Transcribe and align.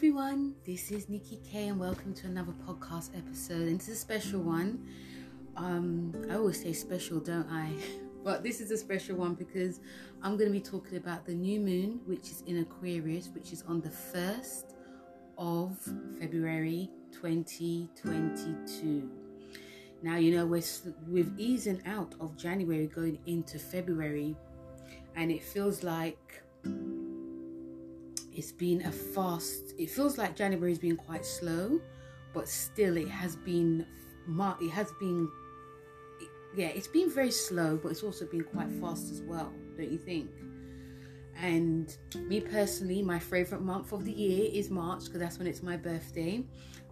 everyone, 0.00 0.54
this 0.64 0.90
is 0.90 1.10
Nikki 1.10 1.38
K, 1.44 1.68
and 1.68 1.78
welcome 1.78 2.14
to 2.14 2.26
another 2.26 2.54
podcast 2.66 3.10
episode. 3.14 3.68
And 3.68 3.74
it's 3.78 3.88
a 3.88 3.94
special 3.94 4.40
one. 4.40 4.88
Um, 5.58 6.14
I 6.30 6.36
always 6.36 6.62
say 6.62 6.72
special, 6.72 7.20
don't 7.20 7.46
I? 7.50 7.74
But 8.24 8.42
this 8.42 8.62
is 8.62 8.70
a 8.70 8.78
special 8.78 9.16
one 9.16 9.34
because 9.34 9.80
I'm 10.22 10.38
going 10.38 10.48
to 10.50 10.58
be 10.58 10.60
talking 10.62 10.96
about 10.96 11.26
the 11.26 11.34
new 11.34 11.60
moon, 11.60 12.00
which 12.06 12.30
is 12.30 12.42
in 12.46 12.60
Aquarius, 12.60 13.28
which 13.34 13.52
is 13.52 13.62
on 13.68 13.82
the 13.82 13.90
1st 13.90 14.72
of 15.36 15.76
February 16.18 16.88
2022. 17.12 19.10
Now, 20.02 20.16
you 20.16 20.34
know, 20.34 20.46
we're 20.46 20.62
with 21.08 21.38
easing 21.38 21.82
out 21.84 22.14
of 22.22 22.38
January 22.38 22.86
going 22.86 23.18
into 23.26 23.58
February, 23.58 24.34
and 25.14 25.30
it 25.30 25.42
feels 25.42 25.82
like 25.82 26.42
it's 28.34 28.52
been 28.52 28.84
a 28.86 28.92
fast 28.92 29.74
it 29.78 29.90
feels 29.90 30.18
like 30.18 30.36
january's 30.36 30.78
been 30.78 30.96
quite 30.96 31.26
slow 31.26 31.80
but 32.32 32.48
still 32.48 32.96
it 32.96 33.08
has 33.08 33.36
been 33.36 33.86
it 34.60 34.70
has 34.70 34.92
been 35.00 35.28
yeah 36.54 36.68
it's 36.68 36.88
been 36.88 37.10
very 37.10 37.30
slow 37.30 37.76
but 37.76 37.90
it's 37.90 38.02
also 38.02 38.26
been 38.26 38.44
quite 38.44 38.70
fast 38.80 39.10
as 39.10 39.22
well 39.22 39.52
don't 39.80 39.92
you 39.92 39.98
think? 39.98 40.30
And 41.36 41.96
me 42.14 42.40
personally 42.40 43.02
my 43.02 43.18
favorite 43.18 43.62
month 43.62 43.92
of 43.92 44.04
the 44.04 44.12
year 44.12 44.50
is 44.52 44.68
march 44.68 45.04
because 45.04 45.20
that's 45.20 45.38
when 45.38 45.46
it's 45.46 45.62
my 45.62 45.76
birthday. 45.76 46.44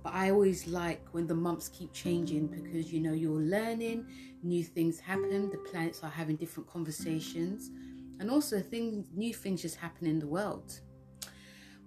But 0.03 0.15
i 0.15 0.31
always 0.31 0.67
like 0.67 1.07
when 1.13 1.27
the 1.27 1.35
months 1.35 1.69
keep 1.69 1.93
changing 1.93 2.47
because 2.47 2.93
you 2.93 3.01
know 3.01 3.13
you're 3.13 3.41
learning 3.41 4.07
new 4.43 4.63
things 4.63 5.01
happen 5.01 5.51
the 5.51 5.59
planets 5.59 6.03
are 6.05 6.11
having 6.11 6.37
different 6.37 6.69
conversations 6.71 7.71
and 8.21 8.31
also 8.31 8.61
things 8.61 9.09
new 9.13 9.35
things 9.35 9.61
just 9.61 9.75
happen 9.77 10.07
in 10.07 10.21
the 10.21 10.27
world 10.27 10.81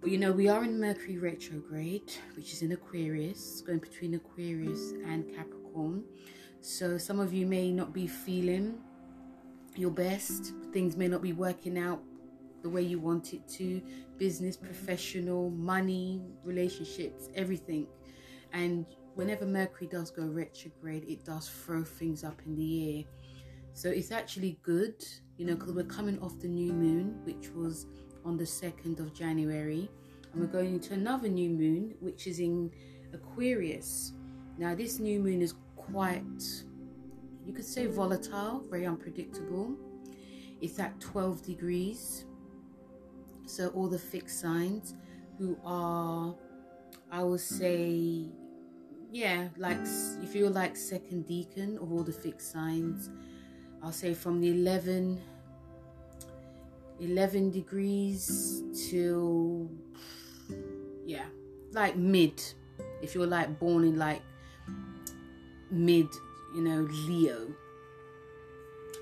but 0.01 0.09
you 0.09 0.17
know, 0.17 0.31
we 0.31 0.49
are 0.49 0.63
in 0.63 0.79
Mercury 0.79 1.19
retrograde, 1.19 2.11
which 2.35 2.53
is 2.53 2.63
in 2.63 2.71
Aquarius, 2.71 3.61
going 3.61 3.77
between 3.77 4.15
Aquarius 4.15 4.93
and 5.05 5.31
Capricorn. 5.35 6.03
So 6.61 6.97
some 6.97 7.19
of 7.19 7.33
you 7.33 7.45
may 7.45 7.71
not 7.71 7.93
be 7.93 8.07
feeling 8.07 8.79
your 9.75 9.91
best. 9.91 10.53
Things 10.73 10.97
may 10.97 11.07
not 11.07 11.21
be 11.21 11.33
working 11.33 11.77
out 11.77 12.01
the 12.63 12.69
way 12.69 12.81
you 12.81 12.99
want 12.99 13.33
it 13.33 13.47
to. 13.49 13.79
Business, 14.17 14.57
professional, 14.57 15.51
money, 15.51 16.21
relationships, 16.43 17.29
everything. 17.35 17.85
And 18.53 18.87
whenever 19.13 19.45
Mercury 19.45 19.87
does 19.87 20.09
go 20.09 20.23
retrograde, 20.23 21.05
it 21.07 21.23
does 21.25 21.47
throw 21.47 21.83
things 21.83 22.23
up 22.23 22.41
in 22.45 22.55
the 22.55 22.97
air. 22.97 23.03
So 23.73 23.89
it's 23.89 24.11
actually 24.11 24.59
good, 24.63 25.03
you 25.37 25.45
know, 25.45 25.55
because 25.55 25.73
we're 25.73 25.83
coming 25.83 26.19
off 26.19 26.39
the 26.39 26.47
new 26.47 26.73
moon, 26.73 27.19
which 27.23 27.49
was 27.51 27.85
on 28.25 28.37
the 28.37 28.43
2nd 28.43 28.99
of 28.99 29.13
January. 29.13 29.89
And 30.31 30.41
we're 30.41 30.47
going 30.47 30.73
into 30.73 30.93
another 30.93 31.27
new 31.27 31.49
moon, 31.49 31.95
which 31.99 32.27
is 32.27 32.39
in 32.39 32.71
Aquarius. 33.13 34.13
Now, 34.57 34.75
this 34.75 34.99
new 34.99 35.19
moon 35.19 35.41
is 35.41 35.55
quite, 35.75 36.43
you 37.45 37.53
could 37.53 37.65
say, 37.65 37.87
volatile, 37.87 38.63
very 38.69 38.85
unpredictable. 38.85 39.75
It's 40.61 40.79
at 40.79 40.99
12 40.99 41.43
degrees. 41.43 42.25
So, 43.45 43.69
all 43.69 43.87
the 43.87 43.99
fixed 43.99 44.39
signs 44.39 44.95
who 45.37 45.57
are, 45.65 46.35
I 47.11 47.23
would 47.23 47.39
say, 47.39 48.29
yeah, 49.11 49.49
like 49.57 49.79
if 50.23 50.35
you're 50.35 50.49
like 50.49 50.77
second 50.77 51.25
decan 51.27 51.81
of 51.81 51.91
all 51.91 52.03
the 52.03 52.13
fixed 52.13 52.51
signs, 52.51 53.09
I'll 53.83 53.91
say 53.91 54.13
from 54.13 54.39
the 54.39 54.51
11 54.51 55.19
11 57.01 57.51
degrees 57.51 58.63
to 58.89 59.69
yeah 61.05 61.25
like 61.73 61.95
mid 61.95 62.41
if 63.01 63.15
you're 63.15 63.27
like 63.27 63.59
born 63.59 63.83
in 63.83 63.97
like 63.97 64.21
mid 65.71 66.07
you 66.55 66.61
know 66.61 66.87
leo 67.07 67.47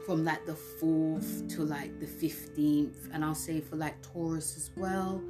from 0.05 0.23
like 0.23 0.43
the 0.45 0.57
4th 0.81 1.53
to 1.55 1.63
like 1.63 1.99
the 1.99 2.05
15th 2.05 3.13
and 3.13 3.23
i'll 3.23 3.35
say 3.35 3.59
for 3.59 3.75
like 3.75 4.01
taurus 4.01 4.55
as 4.55 4.71
well 4.75 5.21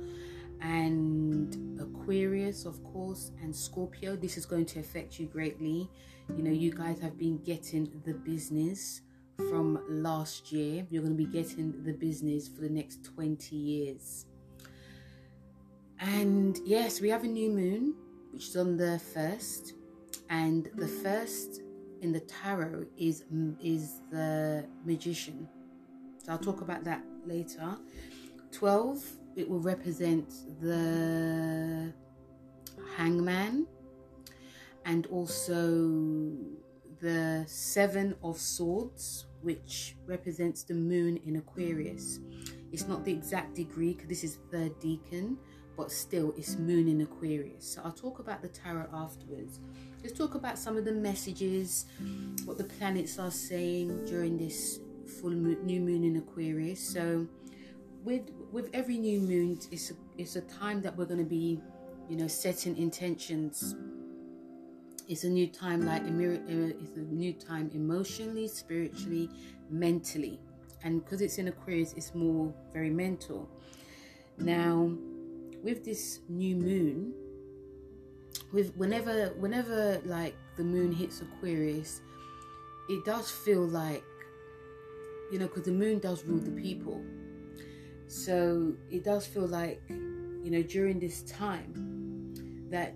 and 0.61 1.79
aquarius 1.79 2.65
of 2.65 2.83
course 2.83 3.31
and 3.41 3.55
scorpio. 3.55 4.15
This 4.15 4.37
is 4.37 4.45
going 4.45 4.65
to 4.67 4.79
affect 4.79 5.19
you 5.19 5.25
greatly. 5.25 5.89
You 6.35 6.43
know 6.43 6.51
you 6.51 6.71
guys 6.71 6.99
have 6.99 7.17
been 7.17 7.37
getting 7.39 8.01
the 8.05 8.13
business 8.13 9.01
from 9.49 9.79
last 9.87 10.51
year. 10.51 10.85
You're 10.89 11.03
going 11.03 11.17
to 11.17 11.23
be 11.23 11.31
getting 11.31 11.83
the 11.83 11.93
business 11.93 12.47
for 12.47 12.61
the 12.61 12.69
next 12.69 13.03
20 13.05 13.55
years. 13.55 14.25
And 15.99 16.59
yes, 16.65 17.01
we 17.01 17.09
have 17.09 17.23
a 17.23 17.27
new 17.27 17.49
moon, 17.49 17.95
which 18.31 18.47
is 18.47 18.55
on 18.55 18.77
the 18.77 18.99
first, 19.13 19.73
and 20.29 20.69
the 20.75 20.87
first 20.87 21.61
in 22.01 22.11
the 22.11 22.21
tarot 22.21 22.85
is 22.97 23.25
is 23.61 24.01
the 24.11 24.65
magician. 24.85 25.47
So 26.23 26.31
I'll 26.31 26.37
talk 26.37 26.61
about 26.61 26.83
that 26.85 27.03
later. 27.25 27.77
12 28.51 29.03
it 29.35 29.47
will 29.47 29.59
represent 29.59 30.27
the 30.61 31.93
hangman 32.97 33.67
and 34.85 35.05
also 35.07 36.35
the 36.99 37.43
seven 37.47 38.15
of 38.23 38.37
swords 38.37 39.25
which 39.41 39.95
represents 40.05 40.63
the 40.63 40.73
moon 40.73 41.19
in 41.25 41.37
Aquarius. 41.37 42.19
It's 42.71 42.87
not 42.87 43.05
the 43.05 43.11
exact 43.11 43.55
degree 43.55 43.93
because 43.93 44.09
this 44.09 44.23
is 44.23 44.37
third 44.51 44.79
decan, 44.79 45.37
but 45.77 45.91
still 45.91 46.33
it's 46.37 46.57
moon 46.57 46.87
in 46.87 47.01
Aquarius. 47.01 47.73
So 47.73 47.81
I'll 47.83 47.91
talk 47.91 48.19
about 48.19 48.41
the 48.41 48.49
tarot 48.49 48.87
afterwards. 48.93 49.59
Let's 50.03 50.17
talk 50.17 50.35
about 50.35 50.57
some 50.57 50.77
of 50.77 50.85
the 50.85 50.91
messages, 50.91 51.85
what 52.45 52.57
the 52.57 52.63
planets 52.63 53.17
are 53.19 53.31
saying 53.31 54.05
during 54.05 54.37
this 54.37 54.79
full 55.21 55.31
moon, 55.31 55.65
new 55.65 55.79
moon 55.79 56.03
in 56.03 56.17
Aquarius. 56.17 56.79
So 56.79 57.27
with 58.03 58.29
with 58.51 58.69
every 58.73 58.97
new 58.97 59.19
moon, 59.19 59.59
it's 59.71 59.91
a, 59.91 59.93
it's 60.17 60.35
a 60.35 60.41
time 60.41 60.81
that 60.81 60.95
we're 60.95 61.05
going 61.05 61.19
to 61.19 61.29
be, 61.29 61.61
you 62.09 62.17
know, 62.17 62.27
setting 62.27 62.77
intentions 62.77 63.75
it's 65.09 65.23
a 65.23 65.29
new 65.29 65.47
time, 65.47 65.87
like 65.87 66.03
it's 66.05 66.95
a 66.95 66.99
new 66.99 67.33
time 67.33 67.71
emotionally, 67.73 68.47
spiritually, 68.47 69.27
mentally, 69.71 70.39
and 70.83 71.03
because 71.03 71.21
it's 71.21 71.39
in 71.39 71.47
Aquarius, 71.47 71.93
it's 71.93 72.13
more 72.13 72.53
very 72.71 72.91
mental. 72.91 73.49
Now, 74.37 74.93
with 75.63 75.83
this 75.83 76.19
new 76.29 76.55
moon, 76.55 77.13
with 78.53 78.71
whenever 78.77 79.29
whenever 79.39 79.99
like 80.05 80.35
the 80.57 80.63
moon 80.63 80.91
hits 80.91 81.21
Aquarius, 81.21 82.01
it 82.87 83.03
does 83.03 83.31
feel 83.31 83.67
like 83.67 84.03
you 85.31 85.39
know 85.39 85.47
because 85.47 85.63
the 85.63 85.71
moon 85.71 85.97
does 85.97 86.23
rule 86.23 86.39
the 86.39 86.51
people, 86.51 87.03
so 88.05 88.73
it 88.91 89.03
does 89.03 89.25
feel 89.25 89.47
like 89.47 89.81
you 89.89 90.51
know 90.51 90.61
during 90.61 90.99
this 90.99 91.23
time 91.23 91.73
that 92.69 92.93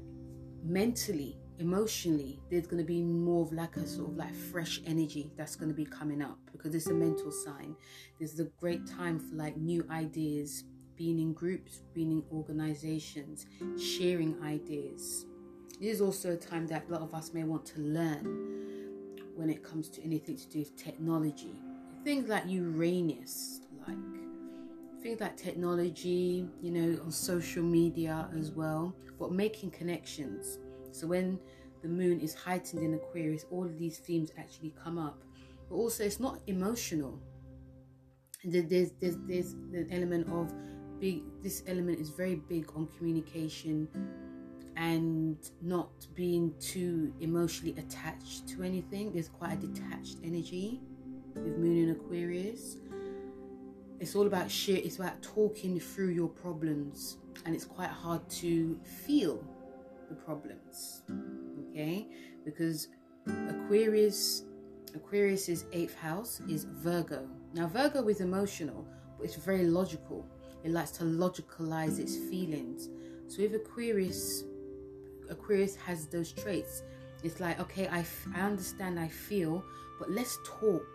mentally 0.63 1.39
emotionally 1.59 2.39
there's 2.49 2.67
going 2.67 2.81
to 2.81 2.87
be 2.87 3.01
more 3.01 3.43
of 3.43 3.53
like 3.53 3.75
a 3.77 3.87
sort 3.87 4.09
of 4.09 4.17
like 4.17 4.33
fresh 4.33 4.81
energy 4.85 5.31
that's 5.37 5.55
going 5.55 5.69
to 5.69 5.75
be 5.75 5.85
coming 5.85 6.21
up 6.21 6.37
because 6.51 6.73
it's 6.73 6.87
a 6.87 6.93
mental 6.93 7.31
sign. 7.31 7.75
This 8.19 8.33
is 8.33 8.39
a 8.39 8.45
great 8.59 8.85
time 8.87 9.19
for 9.19 9.35
like 9.35 9.57
new 9.57 9.85
ideas 9.89 10.63
being 10.95 11.19
in 11.19 11.33
groups 11.33 11.81
being 11.93 12.11
in 12.11 12.23
organizations 12.31 13.45
sharing 13.79 14.41
ideas. 14.43 15.25
This 15.79 15.95
is 15.95 16.01
also 16.01 16.33
a 16.33 16.37
time 16.37 16.67
that 16.67 16.87
a 16.87 16.91
lot 16.91 17.01
of 17.01 17.13
us 17.13 17.33
may 17.33 17.43
want 17.43 17.65
to 17.67 17.81
learn 17.81 18.23
when 19.35 19.49
it 19.49 19.63
comes 19.63 19.89
to 19.89 20.03
anything 20.03 20.37
to 20.37 20.47
do 20.47 20.59
with 20.59 20.75
technology. 20.75 21.59
Things 22.03 22.29
like 22.29 22.43
uranus 22.47 23.61
like 23.87 23.97
things 25.01 25.19
like 25.19 25.35
technology 25.35 26.47
you 26.61 26.71
know 26.71 27.01
on 27.03 27.11
social 27.11 27.63
media 27.63 28.29
as 28.37 28.51
well 28.51 28.95
but 29.19 29.31
making 29.31 29.71
connections. 29.71 30.59
So 30.91 31.07
when 31.07 31.39
the 31.83 31.89
moon 31.89 32.21
is 32.21 32.33
heightened 32.33 32.81
in 32.81 32.93
Aquarius, 32.95 33.45
all 33.51 33.65
of 33.65 33.77
these 33.77 33.99
themes 33.99 34.31
actually 34.37 34.73
come 34.81 34.97
up. 34.97 35.21
But 35.69 35.75
also, 35.75 36.03
it's 36.03 36.19
not 36.19 36.39
emotional. 36.47 37.19
There's 38.43 38.91
there's 38.99 39.17
there's 39.27 39.53
an 39.53 39.89
element 39.91 40.27
of 40.31 40.51
big. 40.99 41.23
This 41.43 41.61
element 41.67 41.99
is 41.99 42.09
very 42.09 42.35
big 42.35 42.71
on 42.75 42.87
communication 42.97 43.87
and 44.75 45.37
not 45.61 46.07
being 46.15 46.53
too 46.59 47.13
emotionally 47.19 47.75
attached 47.77 48.47
to 48.47 48.63
anything. 48.63 49.11
There's 49.13 49.29
quite 49.29 49.53
a 49.53 49.67
detached 49.67 50.17
energy 50.23 50.81
with 51.35 51.57
Moon 51.57 51.83
in 51.83 51.89
Aquarius. 51.91 52.77
It's 53.99 54.15
all 54.15 54.27
about 54.27 54.49
shit. 54.49 54.85
It's 54.85 54.97
about 54.97 55.21
talking 55.21 55.79
through 55.79 56.09
your 56.09 56.27
problems, 56.29 57.17
and 57.45 57.53
it's 57.53 57.65
quite 57.65 57.89
hard 57.89 58.27
to 58.41 58.79
feel 59.05 59.43
the 60.09 60.15
problems. 60.15 61.03
Okay? 61.73 62.07
Because 62.45 62.87
Aquarius 63.49 64.43
Aquarius's 64.95 65.65
eighth 65.71 65.95
house 65.95 66.39
is 66.47 66.65
Virgo. 66.65 67.27
Now 67.53 67.67
Virgo 67.67 68.07
is 68.07 68.21
emotional, 68.21 68.87
but 69.17 69.25
it's 69.25 69.35
very 69.35 69.65
logical. 69.65 70.25
It 70.63 70.71
likes 70.71 70.91
to 70.91 71.03
logicalize 71.03 71.99
its 71.99 72.15
feelings. 72.15 72.89
So 73.27 73.41
if 73.41 73.53
Aquarius, 73.53 74.43
Aquarius 75.29 75.75
has 75.77 76.07
those 76.07 76.31
traits. 76.31 76.83
It's 77.23 77.39
like, 77.39 77.59
okay, 77.59 77.87
I, 77.87 78.05
I 78.35 78.41
understand, 78.41 78.99
I 78.99 79.07
feel, 79.07 79.63
but 79.97 80.11
let's 80.11 80.37
talk. 80.45 80.85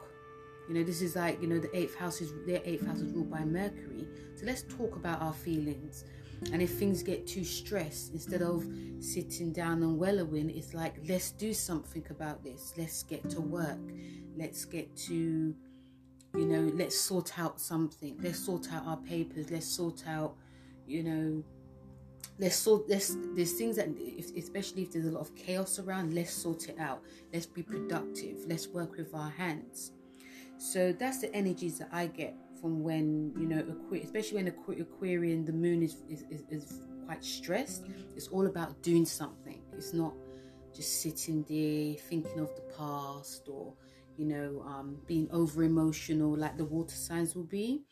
You 0.68 0.74
know, 0.74 0.84
this 0.84 1.00
is 1.00 1.16
like, 1.16 1.40
you 1.40 1.48
know, 1.48 1.58
the 1.58 1.74
eighth 1.76 1.96
house 1.96 2.20
is 2.20 2.32
their 2.46 2.60
eighth 2.64 2.86
house 2.86 3.00
is 3.00 3.10
ruled 3.14 3.30
by 3.30 3.44
Mercury. 3.44 4.06
So 4.34 4.44
let's 4.44 4.62
talk 4.62 4.96
about 4.96 5.22
our 5.22 5.32
feelings. 5.32 6.04
And 6.52 6.62
if 6.62 6.70
things 6.70 7.02
get 7.02 7.26
too 7.26 7.44
stressed, 7.44 8.12
instead 8.12 8.42
of 8.42 8.66
sitting 9.00 9.52
down 9.52 9.82
and 9.82 9.98
wallowing, 9.98 10.50
it's 10.50 10.72
like, 10.72 10.96
let's 11.08 11.30
do 11.32 11.52
something 11.52 12.04
about 12.10 12.42
this. 12.42 12.74
Let's 12.76 13.02
get 13.02 13.28
to 13.30 13.40
work. 13.40 13.78
Let's 14.36 14.64
get 14.64 14.96
to, 15.08 15.54
you 16.34 16.46
know, 16.46 16.70
let's 16.74 16.98
sort 16.98 17.38
out 17.38 17.60
something. 17.60 18.16
Let's 18.22 18.38
sort 18.38 18.72
out 18.72 18.86
our 18.86 18.96
papers. 18.98 19.50
Let's 19.50 19.66
sort 19.66 20.06
out, 20.06 20.36
you 20.86 21.02
know, 21.02 21.44
let's 22.38 22.56
sort 22.56 22.88
let's 22.88 23.16
there's 23.34 23.52
things 23.52 23.76
that 23.76 23.88
if, 23.98 24.34
especially 24.36 24.82
if 24.82 24.92
there's 24.92 25.06
a 25.06 25.10
lot 25.10 25.20
of 25.20 25.34
chaos 25.34 25.78
around 25.78 26.14
let's 26.14 26.32
sort 26.32 26.68
it 26.68 26.78
out 26.78 27.02
let's 27.32 27.46
be 27.46 27.62
productive 27.62 28.44
let's 28.46 28.68
work 28.68 28.96
with 28.96 29.12
our 29.14 29.30
hands 29.30 29.92
so 30.56 30.92
that's 30.92 31.20
the 31.20 31.34
energies 31.34 31.78
that 31.78 31.88
i 31.92 32.06
get 32.06 32.34
from 32.60 32.82
when 32.82 33.32
you 33.38 33.46
know 33.46 33.62
especially 34.02 34.36
when 34.42 34.48
aquarian 34.80 35.44
the 35.44 35.52
moon 35.52 35.82
is, 35.82 36.02
is, 36.08 36.24
is, 36.30 36.42
is 36.50 36.80
quite 37.06 37.24
stressed 37.24 37.84
it's 38.18 38.26
all 38.28 38.46
about 38.48 38.82
doing 38.82 39.06
something. 39.06 39.62
It's 39.76 39.94
not 39.94 40.12
just 40.74 41.02
sitting 41.02 41.44
there 41.48 41.94
thinking 41.94 42.40
of 42.40 42.52
the 42.56 42.62
past 42.76 43.48
or 43.48 43.74
you 44.16 44.26
know 44.26 44.60
um, 44.66 44.98
being 45.06 45.28
over 45.30 45.62
emotional 45.62 46.36
like 46.36 46.56
the 46.56 46.64
water 46.64 46.96
signs 46.96 47.36
will 47.36 47.44
be. 47.44 47.82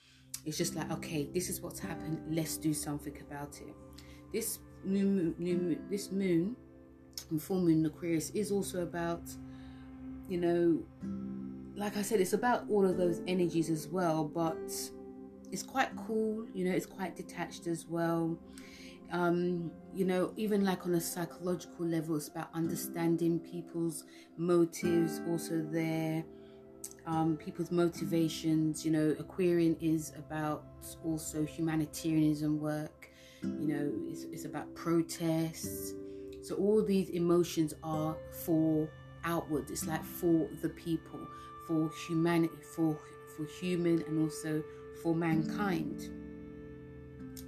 It's 0.45 0.59
just 0.59 0.75
like 0.75 0.91
okay 0.91 1.29
this 1.33 1.49
is 1.49 1.61
what's 1.61 1.79
happened 1.79 2.19
let's 2.29 2.57
do 2.57 2.75
something 2.75 3.17
about 3.21 3.61
it. 3.61 3.75
This 4.33 4.59
new 4.85 5.07
moon, 5.07 5.35
new 5.39 5.79
this 5.89 6.11
moon 6.11 6.57
and 7.31 7.41
full 7.41 7.61
moon 7.61 7.79
in 7.79 7.87
Aquarius 7.87 8.31
is 8.31 8.51
also 8.51 8.83
about, 8.83 9.23
you 10.29 10.39
know, 10.39 10.83
like 11.77 11.97
I 11.97 12.03
said, 12.03 12.21
it's 12.21 12.33
about 12.33 12.65
all 12.71 12.85
of 12.85 12.97
those 12.97 13.21
energies 13.27 13.71
as 13.71 13.87
well, 13.89 14.25
but 14.25 14.57
it's 15.53 15.63
quite 15.63 15.95
cool, 16.07 16.47
you 16.55 16.65
know, 16.65 16.73
it's 16.73 16.87
quite 16.87 17.17
detached 17.17 17.67
as 17.67 17.87
well. 17.87 18.39
Um, 19.13 19.71
you 19.95 20.05
know, 20.05 20.33
even 20.37 20.65
like 20.65 20.85
on 20.87 20.95
a 20.95 21.01
psychological 21.01 21.87
level, 21.87 22.17
it's 22.17 22.29
about 22.29 22.49
understanding 22.55 23.39
people's 23.39 24.05
motives, 24.37 25.21
also 25.29 25.63
their 25.63 26.25
um, 27.07 27.37
people's 27.37 27.71
motivations. 27.71 28.85
You 28.85 28.91
know, 28.91 29.17
Aquarian 29.21 29.77
is 29.81 30.13
about 30.19 30.65
also 31.05 31.45
humanitarianism 31.45 32.61
work 32.61 32.97
you 33.43 33.69
know 33.69 33.93
it's, 34.09 34.25
it's 34.25 34.45
about 34.45 34.73
protests 34.75 35.95
so 36.43 36.55
all 36.57 36.83
these 36.83 37.11
emotions 37.11 37.75
are 37.83 38.17
for 38.45 38.89
outward 39.25 39.69
it's 39.71 39.87
like 39.87 40.05
for 40.05 40.49
the 40.63 40.69
people 40.71 41.21
for 41.67 41.91
humanity 42.07 42.55
for 42.75 42.99
for 43.37 43.45
human 43.61 44.03
and 44.03 44.23
also 44.23 44.63
for 45.03 45.15
mankind. 45.15 46.11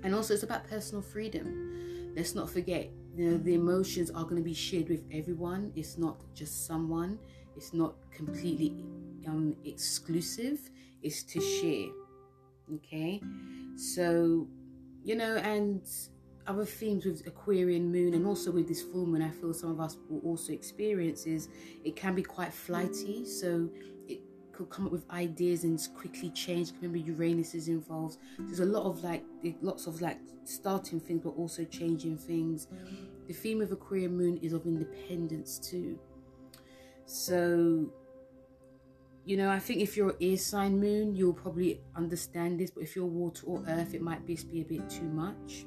And 0.02 0.14
also 0.14 0.34
it's 0.34 0.42
about 0.42 0.68
personal 0.68 1.02
freedom. 1.02 2.12
Let's 2.14 2.34
not 2.34 2.50
forget 2.50 2.90
you 3.14 3.30
know 3.30 3.38
the 3.38 3.54
emotions 3.54 4.10
are 4.10 4.24
going 4.24 4.36
to 4.36 4.42
be 4.42 4.54
shared 4.54 4.88
with 4.88 5.04
everyone. 5.12 5.72
It's 5.74 5.98
not 5.98 6.16
just 6.34 6.66
someone. 6.66 7.18
It's 7.56 7.72
not 7.72 7.94
completely 8.12 8.84
um, 9.26 9.56
exclusive. 9.64 10.58
It's 11.02 11.22
to 11.24 11.40
share 11.40 11.88
okay? 12.74 13.20
So 13.76 14.46
you 15.04 15.14
know, 15.16 15.36
and 15.36 15.82
other 16.46 16.64
themes 16.64 17.04
with 17.04 17.26
Aquarian 17.26 17.92
moon 17.92 18.14
and 18.14 18.26
also 18.26 18.50
with 18.50 18.68
this 18.68 18.82
full 18.82 19.06
moon, 19.06 19.22
I 19.22 19.30
feel 19.30 19.52
some 19.52 19.70
of 19.70 19.80
us 19.80 19.96
will 20.08 20.20
also 20.20 20.52
experience 20.52 21.26
is 21.26 21.48
it 21.84 21.94
can 21.94 22.14
be 22.14 22.22
quite 22.22 22.52
flighty. 22.52 23.24
So 23.26 23.68
could 24.58 24.70
come 24.70 24.86
up 24.86 24.92
with 24.92 25.08
ideas 25.10 25.62
and 25.62 25.80
quickly 25.94 26.30
change. 26.30 26.72
Remember, 26.82 26.98
Uranus 26.98 27.54
is 27.54 27.68
involved. 27.68 28.18
There's 28.40 28.58
a 28.58 28.64
lot 28.64 28.86
of 28.86 29.04
like, 29.04 29.24
lots 29.62 29.86
of 29.86 30.02
like 30.02 30.18
starting 30.44 30.98
things, 30.98 31.22
but 31.22 31.30
also 31.30 31.64
changing 31.64 32.18
things. 32.18 32.66
The 33.28 33.34
theme 33.34 33.62
of 33.62 33.70
Aquarian 33.70 34.16
moon 34.16 34.38
is 34.42 34.52
of 34.52 34.66
independence 34.66 35.58
too. 35.58 35.98
So 37.06 37.88
you 39.24 39.36
know, 39.36 39.50
I 39.50 39.58
think 39.58 39.82
if 39.82 39.94
you're 39.94 40.16
air 40.22 40.38
sign 40.38 40.80
moon, 40.80 41.14
you'll 41.14 41.34
probably 41.34 41.82
understand 41.94 42.58
this, 42.58 42.70
but 42.70 42.82
if 42.82 42.96
you're 42.96 43.04
water 43.04 43.42
or 43.46 43.62
earth, 43.68 43.92
it 43.92 44.00
might 44.00 44.26
be, 44.26 44.38
be 44.50 44.62
a 44.62 44.64
bit 44.64 44.88
too 44.88 45.02
much. 45.02 45.66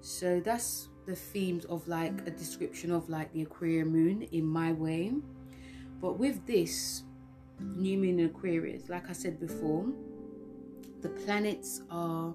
So 0.00 0.40
that's 0.40 0.88
the 1.06 1.14
themes 1.14 1.64
of 1.66 1.86
like 1.86 2.26
a 2.26 2.32
description 2.32 2.90
of 2.90 3.08
like 3.08 3.32
the 3.32 3.42
Aquarian 3.42 3.92
moon 3.92 4.22
in 4.32 4.44
my 4.44 4.72
way. 4.72 5.12
But 6.00 6.18
with 6.18 6.44
this 6.46 7.04
new 7.60 7.98
moon 7.98 8.18
in 8.18 8.26
Aquarius, 8.26 8.88
like 8.88 9.08
I 9.08 9.12
said 9.12 9.38
before, 9.40 9.86
the 11.02 11.08
planets 11.08 11.82
are 11.90 12.34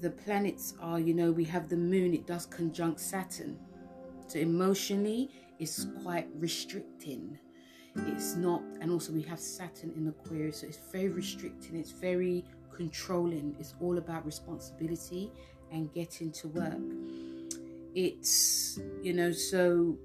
the 0.00 0.10
planets 0.10 0.74
are, 0.80 1.00
you 1.00 1.14
know, 1.14 1.32
we 1.32 1.44
have 1.44 1.70
the 1.70 1.76
moon, 1.76 2.12
it 2.12 2.26
does 2.26 2.44
conjunct 2.44 3.00
Saturn. 3.00 3.58
So 4.26 4.38
emotionally, 4.38 5.30
it's 5.58 5.86
quite 6.02 6.28
restricting. 6.34 7.38
It's 8.08 8.34
not 8.34 8.62
and 8.82 8.90
also 8.90 9.10
we 9.12 9.22
have 9.22 9.40
saturn 9.40 9.90
in 9.96 10.06
aquarius 10.08 10.60
so 10.60 10.66
it's 10.66 10.76
very 10.92 11.08
restricting 11.08 11.76
it's 11.76 11.92
very 11.92 12.44
controlling. 12.76 13.56
It's 13.58 13.74
all 13.80 13.98
about 13.98 14.24
responsibility 14.24 15.32
and 15.72 15.92
getting 15.92 16.30
to 16.32 16.48
work. 16.48 16.78
It's 17.94 18.78
you 19.02 19.14
know 19.14 19.32
so 19.32 19.98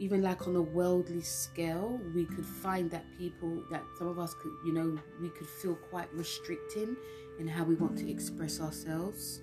even 0.00 0.22
like 0.22 0.48
on 0.48 0.56
a 0.56 0.62
worldly 0.62 1.20
scale 1.20 2.00
we 2.14 2.24
could 2.24 2.46
find 2.46 2.90
that 2.90 3.04
people 3.18 3.62
that 3.70 3.84
some 3.98 4.08
of 4.08 4.18
us 4.18 4.34
could 4.34 4.50
you 4.64 4.72
know 4.72 4.98
we 5.20 5.28
could 5.28 5.46
feel 5.46 5.74
quite 5.74 6.12
restricting 6.14 6.96
in 7.38 7.46
how 7.46 7.62
we 7.62 7.74
want 7.74 7.96
to 7.96 8.10
express 8.10 8.60
ourselves. 8.60 9.42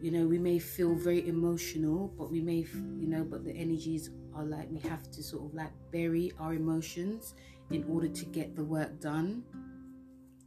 You 0.00 0.10
know 0.12 0.26
we 0.26 0.38
may 0.38 0.58
feel 0.58 0.94
very 0.94 1.26
emotional 1.26 2.12
but 2.16 2.30
we 2.30 2.40
may 2.40 2.66
you 3.00 3.08
know 3.08 3.24
but 3.24 3.44
the 3.44 3.52
energies 3.52 4.10
are 4.34 4.44
like 4.44 4.68
we 4.70 4.78
have 4.80 5.10
to 5.10 5.22
sort 5.22 5.46
of 5.46 5.54
like 5.54 5.72
bury 5.90 6.30
our 6.38 6.54
emotions 6.54 7.34
in 7.70 7.84
order 7.90 8.08
to 8.08 8.24
get 8.26 8.54
the 8.54 8.64
work 8.64 9.00
done. 9.00 9.42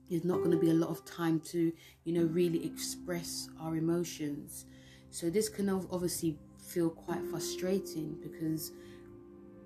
There's 0.09 0.25
not 0.25 0.39
going 0.39 0.51
to 0.51 0.57
be 0.57 0.69
a 0.69 0.73
lot 0.73 0.89
of 0.89 1.03
time 1.05 1.39
to 1.51 1.73
you 2.03 2.13
know 2.13 2.25
really 2.25 2.63
express 2.65 3.49
our 3.59 3.75
emotions. 3.75 4.65
So 5.09 5.29
this 5.29 5.49
can 5.49 5.69
obviously 5.69 6.37
feel 6.71 6.89
quite 6.89 7.23
frustrating 7.25 8.15
because 8.21 8.71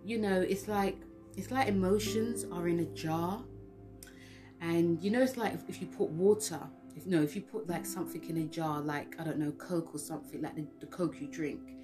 you 0.05 0.17
know 0.19 0.41
it's 0.41 0.67
like 0.67 0.97
it's 1.35 1.51
like 1.51 1.67
emotions 1.67 2.45
are 2.51 2.67
in 2.67 2.79
a 2.79 2.85
jar. 2.85 3.41
And 4.62 5.03
you 5.03 5.12
know 5.12 5.21
it's 5.21 5.38
like 5.38 5.53
if, 5.53 5.67
if 5.67 5.81
you 5.81 5.88
put 5.88 6.09
water 6.09 6.59
if 6.95 7.05
no 7.05 7.21
if 7.21 7.35
you 7.35 7.41
put 7.41 7.67
like 7.67 7.85
something 7.85 8.24
in 8.29 8.38
a 8.38 8.45
jar 8.45 8.79
like 8.79 9.19
i 9.19 9.24
don't 9.24 9.38
know 9.38 9.51
coke 9.51 9.93
or 9.93 9.97
something 10.00 10.41
like 10.41 10.55
the, 10.55 10.65
the 10.79 10.85
coke 10.85 11.19
you 11.19 11.27
drink 11.27 11.75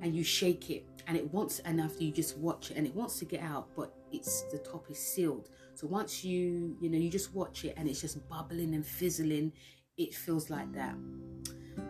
and 0.00 0.16
you 0.16 0.24
shake 0.24 0.70
it 0.70 0.86
and 1.06 1.16
it 1.16 1.32
wants 1.32 1.58
and 1.60 1.80
after 1.80 2.02
you 2.02 2.10
just 2.10 2.38
watch 2.38 2.70
it 2.70 2.76
and 2.76 2.86
it 2.86 2.94
wants 2.94 3.18
to 3.18 3.24
get 3.24 3.42
out 3.42 3.68
but 3.76 3.94
it's 4.12 4.42
the 4.52 4.58
top 4.58 4.90
is 4.90 4.98
sealed. 4.98 5.48
So 5.74 5.86
once 5.86 6.24
you 6.24 6.76
you 6.80 6.88
know 6.88 6.98
you 6.98 7.10
just 7.10 7.34
watch 7.34 7.64
it 7.64 7.74
and 7.76 7.88
it's 7.88 8.00
just 8.00 8.26
bubbling 8.28 8.74
and 8.74 8.86
fizzling 8.86 9.52
it 9.96 10.14
feels 10.14 10.50
like 10.50 10.72
that. 10.74 10.94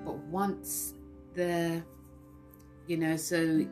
But 0.04 0.16
once 0.18 0.94
the 1.34 1.82
you 2.86 2.96
know 2.96 3.16
so 3.16 3.66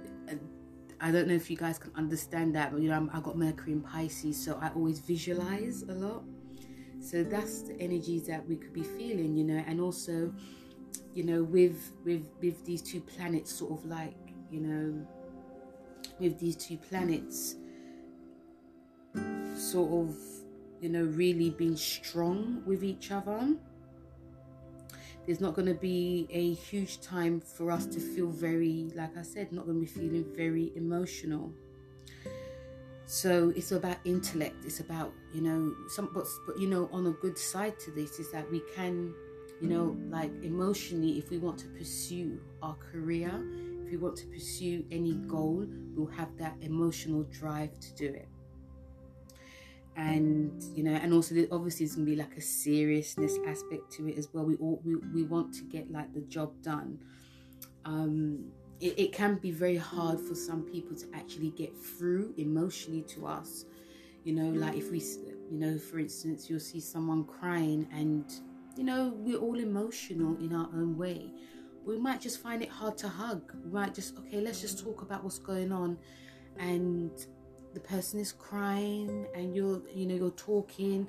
I 1.03 1.11
don't 1.11 1.27
know 1.27 1.35
if 1.35 1.51
you 1.51 1.57
guys 1.57 1.79
can 1.79 1.91
understand 1.97 2.55
that, 2.55 2.71
but 2.73 2.81
you 2.81 2.89
know, 2.89 3.11
i 3.13 3.21
got 3.21 3.37
Mercury 3.37 3.73
in 3.73 3.81
Pisces, 3.81 4.43
so 4.43 4.57
I 4.63 4.69
always 4.69 5.01
visualize 5.01 5.83
a 5.83 5.93
lot. 5.93 6.23
So 7.01 7.25
that's 7.25 7.63
the 7.63 7.75
energies 7.81 8.29
that 8.29 8.49
we 8.49 8.55
could 8.55 8.73
be 8.73 8.85
feeling, 8.85 9.37
you 9.37 9.43
know, 9.43 9.65
and 9.67 9.81
also, 9.81 10.33
you 11.13 11.25
know, 11.25 11.43
with 11.43 11.91
with 12.05 12.29
with 12.41 12.65
these 12.65 12.81
two 12.81 13.01
planets, 13.01 13.53
sort 13.53 13.73
of 13.73 13.85
like, 13.87 14.15
you 14.49 14.61
know, 14.61 15.07
with 16.21 16.39
these 16.39 16.55
two 16.55 16.77
planets 16.77 17.57
sort 19.57 20.07
of, 20.07 20.17
you 20.81 20.89
know, 20.89 21.05
really 21.05 21.51
being 21.51 21.77
strong 21.77 22.63
with 22.65 22.85
each 22.85 23.11
other. 23.11 23.57
There's 25.27 25.41
not 25.41 25.55
going 25.55 25.69
to 25.69 25.75
be 25.75 26.27
a 26.31 26.55
huge 26.55 27.01
time 27.01 27.41
for 27.41 27.71
us 27.71 27.87
to 27.87 28.01
feel 28.01 28.29
very, 28.29 28.91
like 28.95 29.17
I 29.17 29.23
said, 29.23 29.53
not 29.53 29.67
going 29.67 29.77
to 29.77 29.87
be 29.87 30.01
feeling 30.01 30.27
very 30.35 30.73
emotional. 30.75 31.53
So 33.07 33.53
it's 33.55 33.73
about 33.73 33.99
intellect. 34.05 34.65
It's 34.65 34.81
about 34.81 35.13
you 35.33 35.43
know 35.43 35.75
some, 35.89 36.11
but, 36.15 36.27
but 36.47 36.59
you 36.59 36.67
know 36.67 36.89
on 36.93 37.07
a 37.07 37.11
good 37.11 37.37
side 37.39 37.79
to 37.81 37.91
this 37.91 38.19
is 38.19 38.33
that 38.33 38.51
we 38.51 38.63
can, 38.75 39.15
you 39.61 39.69
know, 39.69 39.97
like 40.09 40.33
emotionally, 40.43 41.19
if 41.19 41.31
we 41.31 41.39
want 41.39 41.59
to 41.59 41.67
pursue 41.67 42.41
our 42.63 42.75
career, 42.75 43.31
if 43.85 43.91
we 43.91 43.99
want 43.99 44.17
to 44.17 44.27
pursue 44.27 44.85
any 44.91 45.13
goal, 45.29 45.67
we'll 45.95 46.07
have 46.07 46.37
that 46.39 46.57
emotional 46.63 47.25
drive 47.25 47.79
to 47.81 47.95
do 47.95 48.07
it. 48.07 48.32
And 49.97 50.63
you 50.75 50.83
know, 50.85 50.93
and 50.95 51.13
also 51.13 51.35
obviously 51.53 51.87
there's 51.87 51.97
gonna 51.97 52.07
be 52.07 52.17
like 52.17 52.37
a 52.37 52.41
seriousness 52.41 53.39
aspect 53.47 53.93
to 53.93 54.09
it 54.09 54.17
as 54.19 54.29
well. 54.33 54.45
We 54.47 54.57
all 54.57 54.81
we, 54.85 54.97
we 55.15 55.23
want 55.25 55.53
to 55.55 55.65
get 55.65 55.91
like 55.91 56.13
the 56.15 56.23
job 56.23 56.53
done. 56.63 56.99
um, 57.85 58.53
it, 58.81 58.99
it 58.99 59.13
can 59.13 59.37
be 59.37 59.51
very 59.51 59.77
hard 59.77 60.21
for 60.21 60.35
some 60.35 60.63
people 60.63 60.97
to 60.97 61.07
actually 61.15 61.51
get 61.51 61.77
through 61.77 62.35
emotionally 62.37 63.03
to 63.03 63.27
us. 63.27 63.65
You 64.25 64.35
know, 64.35 64.51
like 64.51 64.77
if 64.77 64.91
we, 64.91 65.01
you 65.51 65.59
know, 65.59 65.79
for 65.79 65.99
instance, 65.99 66.49
you'll 66.51 66.61
see 66.61 66.81
someone 66.81 67.25
crying 67.25 67.89
and, 67.93 68.31
you 68.77 68.85
know, 68.85 69.13
we're 69.17 69.39
all 69.39 69.59
emotional 69.59 70.37
in 70.39 70.55
our 70.55 70.69
own 70.75 70.97
way. 70.97 71.33
We 71.85 71.99
might 71.99 72.21
just 72.21 72.41
find 72.43 72.63
it 72.63 72.71
hard 72.71 72.99
to 72.99 73.09
hug. 73.09 73.53
We 73.65 73.71
might 73.71 73.95
just, 73.95 74.17
okay, 74.19 74.41
let's 74.41 74.61
just 74.61 74.83
talk 74.85 75.03
about 75.03 75.25
what's 75.25 75.39
going 75.39 75.73
on. 75.73 75.99
And 76.59 77.13
the 77.75 77.81
person 77.81 78.21
is 78.21 78.33
crying 78.33 79.27
and 79.35 79.55
you're, 79.55 79.83
you 79.95 80.07
know, 80.07 80.15
you're 80.15 80.31
talking. 80.31 81.09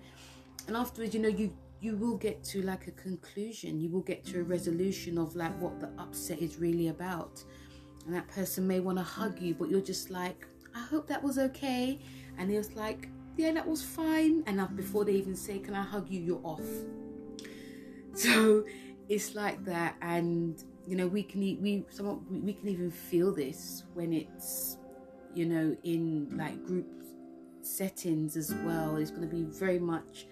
And 0.67 0.77
afterwards, 0.77 1.13
you 1.13 1.22
know, 1.22 1.29
you 1.29 1.53
you 1.82 1.98
will 1.98 2.15
get 2.15 2.41
to 2.46 2.62
like 2.62 2.88
a 2.88 2.91
conclusion. 2.91 3.82
You 3.82 3.89
will 3.89 4.01
get 4.01 4.24
to 4.25 4.39
a 4.39 4.43
resolution 4.43 5.17
of 5.17 5.36
like 5.36 5.60
what 5.60 5.82
the 5.82 5.89
upset 6.00 6.39
is 6.39 6.58
really 6.58 6.88
about. 6.88 7.43
And 8.05 8.15
that 8.15 8.27
person 8.29 8.65
may 8.65 8.79
want 8.79 8.98
to 8.98 9.03
hug 9.03 9.39
you 9.39 9.53
but 9.53 9.70
you're 9.70 9.82
just 9.82 10.10
like 10.10 10.48
i 10.75 10.79
hope 10.79 11.08
that 11.08 11.22
was 11.22 11.38
okay. 11.38 12.00
And 12.38 12.50
he 12.50 12.58
was 12.58 12.74
like 12.75 13.10
yeah 13.36 13.51
that 13.51 13.67
was 13.67 13.84
fine. 13.84 14.43
And 14.48 14.75
before 14.77 15.03
they 15.03 15.13
even 15.13 15.36
say 15.36 15.60
can 15.60 15.75
i 15.75 15.82
hug 15.82 16.10
you? 16.10 16.22
you're 16.22 16.41
off. 16.43 16.62
So 18.15 18.63
it's 19.10 19.36
like 19.36 19.65
that. 19.65 19.96
And 20.01 20.63
you 20.88 20.96
know 20.96 21.08
we 21.08 21.24
can 21.24 21.41
we 21.41 21.86
some 21.89 22.25
we 22.29 22.53
can 22.53 22.70
even 22.70 22.91
feel 22.91 23.34
this 23.34 23.84
when 23.93 24.13
it's 24.13 24.77
you 25.34 25.46
know 25.46 25.75
in 25.84 26.36
like 26.38 26.63
group 26.66 26.88
settings 27.62 28.36
as 28.36 28.54
well 28.66 28.98
it's 28.98 29.12
going 29.12 29.22
to 29.22 29.36
be 29.36 29.44
very 29.44 29.80
much 29.80 30.25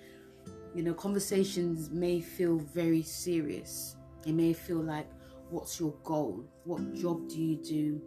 you 0.73 0.83
know, 0.83 0.93
conversations 0.93 1.89
may 1.89 2.21
feel 2.21 2.57
very 2.57 3.01
serious. 3.01 3.97
It 4.25 4.33
may 4.33 4.53
feel 4.53 4.81
like, 4.81 5.07
what's 5.49 5.79
your 5.79 5.93
goal? 6.03 6.45
What 6.63 6.93
job 6.93 7.27
do 7.27 7.41
you 7.41 7.57
do? 7.57 8.01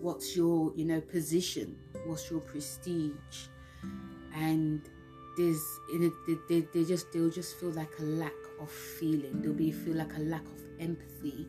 What's 0.00 0.36
your, 0.36 0.72
you 0.74 0.84
know, 0.84 1.00
position? 1.00 1.76
What's 2.06 2.30
your 2.30 2.40
prestige? 2.40 3.46
And 4.34 4.82
there's, 5.36 5.62
they, 6.48 6.66
they 6.74 6.84
just, 6.84 7.12
they'll 7.12 7.30
just 7.30 7.58
feel 7.60 7.70
like 7.70 7.90
a 8.00 8.02
lack 8.02 8.32
of 8.60 8.70
feeling. 8.70 9.40
There'll 9.40 9.56
be 9.56 9.70
feel 9.70 9.94
like 9.94 10.16
a 10.16 10.20
lack 10.20 10.44
of 10.44 10.62
empathy. 10.80 11.46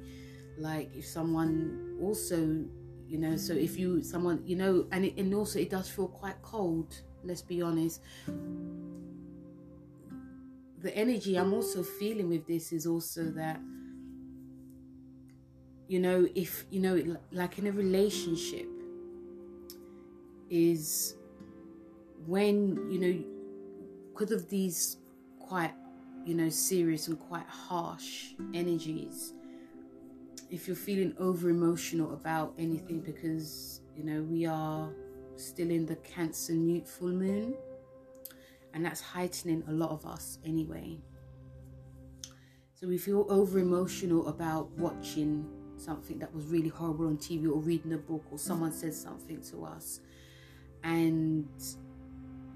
Like 0.57 0.91
if 0.95 1.05
someone 1.05 1.97
also, 1.99 2.63
you 3.09 3.17
know, 3.17 3.35
so 3.35 3.53
if 3.53 3.77
you, 3.77 4.03
someone, 4.03 4.43
you 4.45 4.55
know, 4.55 4.85
and 4.91 5.03
it, 5.05 5.17
and 5.17 5.33
also 5.33 5.59
it 5.59 5.69
does 5.69 5.89
feel 5.89 6.07
quite 6.07 6.41
cold. 6.41 7.01
Let's 7.23 7.41
be 7.41 7.61
honest 7.61 8.01
the 10.81 10.95
energy 10.95 11.37
I'm 11.37 11.53
also 11.53 11.83
feeling 11.83 12.29
with 12.29 12.47
this 12.47 12.71
is 12.71 12.85
also 12.85 13.25
that 13.31 13.59
you 15.87 15.99
know 15.99 16.27
if 16.35 16.65
you 16.69 16.79
know 16.79 17.17
like 17.31 17.57
in 17.57 17.67
a 17.67 17.71
relationship 17.71 18.67
is 20.49 21.15
when 22.25 22.89
you 22.89 22.99
know 22.99 23.23
because 24.13 24.31
of 24.31 24.49
these 24.49 24.97
quite 25.39 25.73
you 26.25 26.35
know 26.35 26.49
serious 26.49 27.07
and 27.07 27.19
quite 27.19 27.47
harsh 27.47 28.33
energies 28.53 29.33
if 30.49 30.67
you're 30.67 30.75
feeling 30.75 31.13
over 31.19 31.49
emotional 31.49 32.13
about 32.13 32.53
anything 32.57 32.99
because 33.01 33.81
you 33.95 34.03
know 34.03 34.21
we 34.23 34.45
are 34.45 34.91
still 35.35 35.69
in 35.69 35.85
the 35.85 35.95
cancer 35.97 36.53
new 36.53 36.81
full 36.83 37.09
moon 37.09 37.55
and 38.73 38.85
that's 38.85 39.01
heightening 39.01 39.63
a 39.67 39.71
lot 39.71 39.91
of 39.91 40.05
us 40.05 40.39
anyway. 40.45 40.97
So 42.75 42.87
we 42.87 42.97
feel 42.97 43.25
over 43.29 43.59
emotional 43.59 44.27
about 44.27 44.71
watching 44.77 45.45
something 45.77 46.19
that 46.19 46.33
was 46.33 46.45
really 46.45 46.69
horrible 46.69 47.07
on 47.07 47.17
TV 47.17 47.45
or 47.45 47.59
reading 47.59 47.93
a 47.93 47.97
book 47.97 48.23
or 48.31 48.37
someone 48.37 48.71
says 48.71 48.99
something 48.99 49.41
to 49.51 49.65
us, 49.65 50.01
and 50.83 51.47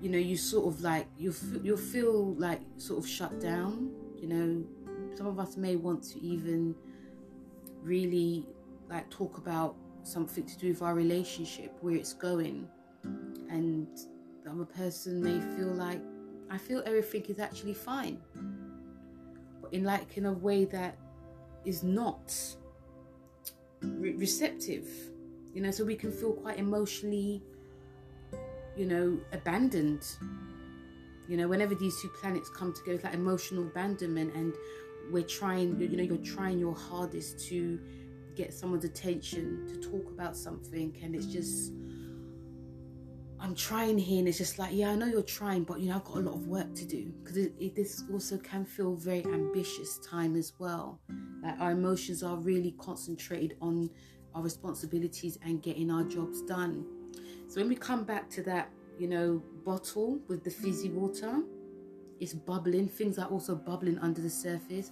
you 0.01 0.09
know 0.09 0.17
you 0.17 0.37
sort 0.37 0.73
of 0.73 0.81
like 0.81 1.07
you 1.17 1.33
you 1.61 1.75
feel 1.75 2.35
like 2.35 2.61
sort 2.77 2.99
of 2.99 3.09
shut 3.09 3.39
down. 3.41 3.91
You 4.15 4.27
know, 4.27 4.63
some 5.15 5.27
of 5.27 5.39
us 5.39 5.57
may 5.57 5.75
want 5.75 6.03
to 6.11 6.23
even 6.23 6.75
really 7.83 8.45
like 8.89 9.09
talk 9.09 9.37
about 9.37 9.75
something 10.03 10.45
to 10.45 10.57
do 10.57 10.69
with 10.69 10.81
our 10.81 10.95
relationship, 10.95 11.77
where 11.81 11.95
it's 11.95 12.13
going, 12.13 12.67
and 13.49 13.87
the 14.43 14.51
other 14.51 14.65
person 14.65 15.21
may 15.21 15.39
feel 15.55 15.73
like 15.73 16.01
I 16.49 16.57
feel 16.57 16.83
everything 16.85 17.23
is 17.23 17.39
actually 17.39 17.73
fine, 17.73 18.19
but 19.61 19.73
in 19.73 19.83
like 19.83 20.17
in 20.17 20.25
a 20.25 20.33
way 20.33 20.65
that 20.65 20.97
is 21.65 21.83
not 21.83 22.35
re- 23.81 24.15
receptive, 24.15 24.87
you 25.53 25.61
know. 25.61 25.71
So 25.71 25.85
we 25.85 25.95
can 25.95 26.11
feel 26.11 26.33
quite 26.33 26.59
emotionally, 26.59 27.41
you 28.75 28.85
know, 28.85 29.19
abandoned. 29.31 30.05
You 31.29 31.37
know, 31.37 31.47
whenever 31.47 31.73
these 31.73 31.99
two 32.01 32.09
planets 32.09 32.49
come 32.49 32.73
together, 32.73 32.95
it's 32.95 33.03
like 33.05 33.13
emotional 33.13 33.63
abandonment, 33.63 34.35
and 34.35 34.53
we're 35.11 35.23
trying, 35.23 35.79
you 35.79 35.97
know, 35.97 36.03
you're 36.03 36.17
trying 36.17 36.59
your 36.59 36.75
hardest 36.75 37.45
to 37.47 37.79
get 38.35 38.53
someone's 38.53 38.85
attention 38.85 39.67
to 39.67 39.89
talk 39.89 40.09
about 40.09 40.35
something, 40.35 40.97
and 41.03 41.15
it's 41.15 41.27
just 41.27 41.73
I'm 43.43 43.55
trying 43.55 43.97
here, 43.97 44.19
and 44.19 44.27
it's 44.29 44.37
just 44.37 44.57
like, 44.57 44.73
yeah, 44.73 44.91
I 44.91 44.95
know 44.95 45.05
you're 45.05 45.21
trying, 45.21 45.65
but 45.65 45.81
you 45.81 45.89
know, 45.89 45.95
I've 45.95 46.05
got 46.05 46.15
a 46.15 46.21
lot 46.21 46.35
of 46.35 46.47
work 46.47 46.73
to 46.75 46.85
do 46.85 47.13
because 47.21 47.35
it, 47.35 47.53
it, 47.59 47.75
this 47.75 48.03
also 48.09 48.37
can 48.37 48.63
feel 48.63 48.95
very 48.95 49.25
ambitious 49.25 49.99
time 49.99 50.37
as 50.37 50.53
well. 50.59 51.01
Like 51.43 51.59
our 51.59 51.71
emotions 51.71 52.23
are 52.23 52.37
really 52.37 52.73
concentrated 52.79 53.57
on 53.61 53.89
our 54.33 54.41
responsibilities 54.41 55.37
and 55.43 55.61
getting 55.61 55.91
our 55.91 56.05
jobs 56.05 56.41
done. 56.43 56.85
So 57.49 57.59
when 57.59 57.67
we 57.67 57.75
come 57.75 58.05
back 58.05 58.29
to 58.31 58.43
that, 58.43 58.69
you 58.97 59.09
know, 59.09 59.43
bottle 59.65 60.19
with 60.29 60.45
the 60.45 60.49
fizzy 60.49 60.89
water, 60.89 61.41
it's 62.23 62.33
bubbling. 62.33 62.87
Things 62.87 63.19
are 63.19 63.27
also 63.27 63.53
bubbling 63.53 63.99
under 63.99 64.21
the 64.21 64.29
surface. 64.29 64.91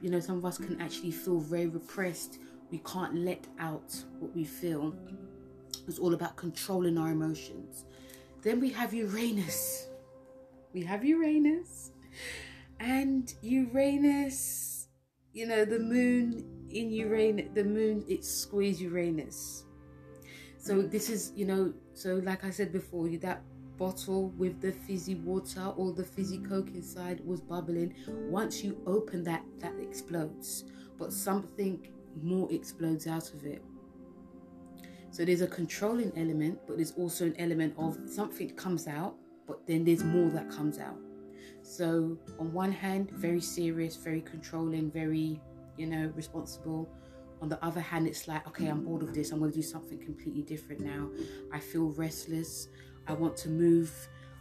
You 0.00 0.10
know, 0.10 0.20
some 0.20 0.38
of 0.38 0.44
us 0.46 0.56
can 0.56 0.80
actually 0.80 1.10
feel 1.10 1.38
very 1.38 1.66
repressed. 1.66 2.38
We 2.70 2.78
can't 2.78 3.14
let 3.14 3.46
out 3.60 3.94
what 4.18 4.34
we 4.34 4.44
feel. 4.44 4.94
It's 5.86 5.98
all 5.98 6.14
about 6.14 6.36
controlling 6.36 6.96
our 6.96 7.10
emotions. 7.12 7.84
Then 8.42 8.58
we 8.58 8.70
have 8.70 8.94
Uranus. 8.94 9.88
We 10.72 10.82
have 10.84 11.04
Uranus. 11.04 11.92
And 12.80 13.32
Uranus, 13.42 14.88
you 15.32 15.46
know, 15.46 15.64
the 15.64 15.78
moon 15.78 16.68
in 16.70 16.90
Uranus, 16.90 17.48
the 17.54 17.64
moon, 17.64 18.02
it 18.08 18.24
squeezed 18.24 18.80
Uranus. 18.80 19.64
So 20.58 20.80
this 20.82 21.10
is, 21.10 21.32
you 21.36 21.44
know, 21.44 21.74
so 21.92 22.16
like 22.24 22.44
I 22.44 22.50
said 22.50 22.72
before, 22.72 23.08
that 23.08 23.42
bottle 23.78 24.30
with 24.30 24.60
the 24.60 24.72
fizzy 24.72 25.14
water 25.14 25.72
or 25.76 25.92
the 25.92 26.04
fizzy 26.04 26.38
coke 26.38 26.68
inside 26.74 27.20
was 27.24 27.40
bubbling. 27.40 27.94
Once 28.08 28.62
you 28.62 28.80
open 28.86 29.22
that, 29.24 29.44
that 29.58 29.74
explodes. 29.80 30.64
But 30.98 31.12
something 31.12 31.86
more 32.22 32.50
explodes 32.52 33.06
out 33.06 33.32
of 33.32 33.44
it. 33.44 33.62
So 35.10 35.24
there's 35.24 35.40
a 35.40 35.46
controlling 35.46 36.12
element, 36.16 36.58
but 36.66 36.76
there's 36.76 36.92
also 36.92 37.26
an 37.26 37.36
element 37.38 37.74
of 37.78 37.98
something 38.06 38.50
comes 38.50 38.86
out, 38.86 39.14
but 39.46 39.66
then 39.66 39.84
there's 39.84 40.04
more 40.04 40.28
that 40.30 40.50
comes 40.50 40.78
out. 40.78 40.98
So 41.62 42.18
on 42.38 42.52
one 42.52 42.72
hand, 42.72 43.10
very 43.10 43.40
serious, 43.40 43.96
very 43.96 44.20
controlling, 44.20 44.90
very, 44.90 45.40
you 45.76 45.86
know, 45.86 46.12
responsible. 46.14 46.88
On 47.42 47.48
the 47.48 47.62
other 47.64 47.80
hand, 47.80 48.06
it's 48.06 48.28
like, 48.28 48.46
okay, 48.48 48.68
I'm 48.68 48.84
bored 48.84 49.02
of 49.02 49.12
this. 49.14 49.30
I'm 49.32 49.40
going 49.40 49.50
to 49.50 49.56
do 49.56 49.62
something 49.62 49.98
completely 49.98 50.42
different 50.42 50.80
now. 50.80 51.08
I 51.52 51.60
feel 51.60 51.88
restless. 51.90 52.68
I 53.08 53.12
want 53.12 53.36
to 53.38 53.48
move. 53.48 53.90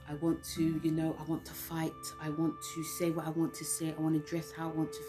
I 0.07 0.13
want 0.15 0.43
to, 0.55 0.79
you 0.83 0.91
know, 0.91 1.15
I 1.19 1.23
want 1.23 1.45
to 1.45 1.53
fight. 1.53 1.91
I 2.21 2.29
want 2.29 2.53
to 2.75 2.83
say 2.83 3.09
what 3.11 3.25
I 3.25 3.29
want 3.31 3.53
to 3.55 3.65
say. 3.65 3.93
I 3.97 4.01
want 4.01 4.13
to 4.15 4.29
dress 4.29 4.51
how 4.51 4.69
I 4.69 4.73
want 4.73 4.93
to 4.93 4.99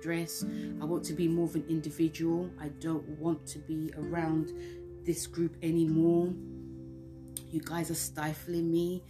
dress. 0.00 0.44
I 0.80 0.84
want 0.84 1.04
to 1.04 1.12
be 1.12 1.28
more 1.28 1.46
of 1.46 1.54
an 1.54 1.64
individual. 1.68 2.50
I 2.60 2.68
don't 2.68 3.06
want 3.18 3.46
to 3.48 3.58
be 3.58 3.92
around 3.98 4.52
this 5.04 5.26
group 5.26 5.56
anymore. 5.62 6.32
You 7.50 7.60
guys 7.60 7.90
are 7.90 7.94
stifling 7.94 8.70
me. 8.70 9.02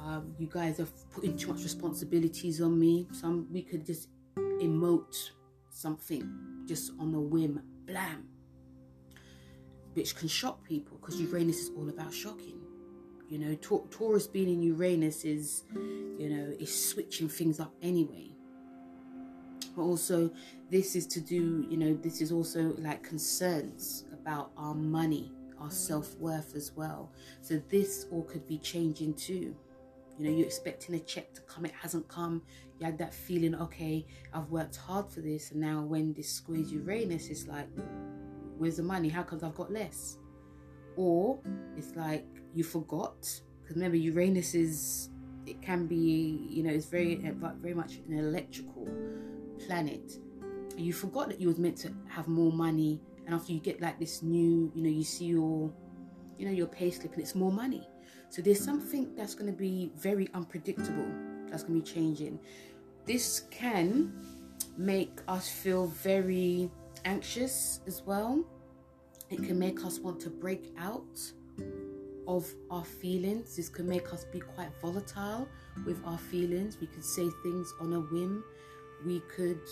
Um, 0.00 0.34
you 0.38 0.48
guys 0.50 0.80
are 0.80 0.88
putting 1.12 1.36
too 1.36 1.52
much 1.52 1.62
responsibilities 1.62 2.60
on 2.60 2.78
me. 2.78 3.06
Some 3.12 3.46
we 3.52 3.62
could 3.62 3.86
just 3.86 4.08
emote 4.36 5.30
something 5.70 6.64
just 6.66 6.92
on 6.98 7.14
a 7.14 7.20
whim, 7.20 7.62
blam, 7.86 8.24
which 9.94 10.16
can 10.16 10.28
shock 10.28 10.64
people 10.64 10.96
because 10.98 11.20
Uranus 11.20 11.60
is 11.60 11.70
all 11.76 11.88
about 11.88 12.12
shocking. 12.12 12.61
You 13.32 13.38
know, 13.38 13.54
Taurus 13.54 14.26
being 14.26 14.50
in 14.50 14.62
Uranus 14.62 15.24
is, 15.24 15.62
you 15.72 16.28
know, 16.28 16.54
is 16.60 16.90
switching 16.90 17.30
things 17.30 17.60
up 17.60 17.72
anyway. 17.80 18.28
But 19.74 19.84
also, 19.84 20.30
this 20.70 20.94
is 20.94 21.06
to 21.06 21.20
do, 21.22 21.66
you 21.70 21.78
know, 21.78 21.94
this 21.94 22.20
is 22.20 22.30
also 22.30 22.74
like 22.76 23.02
concerns 23.02 24.04
about 24.12 24.50
our 24.58 24.74
money, 24.74 25.32
our 25.58 25.70
self 25.70 26.14
worth 26.18 26.54
as 26.54 26.72
well. 26.76 27.10
So 27.40 27.58
this 27.70 28.04
all 28.12 28.24
could 28.24 28.46
be 28.46 28.58
changing 28.58 29.14
too. 29.14 29.56
You 30.18 30.26
know, 30.26 30.30
you're 30.30 30.44
expecting 30.44 30.94
a 30.96 31.00
check 31.00 31.32
to 31.32 31.40
come, 31.40 31.64
it 31.64 31.72
hasn't 31.72 32.06
come. 32.08 32.42
You 32.78 32.84
had 32.84 32.98
that 32.98 33.14
feeling, 33.14 33.54
okay, 33.54 34.04
I've 34.34 34.50
worked 34.50 34.76
hard 34.76 35.08
for 35.08 35.22
this, 35.22 35.52
and 35.52 35.60
now 35.62 35.80
when 35.80 36.12
this 36.12 36.30
squares 36.30 36.70
Uranus, 36.70 37.28
it's 37.28 37.46
like, 37.46 37.66
where's 38.58 38.76
the 38.76 38.82
money? 38.82 39.08
How 39.08 39.22
comes 39.22 39.42
I've 39.42 39.54
got 39.54 39.72
less? 39.72 40.18
Or 40.96 41.38
it's 41.76 41.94
like 41.96 42.26
you 42.54 42.64
forgot, 42.64 43.16
because 43.62 43.76
remember, 43.76 43.96
Uranus 43.96 44.54
is, 44.54 45.10
it 45.46 45.60
can 45.62 45.86
be, 45.86 46.46
you 46.50 46.62
know, 46.62 46.70
it's 46.70 46.86
very, 46.86 47.16
uh, 47.26 47.50
very 47.60 47.74
much 47.74 48.00
an 48.08 48.18
electrical 48.18 48.88
planet. 49.66 50.18
You 50.76 50.92
forgot 50.92 51.28
that 51.28 51.40
you 51.40 51.48
was 51.48 51.58
meant 51.58 51.76
to 51.78 51.92
have 52.08 52.28
more 52.28 52.52
money, 52.52 53.00
and 53.26 53.34
after 53.34 53.52
you 53.52 53.60
get 53.60 53.80
like 53.80 53.98
this 53.98 54.22
new, 54.22 54.70
you 54.74 54.82
know, 54.82 54.90
you 54.90 55.04
see 55.04 55.26
your, 55.26 55.72
you 56.38 56.46
know, 56.46 56.52
your 56.52 56.66
pay 56.66 56.90
slip, 56.90 57.12
and 57.12 57.22
it's 57.22 57.34
more 57.34 57.52
money 57.52 57.86
so 58.32 58.40
there's 58.40 58.64
something 58.64 59.14
that's 59.14 59.34
going 59.34 59.52
to 59.52 59.56
be 59.56 59.92
very 59.94 60.26
unpredictable 60.32 61.06
that's 61.50 61.64
going 61.64 61.82
to 61.82 61.84
be 61.84 61.92
changing. 62.00 62.40
This 63.04 63.42
can 63.50 64.10
make 64.78 65.20
us 65.28 65.50
feel 65.50 65.88
very 65.88 66.70
anxious 67.04 67.80
as 67.86 68.00
well. 68.06 68.42
It 69.32 69.42
can 69.42 69.58
make 69.58 69.82
us 69.82 69.98
want 69.98 70.20
to 70.20 70.30
break 70.30 70.74
out 70.78 71.18
of 72.28 72.46
our 72.70 72.84
feelings. 72.84 73.56
This 73.56 73.70
can 73.70 73.88
make 73.88 74.12
us 74.12 74.24
be 74.24 74.40
quite 74.40 74.68
volatile 74.82 75.48
with 75.86 75.98
our 76.04 76.18
feelings. 76.18 76.76
We 76.78 76.86
could 76.86 77.04
say 77.04 77.30
things 77.42 77.72
on 77.80 77.94
a 77.94 78.00
whim. 78.00 78.44
We 79.06 79.20
could, 79.34 79.62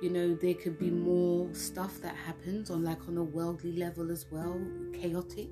you 0.00 0.10
know, 0.10 0.36
there 0.36 0.54
could 0.54 0.78
be 0.78 0.90
more 0.90 1.52
stuff 1.52 2.00
that 2.02 2.14
happens 2.14 2.70
on 2.70 2.84
like 2.84 3.08
on 3.08 3.18
a 3.18 3.24
worldly 3.24 3.72
level 3.72 4.12
as 4.12 4.26
well, 4.30 4.64
chaotic. 4.92 5.50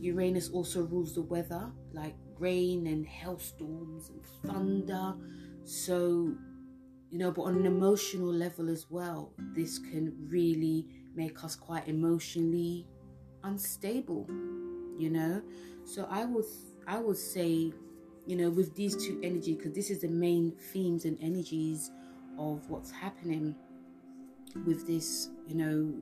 Uranus 0.00 0.48
also 0.50 0.82
rules 0.82 1.12
the 1.16 1.22
weather, 1.22 1.72
like 1.92 2.14
rain 2.38 2.86
and 2.86 3.04
hailstorms 3.04 4.10
and 4.10 4.24
thunder. 4.44 5.14
So, 5.64 6.32
you 7.10 7.18
know, 7.18 7.32
but 7.32 7.42
on 7.42 7.56
an 7.56 7.66
emotional 7.66 8.32
level 8.32 8.70
as 8.70 8.86
well, 8.88 9.32
this 9.56 9.80
can 9.80 10.14
really 10.28 10.86
make 11.16 11.42
us 11.42 11.56
quite 11.56 11.88
emotionally 11.88 12.86
unstable, 13.44 14.26
you 14.98 15.10
know. 15.10 15.42
So 15.84 16.06
I 16.10 16.24
would 16.24 16.44
I 16.86 16.98
would 16.98 17.16
say, 17.16 17.72
you 18.26 18.36
know, 18.36 18.50
with 18.50 18.74
these 18.74 18.96
two 18.96 19.18
energies, 19.22 19.56
because 19.56 19.72
this 19.72 19.90
is 19.90 20.00
the 20.00 20.08
main 20.08 20.52
themes 20.72 21.04
and 21.04 21.18
energies 21.20 21.90
of 22.38 22.68
what's 22.70 22.90
happening 22.90 23.54
with 24.64 24.86
this, 24.86 25.30
you 25.46 25.54
know, 25.54 25.94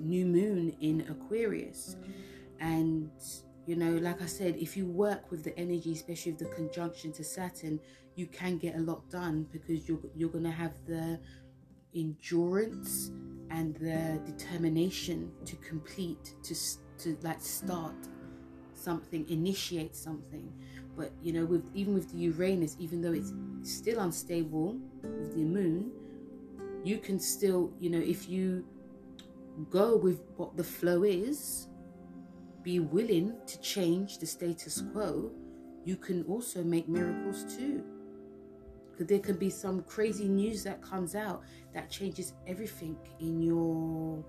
new 0.00 0.26
moon 0.26 0.74
in 0.80 1.02
Aquarius. 1.10 1.96
And, 2.60 3.10
you 3.66 3.76
know, 3.76 3.92
like 3.92 4.22
I 4.22 4.26
said, 4.26 4.56
if 4.56 4.76
you 4.76 4.86
work 4.86 5.30
with 5.30 5.44
the 5.44 5.56
energy, 5.58 5.92
especially 5.92 6.32
with 6.32 6.40
the 6.40 6.54
conjunction 6.54 7.12
to 7.12 7.24
Saturn, 7.24 7.80
you 8.14 8.26
can 8.26 8.58
get 8.58 8.76
a 8.76 8.80
lot 8.80 9.08
done 9.10 9.46
because 9.52 9.88
you're, 9.88 10.00
you're 10.14 10.30
going 10.30 10.44
to 10.44 10.50
have 10.50 10.72
the 10.86 11.20
endurance 11.94 13.10
and 13.50 13.74
the 13.76 14.20
determination 14.24 15.30
to 15.44 15.56
complete, 15.56 16.34
to, 16.42 16.54
to 16.98 17.16
like 17.22 17.40
start 17.40 17.94
something, 18.74 19.28
initiate 19.28 19.94
something. 19.96 20.52
But 20.96 21.12
you 21.22 21.32
know, 21.32 21.44
with 21.44 21.70
even 21.74 21.94
with 21.94 22.10
the 22.10 22.18
Uranus, 22.18 22.76
even 22.78 23.00
though 23.02 23.12
it's 23.12 23.32
still 23.62 24.00
unstable 24.00 24.78
with 25.02 25.34
the 25.34 25.44
moon, 25.44 25.92
you 26.84 26.98
can 26.98 27.18
still, 27.18 27.72
you 27.80 27.90
know, 27.90 27.98
if 27.98 28.28
you 28.28 28.64
go 29.70 29.96
with 29.96 30.20
what 30.36 30.56
the 30.56 30.64
flow 30.64 31.02
is, 31.02 31.68
be 32.62 32.80
willing 32.80 33.34
to 33.46 33.60
change 33.60 34.18
the 34.18 34.26
status 34.26 34.82
quo, 34.92 35.30
you 35.84 35.96
can 35.96 36.24
also 36.24 36.62
make 36.62 36.88
miracles 36.88 37.44
too. 37.56 37.84
Because 38.96 39.08
there 39.08 39.18
can 39.18 39.36
be 39.36 39.50
some 39.50 39.82
crazy 39.82 40.26
news 40.26 40.64
that 40.64 40.80
comes 40.80 41.14
out 41.14 41.42
that 41.74 41.90
changes 41.90 42.32
everything 42.46 42.96
in 43.20 43.42
your, 43.42 44.24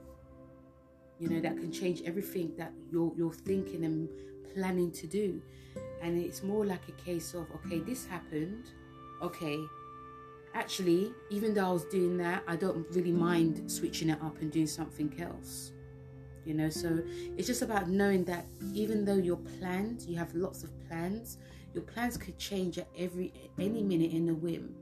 you 1.20 1.30
know, 1.30 1.40
that 1.40 1.56
can 1.56 1.72
change 1.72 2.02
everything 2.06 2.52
that 2.58 2.74
you're, 2.92 3.14
you're 3.16 3.32
thinking 3.32 3.86
and 3.86 4.10
planning 4.54 4.92
to 4.92 5.08
do. 5.08 5.42
And 6.02 6.22
it's 6.22 6.44
more 6.44 6.66
like 6.66 6.82
a 6.90 7.04
case 7.04 7.34
of, 7.34 7.48
okay, 7.56 7.80
this 7.80 8.06
happened. 8.06 8.66
Okay, 9.22 9.58
actually, 10.54 11.14
even 11.30 11.54
though 11.54 11.70
I 11.70 11.72
was 11.72 11.86
doing 11.86 12.18
that, 12.18 12.44
I 12.46 12.58
don't 12.58 12.86
really 12.92 13.14
mind 13.14 13.72
switching 13.72 14.10
it 14.10 14.22
up 14.22 14.42
and 14.42 14.52
doing 14.52 14.68
something 14.68 15.14
else 15.22 15.72
you 16.48 16.54
know 16.54 16.70
so 16.70 17.04
it's 17.36 17.46
just 17.46 17.62
about 17.62 17.90
knowing 17.90 18.24
that 18.24 18.46
even 18.74 19.04
though 19.04 19.18
your 19.18 19.36
plans 19.36 20.08
you 20.08 20.16
have 20.16 20.34
lots 20.34 20.64
of 20.64 20.70
plans 20.88 21.38
your 21.74 21.84
plans 21.84 22.18
could 22.18 22.38
change 22.38 22.78
at 22.78 22.88
every 22.98 23.34
any 23.60 23.84
minute 23.84 24.12
in 24.12 24.30
a 24.30 24.34
whim 24.34 24.76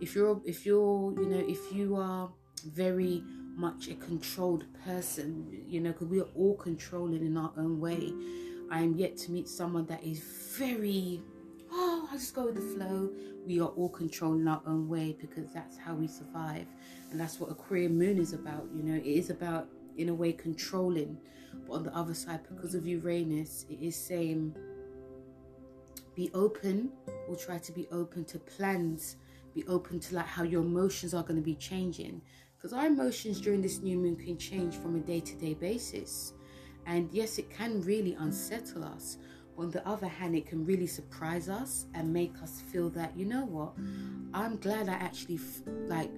if 0.00 0.14
you're 0.14 0.40
if 0.44 0.66
you're 0.66 1.12
you 1.18 1.26
know 1.26 1.44
if 1.48 1.72
you 1.72 1.96
are 1.96 2.30
very 2.66 3.22
much 3.54 3.88
a 3.88 3.94
controlled 3.94 4.64
person 4.84 5.64
you 5.66 5.80
know 5.80 5.90
because 5.92 6.08
we 6.08 6.20
are 6.20 6.28
all 6.36 6.54
controlling 6.56 7.24
in 7.24 7.36
our 7.36 7.52
own 7.56 7.80
way. 7.80 8.12
I 8.70 8.80
am 8.80 8.96
yet 8.96 9.16
to 9.18 9.30
meet 9.30 9.48
someone 9.48 9.86
that 9.86 10.02
is 10.02 10.18
very 10.58 11.22
oh 11.70 12.08
i 12.10 12.14
just 12.16 12.34
go 12.34 12.46
with 12.46 12.56
the 12.56 12.60
flow. 12.60 13.10
We 13.46 13.60
are 13.60 13.68
all 13.68 13.88
controlling 13.88 14.46
our 14.48 14.60
own 14.66 14.88
way 14.88 15.16
because 15.20 15.52
that's 15.52 15.78
how 15.78 15.94
we 15.94 16.08
survive. 16.08 16.66
And 17.10 17.20
that's 17.20 17.38
what 17.38 17.50
Aquarian 17.50 17.96
moon 17.96 18.18
is 18.18 18.32
about 18.32 18.66
you 18.74 18.82
know. 18.82 18.96
It 18.96 19.06
is 19.06 19.30
about 19.30 19.68
in 19.96 20.08
a 20.10 20.14
way 20.14 20.32
controlling. 20.32 21.16
But 21.66 21.72
on 21.72 21.84
the 21.84 21.96
other 21.96 22.12
side, 22.12 22.40
because 22.48 22.74
of 22.74 22.86
Uranus, 22.86 23.64
it 23.70 23.80
is 23.80 23.96
saying 23.96 24.54
be 26.16 26.30
open 26.34 26.90
or 27.28 27.36
try 27.36 27.58
to 27.58 27.72
be 27.72 27.86
open 27.92 28.24
to 28.24 28.38
plans, 28.38 29.16
be 29.54 29.64
open 29.68 30.00
to 30.00 30.16
like 30.16 30.26
how 30.26 30.42
your 30.42 30.62
emotions 30.62 31.14
are 31.14 31.22
going 31.22 31.36
to 31.36 31.42
be 31.42 31.54
changing. 31.54 32.20
Because 32.56 32.72
our 32.72 32.86
emotions 32.86 33.40
during 33.40 33.62
this 33.62 33.80
new 33.80 33.98
moon 33.98 34.16
can 34.16 34.38
change 34.38 34.74
from 34.74 34.96
a 34.96 35.00
day 35.00 35.20
to 35.20 35.34
day 35.36 35.54
basis. 35.54 36.32
And 36.86 37.08
yes, 37.12 37.38
it 37.38 37.50
can 37.50 37.82
really 37.82 38.14
unsettle 38.18 38.82
us. 38.82 39.18
On 39.58 39.70
the 39.70 39.86
other 39.86 40.08
hand, 40.08 40.34
it 40.34 40.46
can 40.46 40.64
really 40.64 40.86
surprise 40.86 41.48
us 41.48 41.86
and 41.94 42.12
make 42.12 42.34
us 42.42 42.62
feel 42.72 42.90
that, 42.90 43.16
you 43.16 43.24
know 43.24 43.44
what, 43.46 43.72
I'm 44.34 44.56
glad 44.56 44.88
I 44.88 44.94
actually, 44.94 45.40
like, 45.86 46.10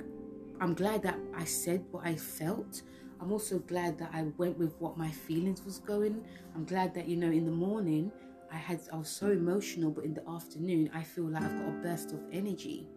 I'm 0.61 0.75
glad 0.75 1.03
that 1.03 1.19
I 1.37 1.45
said 1.45 1.85
what 1.91 2.05
I 2.05 2.17
felt 2.17 2.83
I'm 3.21 3.33
also 3.33 3.59
glad 3.59 3.99
that 3.99 4.11
I 4.13 4.25
went 4.37 4.59
with 4.59 4.75
what 4.79 4.97
my 4.97 5.11
feelings 5.11 5.65
was 5.65 5.79
going. 5.79 6.25
I'm 6.55 6.65
glad 6.65 6.95
that 6.95 7.09
you 7.09 7.17
know 7.17 7.31
in 7.31 7.45
the 7.45 7.51
morning 7.51 8.13
I 8.53 8.57
had 8.57 8.81
I 8.93 8.97
was 8.97 9.09
so 9.09 9.31
emotional, 9.31 9.91
but 9.91 10.05
in 10.05 10.15
the 10.15 10.27
afternoon 10.29 10.91
I 10.95 11.03
feel 11.03 11.25
like 11.25 11.43
I've 11.43 11.59
got 11.59 11.69
a 11.69 11.79
burst 11.83 12.13
of 12.13 12.21
energy. 12.33 12.89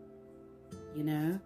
You 0.95 1.03
know, 1.03 1.39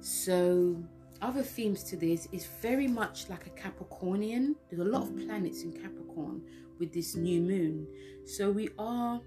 so 0.00 0.82
other 1.20 1.42
themes 1.42 1.82
to 1.84 1.96
this 1.96 2.28
is 2.32 2.46
very 2.60 2.86
much 2.86 3.28
like 3.28 3.46
a 3.46 3.50
Capricornian. 3.50 4.54
There's 4.68 4.82
a 4.82 4.90
lot 4.90 5.02
of 5.02 5.16
planets 5.16 5.62
in 5.62 5.72
Capricorn 5.72 6.42
with 6.78 6.92
this 6.92 7.14
new 7.14 7.40
moon, 7.40 7.86
so 8.24 8.50
we 8.50 8.68
are 8.78 9.20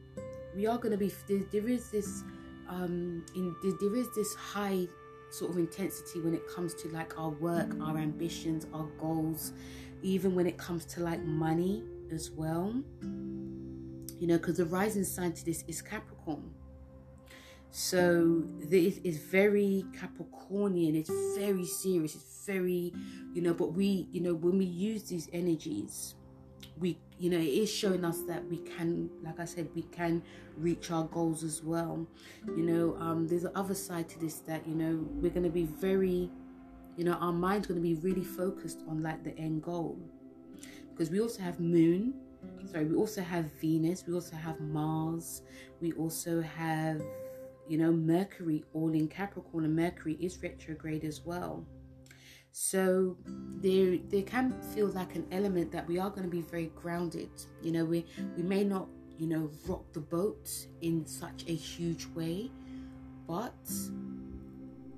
we 0.56 0.66
are 0.68 0.78
going 0.78 0.92
to 0.92 0.98
be 0.98 1.12
there, 1.28 1.44
there 1.52 1.68
is 1.68 1.90
this 1.90 2.24
um 2.70 3.26
in 3.36 3.56
there, 3.62 3.74
there 3.80 3.96
is 3.96 4.08
this 4.16 4.34
high 4.36 4.88
sort 5.30 5.52
of 5.52 5.58
intensity 5.58 6.22
when 6.22 6.34
it 6.34 6.48
comes 6.48 6.74
to 6.76 6.88
like 6.90 7.18
our 7.20 7.30
work, 7.30 7.70
our 7.82 7.98
ambitions, 7.98 8.66
our 8.74 8.88
goals, 9.00 9.52
even 10.02 10.34
when 10.34 10.48
it 10.48 10.58
comes 10.58 10.86
to 10.86 11.02
like 11.02 11.22
money 11.24 11.84
as 12.12 12.32
well. 12.32 12.74
You 14.26 14.32
know, 14.32 14.38
because 14.40 14.58
the 14.58 14.66
rising 14.66 15.04
sign 15.04 15.34
to 15.34 15.46
this 15.46 15.64
is 15.68 15.84
Capricorn. 15.84 16.50
So 17.70 18.42
this 18.58 18.98
is 19.04 19.20
very 19.20 19.86
Capricornian, 19.96 20.96
it's 20.96 21.12
very 21.38 21.64
serious, 21.64 22.16
it's 22.16 22.44
very, 22.44 22.92
you 23.36 23.44
know, 23.44 23.54
but 23.54 23.74
we, 23.74 24.08
you 24.12 24.22
know, 24.22 24.34
when 24.34 24.58
we 24.58 24.66
use 24.66 25.04
these 25.04 25.30
energies, 25.32 26.16
we 26.80 26.98
you 27.20 27.30
know 27.30 27.38
it 27.38 27.44
is 27.44 27.72
showing 27.72 28.04
us 28.04 28.24
that 28.24 28.44
we 28.50 28.58
can 28.58 29.10
like 29.24 29.40
i 29.40 29.46
said 29.46 29.70
we 29.76 29.84
can 29.84 30.22
reach 30.58 30.92
our 30.92 31.06
goals 31.06 31.42
as 31.42 31.64
well 31.64 32.06
you 32.48 32.64
know 32.64 32.98
um 33.00 33.26
there's 33.30 33.44
the 33.44 33.58
other 33.58 33.74
side 33.74 34.10
to 34.10 34.20
this 34.20 34.40
that 34.40 34.68
you 34.68 34.76
know 34.76 35.08
we're 35.22 35.32
going 35.32 35.44
to 35.44 35.50
be 35.50 35.64
very 35.64 36.30
you 36.98 37.06
know 37.06 37.14
our 37.14 37.32
mind's 37.32 37.66
going 37.66 37.82
to 37.82 37.82
be 37.82 37.94
really 38.02 38.26
focused 38.26 38.82
on 38.90 39.02
like 39.02 39.24
the 39.24 39.38
end 39.38 39.64
goal 39.64 39.98
because 40.90 41.10
we 41.10 41.22
also 41.22 41.42
have 41.42 41.62
moon 41.62 42.14
sorry 42.72 42.86
we 42.86 42.96
also 42.96 43.22
have 43.22 43.46
venus 43.60 44.06
we 44.08 44.14
also 44.14 44.36
have 44.36 44.60
mars 44.60 45.42
we 45.82 45.92
also 45.94 46.42
have 46.42 47.02
you 47.68 47.78
know 47.78 47.92
mercury 47.92 48.64
all 48.74 48.94
in 48.94 49.08
capricorn 49.08 49.66
and 49.66 49.76
mercury 49.76 50.18
is 50.20 50.42
retrograde 50.42 51.04
as 51.04 51.22
well 51.26 51.66
so 52.58 53.18
there 53.62 53.98
there 54.08 54.22
can 54.22 54.54
feel 54.74 54.88
like 54.88 55.14
an 55.16 55.28
element 55.34 55.74
that 55.74 55.86
we 55.90 56.00
are 56.00 56.10
going 56.10 56.24
to 56.24 56.30
be 56.30 56.40
very 56.40 56.72
grounded. 56.74 57.30
You 57.62 57.74
know, 57.74 57.84
we 57.84 58.06
we 58.38 58.44
may 58.44 58.64
not, 58.64 58.88
you 59.18 59.28
know, 59.28 59.52
rock 59.68 59.92
the 59.92 60.00
boat 60.00 60.50
in 60.80 61.06
such 61.06 61.44
a 61.50 61.54
huge 61.54 62.06
way, 62.16 62.50
but 63.28 63.60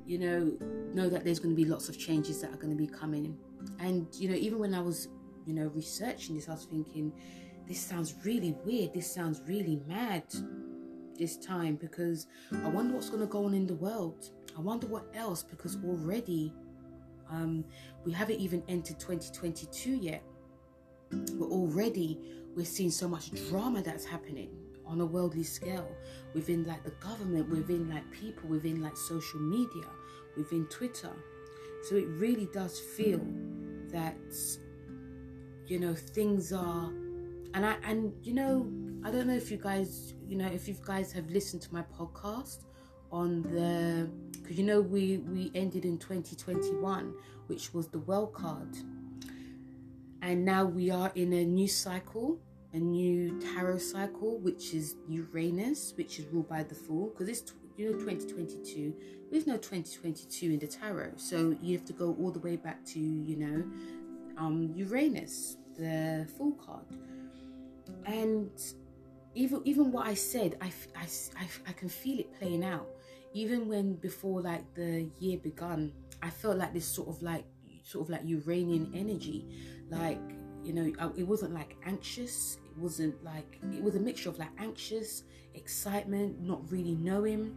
you 0.06 0.20
know, 0.20 0.56
know 0.94 1.10
that 1.10 1.26
there's 1.26 1.40
going 1.40 1.56
to 1.56 1.60
be 1.60 1.68
lots 1.68 1.90
of 1.90 1.98
changes 1.98 2.42
that 2.42 2.52
are 2.52 2.58
going 2.58 2.70
to 2.70 2.76
be 2.76 2.86
coming. 2.86 3.36
And 3.80 4.06
you 4.14 4.30
know, 4.30 4.36
even 4.36 4.60
when 4.60 4.76
I 4.76 4.80
was, 4.80 5.08
you 5.48 5.54
know, 5.54 5.72
researching 5.74 6.36
this, 6.36 6.50
I 6.50 6.52
was 6.52 6.66
thinking 6.66 7.14
this 7.68 7.80
sounds 7.80 8.16
really 8.24 8.56
weird. 8.66 8.94
This 8.94 9.12
sounds 9.12 9.42
really 9.48 9.82
mad 9.88 10.24
this 11.18 11.38
time 11.38 11.76
because 11.76 12.28
I 12.64 12.68
wonder 12.68 12.94
what's 12.94 13.10
going 13.10 13.22
to 13.22 13.28
go 13.28 13.46
on 13.46 13.54
in 13.54 13.66
the 13.66 13.76
world. 13.76 14.30
I 14.58 14.62
wonder 14.62 14.88
what 14.88 15.06
else 15.16 15.44
because 15.44 15.78
already 15.86 16.54
um, 17.30 17.64
we 18.06 18.12
haven't 18.12 18.40
even 18.40 18.62
entered 18.68 19.00
2022 19.00 19.92
yet. 19.92 20.24
But 21.10 21.50
already 21.50 22.20
we're 22.56 22.66
seeing 22.66 22.92
so 22.92 23.08
much 23.08 23.32
drama 23.50 23.82
that's 23.82 24.04
happening 24.04 24.50
on 24.86 25.02
a 25.02 25.06
worldly 25.06 25.44
scale 25.44 25.90
within 26.34 26.66
like 26.66 26.84
the 26.84 26.92
government, 26.92 27.50
within 27.50 27.90
like 27.90 28.10
people, 28.12 28.50
within 28.50 28.82
like 28.82 28.98
social 28.98 29.40
media, 29.40 29.86
within 30.36 30.66
Twitter. 30.68 31.12
So 31.84 31.96
it 31.96 32.08
really 32.08 32.50
does 32.54 32.80
feel 32.80 33.22
that 33.92 34.18
you 35.68 35.80
know 35.80 35.94
things 35.94 36.52
are 36.54 36.90
and 37.54 37.66
I 37.66 37.76
and 37.84 38.14
you 38.24 38.34
know 38.34 38.68
I 39.04 39.12
don't 39.12 39.28
know 39.28 39.36
if 39.36 39.52
you 39.52 39.58
guys 39.58 40.14
you 40.28 40.38
know 40.38 40.48
if 40.48 40.68
you 40.68 40.76
guys 40.86 41.12
have 41.14 41.30
listened 41.30 41.62
to 41.64 41.74
my 41.74 41.84
podcast 41.98 42.66
on 43.12 43.42
the 43.44 44.10
because 44.32 44.58
you 44.58 44.66
know 44.66 44.82
we 44.82 45.18
we 45.18 45.52
ended 45.56 45.86
in 45.86 45.98
2021 45.98 47.14
which 47.48 47.74
was 47.74 47.88
the 47.88 48.00
world 48.00 48.34
card. 48.34 48.76
And 50.22 50.44
now 50.44 50.66
we 50.66 50.90
are 50.90 51.12
in 51.16 51.32
a 51.32 51.46
new 51.46 51.68
cycle 51.68 52.40
a 52.74 52.78
new 52.78 53.40
tarot 53.40 53.78
cycle 53.78 54.40
which 54.40 54.74
is 54.74 54.96
uranus 55.08 55.94
which 55.96 56.20
is 56.20 56.26
ruled 56.28 56.50
by 56.50 56.64
the 56.64 56.76
fool 56.76 57.08
because 57.08 57.30
it's 57.30 57.54
you 57.78 57.92
know 57.92 57.98
2022 57.98 58.94
there's 59.32 59.48
no 59.48 59.56
2022 59.56 60.46
in 60.48 60.60
the 60.60 60.68
tarot 60.68 61.12
so 61.16 61.56
you 61.62 61.78
have 61.78 61.86
to 61.86 61.94
go 61.94 62.16
all 62.20 62.32
the 62.32 62.40
way 62.40 62.56
back 62.56 62.84
to 62.86 63.00
you 63.00 63.38
know 63.38 63.64
um 64.38 64.72
uranus 64.76 65.58
the 65.78 66.28
fool 66.38 66.54
card. 66.54 66.86
And 68.06 68.52
even 69.36 69.62
even 69.66 69.92
what 69.92 70.08
i 70.08 70.16
said 70.16 70.58
I, 70.62 70.72
I, 70.96 71.06
I, 71.38 71.48
I 71.68 71.72
can 71.74 71.90
feel 71.90 72.20
it 72.20 72.38
playing 72.40 72.64
out. 72.64 72.88
Even 73.34 73.68
when 73.68 73.96
before 73.96 74.42
like 74.42 74.74
the 74.74 75.10
year 75.20 75.38
begun 75.38 75.94
i 76.24 76.30
felt 76.30 76.58
like 76.58 76.74
this 76.74 76.86
sort 76.86 77.10
of 77.10 77.22
like 77.22 77.46
sort 77.84 78.06
of 78.06 78.10
like 78.10 78.22
uranian 78.26 78.92
energy. 78.94 79.46
Like 79.90 80.20
you 80.64 80.74
know 80.74 81.12
it 81.16 81.24
wasn't 81.24 81.54
like 81.54 81.78
anxious. 81.86 82.58
It 82.66 82.78
wasn't 82.78 83.24
like 83.24 83.60
it 83.74 83.82
was 83.82 83.96
a 83.96 84.00
mixture 84.00 84.30
of 84.30 84.38
like 84.40 84.52
anxious 84.58 85.24
excitement 85.54 86.42
not 86.42 86.70
really 86.72 86.96
knowing. 86.96 87.56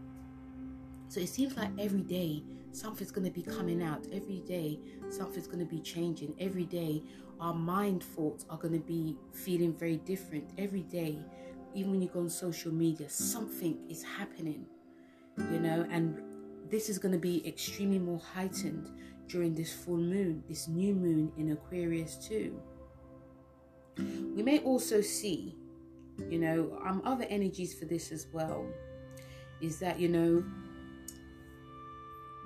So 1.08 1.20
it 1.20 1.28
seems 1.28 1.56
like 1.56 1.70
every 1.78 2.02
day 2.02 2.44
something's 2.72 3.10
going 3.10 3.26
to 3.26 3.32
be 3.32 3.42
coming 3.42 3.82
out 3.82 4.06
every 4.12 4.40
day. 4.40 4.78
Something's 5.08 5.46
going 5.46 5.60
to 5.60 5.64
be 5.64 5.80
changing 5.80 6.34
every 6.38 6.64
day. 6.64 7.02
Our 7.40 7.54
mind 7.54 8.02
thoughts 8.02 8.44
are 8.50 8.58
going 8.58 8.74
to 8.74 8.86
be 8.86 9.16
feeling 9.32 9.74
very 9.74 9.96
different 9.98 10.50
every 10.58 10.82
day. 10.82 11.18
Even 11.74 11.92
when 11.92 12.02
you 12.02 12.08
go 12.08 12.20
on 12.20 12.28
social 12.28 12.72
media 12.72 13.08
something 13.08 13.78
is 13.88 14.02
happening 14.02 14.66
you 15.50 15.58
know 15.58 15.86
and 15.90 16.22
this 16.70 16.88
is 16.88 16.98
going 16.98 17.12
to 17.12 17.18
be 17.18 17.46
extremely 17.46 17.98
more 17.98 18.20
heightened 18.34 18.90
during 19.26 19.54
this 19.54 19.72
full 19.72 19.96
moon 19.96 20.42
this 20.48 20.68
new 20.68 20.94
moon 20.94 21.32
in 21.36 21.52
aquarius 21.52 22.16
too. 22.16 22.60
We 23.96 24.42
may 24.42 24.60
also 24.60 25.00
see 25.00 25.56
you 26.28 26.38
know 26.38 26.78
um 26.84 27.02
other 27.04 27.26
energies 27.28 27.74
for 27.74 27.86
this 27.86 28.12
as 28.12 28.26
well. 28.32 28.66
Is 29.60 29.78
that 29.80 29.98
you 29.98 30.08
know 30.08 30.44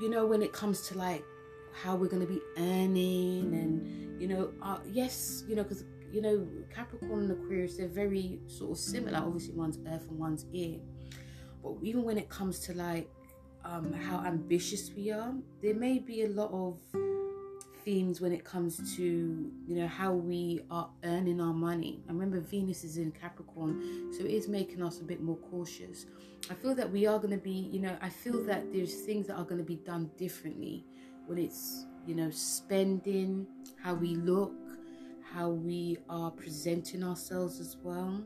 you 0.01 0.09
know 0.09 0.27
when 0.27 0.43
it 0.43 0.53
comes 0.53 0.81
to 0.89 0.99
like 0.99 1.25
how 1.73 1.97
we're 1.97 2.09
going 2.09 2.25
to 2.25 2.33
be 2.33 2.41
earning 2.57 3.55
and 3.55 4.21
you 4.21 4.29
know 4.29 4.53
uh, 4.63 4.79
yes 4.87 5.45
you 5.49 5.57
know 5.57 5.63
because 5.63 5.85
you 6.13 6.23
know 6.23 6.47
capricorn 6.73 7.25
and 7.25 7.33
aquarius 7.33 7.77
they're 7.77 7.89
very 7.89 8.39
sort 8.47 8.71
of 8.73 8.79
similar 8.79 9.19
obviously 9.19 9.55
one's 9.55 9.79
earth 9.89 10.07
and 10.09 10.19
one's 10.19 10.47
air. 10.55 10.79
But 11.63 11.77
even 11.83 12.05
when 12.05 12.19
it 12.19 12.29
comes 12.29 12.61
to 12.61 12.75
like 12.75 13.11
um, 13.65 13.93
how 13.93 14.19
ambitious 14.25 14.91
we 14.95 15.11
are 15.11 15.35
there 15.63 15.75
may 15.75 15.99
be 15.99 16.23
a 16.23 16.29
lot 16.29 16.51
of 16.53 16.79
themes 17.85 18.21
when 18.21 18.33
it 18.33 18.45
comes 18.45 18.97
to 18.97 19.03
you 19.03 19.77
know 19.77 19.87
how 19.87 20.13
we 20.13 20.61
are 20.71 20.89
earning 21.05 21.41
our 21.41 21.53
money. 21.53 22.03
I 22.09 22.13
remember 22.13 22.41
venus 22.41 22.85
is 22.85 22.97
in 22.97 23.13
capricorn 23.13 24.13
so 24.13 24.25
it 24.25 24.31
is 24.31 24.49
making 24.49 24.83
us 24.83 25.01
a 25.01 25.05
bit 25.05 25.23
more 25.23 25.37
cautious. 25.37 26.07
I 26.51 26.55
feel 26.55 26.75
that 26.75 26.91
we 26.91 27.07
are 27.07 27.19
going 27.19 27.31
to 27.31 27.43
be 27.43 27.71
you 27.73 27.81
know 27.81 27.97
i 28.03 28.09
feel 28.09 28.45
that 28.45 28.71
there's 28.73 28.95
things 29.07 29.27
that 29.29 29.37
are 29.37 29.45
going 29.45 29.59
to 29.59 29.65
be 29.65 29.77
done 29.77 30.11
differently 30.19 30.85
when 31.27 31.39
it's 31.39 31.87
you 32.07 32.15
know 32.15 32.31
spending 32.31 33.47
how 33.83 33.95
we 33.95 34.17
look 34.17 34.53
how 35.35 35.49
we 35.49 35.99
are 36.09 36.31
presenting 36.31 37.03
ourselves 37.03 37.59
as 37.59 37.77
well. 37.83 38.23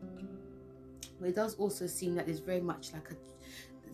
But 1.18 1.30
it 1.30 1.34
does 1.34 1.54
also 1.54 1.86
seem 1.86 2.14
that 2.16 2.26
there's 2.26 2.40
very 2.40 2.60
much 2.60 2.92
like 2.92 3.10
a 3.10 3.14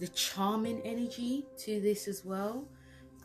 the 0.00 0.09
charming 0.09 0.81
energy 0.83 1.46
to 1.57 1.81
this 1.81 2.09
as 2.09 2.24
well 2.24 2.66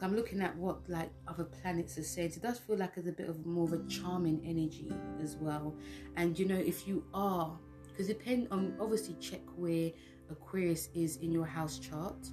I'm 0.01 0.15
looking 0.15 0.41
at 0.41 0.55
what 0.55 0.89
like 0.89 1.11
other 1.27 1.43
planets 1.43 1.97
are 1.97 2.03
saying. 2.03 2.33
It 2.35 2.41
does 2.41 2.59
feel 2.59 2.77
like 2.77 2.93
it's 2.95 3.07
a 3.07 3.11
bit 3.11 3.29
of 3.29 3.45
more 3.45 3.65
of 3.65 3.73
a 3.73 3.83
charming 3.87 4.41
energy 4.45 4.93
as 5.21 5.35
well. 5.35 5.75
And 6.15 6.37
you 6.37 6.45
know, 6.45 6.57
if 6.57 6.87
you 6.87 7.03
are, 7.13 7.57
because 7.87 8.07
depend 8.07 8.47
on 8.51 8.75
obviously 8.79 9.15
check 9.19 9.41
where 9.55 9.91
Aquarius 10.29 10.89
is 10.93 11.17
in 11.17 11.31
your 11.31 11.45
house 11.45 11.79
chart. 11.79 12.27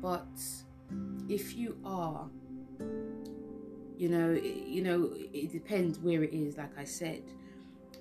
But 0.00 0.28
if 1.28 1.54
you 1.54 1.76
are 1.84 2.28
you 4.00 4.08
know 4.08 4.32
it, 4.32 4.66
you 4.66 4.82
know 4.82 5.10
it 5.14 5.52
depends 5.52 5.98
where 5.98 6.22
it 6.22 6.32
is 6.32 6.56
like 6.56 6.76
i 6.78 6.84
said 6.84 7.22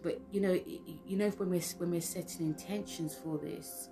but 0.01 0.19
you 0.31 0.39
know 0.39 0.57
you 1.05 1.17
know 1.17 1.29
when 1.31 1.49
we're 1.49 1.61
when 1.77 1.91
we're 1.91 2.01
setting 2.01 2.47
intentions 2.47 3.15
for 3.21 3.37
this 3.37 3.89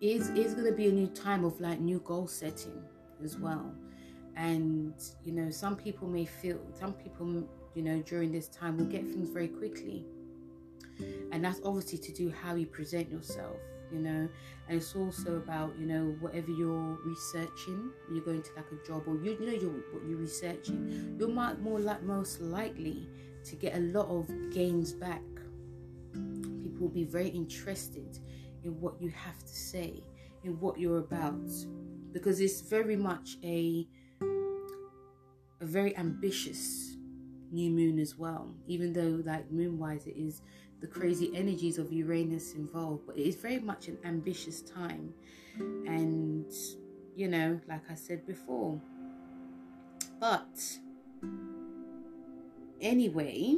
is 0.00 0.30
is 0.30 0.54
going 0.54 0.66
to 0.66 0.72
be 0.72 0.88
a 0.88 0.92
new 0.92 1.08
time 1.08 1.44
of 1.44 1.60
like 1.60 1.80
new 1.80 2.00
goal 2.00 2.26
setting 2.26 2.82
as 3.24 3.38
well. 3.38 3.72
And 4.36 4.94
you 5.24 5.32
know 5.32 5.50
some 5.50 5.76
people 5.76 6.08
may 6.08 6.24
feel 6.24 6.58
some 6.78 6.92
people 6.92 7.48
you 7.74 7.82
know 7.82 8.00
during 8.02 8.30
this 8.30 8.48
time 8.48 8.76
will 8.78 8.86
get 8.86 9.04
things 9.04 9.30
very 9.30 9.48
quickly. 9.48 10.04
And 11.32 11.44
that's 11.44 11.60
obviously 11.64 11.98
to 11.98 12.12
do 12.12 12.30
how 12.30 12.54
you 12.54 12.66
present 12.66 13.10
yourself 13.10 13.56
you 13.92 14.00
know. 14.00 14.28
And 14.68 14.76
it's 14.76 14.94
also 14.94 15.36
about 15.36 15.72
you 15.78 15.86
know 15.86 16.16
whatever 16.20 16.50
you're 16.50 16.98
researching 17.04 17.90
you're 18.12 18.24
going 18.24 18.42
to 18.42 18.50
like 18.56 18.66
a 18.70 18.86
job 18.86 19.02
or 19.06 19.16
you, 19.16 19.36
you 19.40 19.46
know 19.46 19.52
you're 19.52 19.70
what 19.70 20.06
you're 20.06 20.18
researching 20.18 21.16
you're 21.18 21.28
more 21.28 21.80
like 21.80 22.02
most 22.02 22.40
likely 22.40 23.08
to 23.44 23.56
get 23.56 23.74
a 23.76 23.80
lot 23.80 24.06
of 24.08 24.28
gains 24.52 24.92
back. 24.92 25.22
People 26.12 26.80
will 26.80 26.88
be 26.88 27.04
very 27.04 27.28
interested 27.28 28.18
in 28.68 28.80
what 28.80 29.00
you 29.00 29.10
have 29.10 29.38
to 29.40 29.56
say 29.72 30.02
in 30.44 30.58
what 30.60 30.78
you're 30.78 30.98
about 30.98 31.48
because 32.12 32.40
it's 32.40 32.60
very 32.60 32.96
much 32.96 33.36
a 33.42 33.86
a 35.60 35.66
very 35.66 35.96
ambitious 35.96 36.96
new 37.50 37.70
moon 37.70 37.98
as 37.98 38.16
well 38.16 38.54
even 38.68 38.92
though 38.92 39.22
like 39.24 39.50
moon 39.50 39.78
wise 39.78 40.06
it 40.06 40.16
is 40.16 40.42
the 40.80 40.86
crazy 40.86 41.30
energies 41.34 41.78
of 41.78 41.92
Uranus 41.92 42.54
involved, 42.54 43.06
but 43.06 43.16
it 43.18 43.26
is 43.26 43.36
very 43.36 43.58
much 43.58 43.88
an 43.88 43.98
ambitious 44.04 44.62
time. 44.62 45.12
And, 45.58 46.52
you 47.16 47.28
know, 47.28 47.60
like 47.68 47.82
I 47.90 47.94
said 47.94 48.26
before. 48.26 48.80
But 50.20 50.48
anyway, 52.80 53.56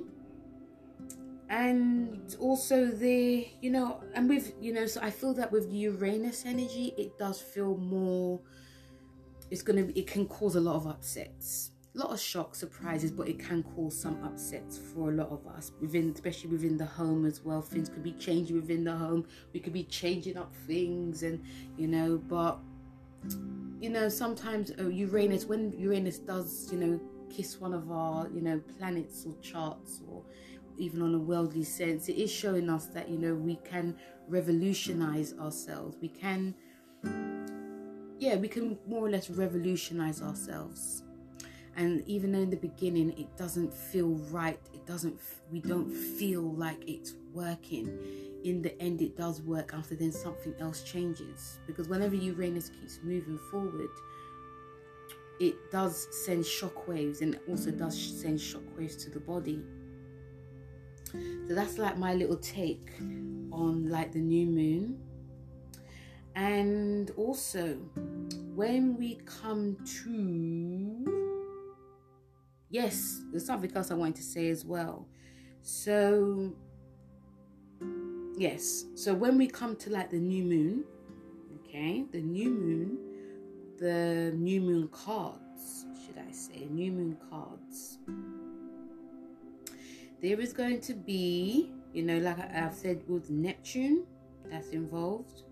and 1.50 2.36
also 2.38 2.86
the, 2.86 3.48
you 3.60 3.70
know, 3.70 4.00
and 4.14 4.28
with, 4.28 4.54
you 4.60 4.72
know, 4.72 4.86
so 4.86 5.00
I 5.02 5.10
feel 5.10 5.34
that 5.34 5.50
with 5.50 5.70
Uranus 5.72 6.46
energy, 6.46 6.94
it 6.96 7.18
does 7.18 7.40
feel 7.40 7.76
more, 7.76 8.40
it's 9.50 9.64
to, 9.64 9.98
it 9.98 10.06
can 10.06 10.26
cause 10.26 10.54
a 10.54 10.60
lot 10.60 10.76
of 10.76 10.86
upsets. 10.86 11.72
A 11.96 11.98
lot 11.98 12.12
of 12.12 12.20
shock 12.20 12.54
surprises 12.54 13.10
but 13.10 13.26
it 13.26 13.40
can 13.40 13.64
cause 13.64 14.00
some 14.00 14.22
upsets 14.22 14.78
for 14.78 15.10
a 15.10 15.12
lot 15.12 15.30
of 15.30 15.44
us 15.48 15.72
within 15.80 16.12
especially 16.14 16.50
within 16.50 16.76
the 16.76 16.86
home 16.86 17.26
as 17.26 17.40
well. 17.44 17.60
Things 17.60 17.88
could 17.88 18.04
be 18.04 18.12
changing 18.12 18.54
within 18.54 18.84
the 18.84 18.94
home. 18.94 19.26
We 19.52 19.58
could 19.58 19.72
be 19.72 19.82
changing 19.82 20.36
up 20.36 20.54
things 20.68 21.24
and 21.24 21.42
you 21.76 21.88
know 21.88 22.16
but 22.16 22.60
you 23.80 23.90
know 23.90 24.08
sometimes 24.08 24.70
uh, 24.78 24.86
uranus 24.86 25.46
when 25.46 25.72
uranus 25.72 26.18
does 26.18 26.68
you 26.70 26.78
know 26.78 27.00
kiss 27.28 27.60
one 27.60 27.74
of 27.74 27.90
our 27.90 28.28
you 28.28 28.40
know 28.40 28.60
planets 28.78 29.26
or 29.26 29.34
charts 29.42 30.00
or 30.08 30.22
even 30.80 31.02
on 31.02 31.14
a 31.14 31.18
worldly 31.18 31.62
sense 31.62 32.08
it 32.08 32.16
is 32.16 32.30
showing 32.30 32.68
us 32.70 32.86
that 32.86 33.08
you 33.08 33.18
know 33.18 33.34
we 33.34 33.56
can 33.56 33.96
revolutionize 34.28 35.34
ourselves. 35.38 35.96
We 36.00 36.08
can 36.08 36.54
yeah 38.18 38.36
we 38.36 38.48
can 38.48 38.78
more 38.86 39.06
or 39.06 39.10
less 39.10 39.28
revolutionize 39.28 40.22
ourselves. 40.22 41.02
And 41.76 42.02
even 42.06 42.32
though 42.32 42.40
in 42.40 42.50
the 42.50 42.56
beginning 42.56 43.10
it 43.18 43.36
doesn't 43.36 43.72
feel 43.72 44.08
right 44.30 44.60
it 44.72 44.86
doesn't 44.86 45.18
we 45.50 45.60
don't 45.60 45.92
feel 45.92 46.42
like 46.42 46.82
it's 46.88 47.14
working 47.32 47.86
in 48.44 48.62
the 48.62 48.80
end 48.80 49.02
it 49.02 49.16
does 49.16 49.42
work 49.42 49.72
after 49.74 49.94
then 49.94 50.12
something 50.12 50.54
else 50.60 50.82
changes. 50.82 51.58
Because 51.66 51.88
whenever 51.88 52.14
uranus 52.14 52.70
keeps 52.70 53.00
moving 53.02 53.38
forward 53.50 53.90
it 55.40 55.56
does 55.72 56.06
send 56.24 56.44
shockwaves 56.44 57.22
and 57.22 57.38
also 57.48 57.70
does 57.70 57.98
send 57.98 58.38
shockwaves 58.38 59.02
to 59.02 59.10
the 59.10 59.20
body 59.20 59.62
So 61.12 61.54
that's 61.54 61.78
like 61.78 61.98
my 61.98 62.14
little 62.14 62.36
take 62.36 62.90
on 63.52 63.88
like 63.88 64.12
the 64.12 64.20
new 64.20 64.46
moon. 64.46 64.98
And 66.36 67.10
also, 67.16 67.74
when 68.54 68.96
we 68.96 69.16
come 69.24 69.76
to, 70.04 71.04
yes, 72.70 73.20
there's 73.30 73.46
something 73.46 73.74
else 73.74 73.90
I 73.90 73.94
wanted 73.94 74.16
to 74.16 74.22
say 74.22 74.48
as 74.48 74.64
well. 74.64 75.08
So, 75.62 76.54
yes, 78.36 78.84
so 78.94 79.12
when 79.12 79.36
we 79.36 79.48
come 79.48 79.76
to 79.76 79.90
like 79.90 80.10
the 80.10 80.18
new 80.18 80.44
moon, 80.44 80.84
okay, 81.58 82.04
the 82.12 82.20
new 82.20 82.50
moon, 82.50 82.98
the 83.78 84.32
new 84.36 84.60
moon 84.60 84.88
cards, 84.88 85.84
should 86.06 86.18
I 86.18 86.30
say, 86.32 86.66
new 86.70 86.92
moon 86.92 87.16
cards, 87.28 87.98
there 90.22 90.40
is 90.40 90.52
going 90.52 90.80
to 90.82 90.94
be, 90.94 91.70
you 91.92 92.02
know, 92.02 92.18
like 92.18 92.38
I've 92.54 92.74
said 92.74 93.02
with 93.08 93.30
Neptune, 93.30 94.04
that's 94.50 94.70
involved 94.70 95.42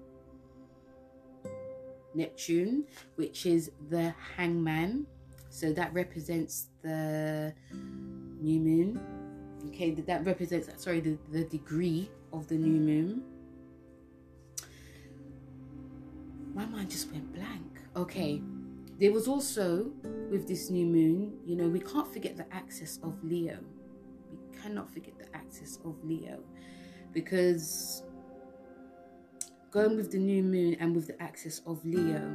Neptune, 2.15 2.85
which 3.17 3.47
is 3.47 3.71
the 3.91 4.15
hangman. 4.37 5.07
So 5.51 5.73
that 5.73 5.93
represents 5.95 6.67
the 6.83 7.55
new 8.41 8.61
moon. 8.61 9.01
Okay, 9.69 9.93
that 9.93 10.25
represents, 10.25 10.69
sorry, 10.83 11.01
the, 11.01 11.19
the 11.31 11.45
degree 11.45 12.11
of 12.33 12.47
the 12.49 12.57
new 12.57 12.81
moon. 12.81 13.23
My 16.55 16.67
mind 16.67 16.91
just 16.91 17.11
went 17.11 17.33
blank. 17.33 17.81
Okay, 17.97 18.43
there 18.99 19.13
was 19.13 19.29
also 19.29 19.91
with 20.31 20.47
this 20.47 20.71
new 20.71 20.87
moon, 20.87 21.39
you 21.45 21.57
know, 21.57 21.69
we 21.69 21.81
can't 21.81 22.13
forget 22.13 22.37
the 22.37 22.53
axis 22.53 22.99
of 23.03 23.15
Leo. 23.25 23.59
Cannot 24.63 24.91
forget 24.93 25.19
the 25.19 25.35
axis 25.37 25.79
of 25.85 26.03
Leo 26.05 26.41
because 27.13 28.03
going 29.71 29.97
with 29.97 30.11
the 30.11 30.19
new 30.19 30.43
moon 30.43 30.77
and 30.81 30.95
with 30.95 31.07
the 31.07 31.23
axis 31.23 31.61
of 31.67 31.85
Leo. 31.85 32.31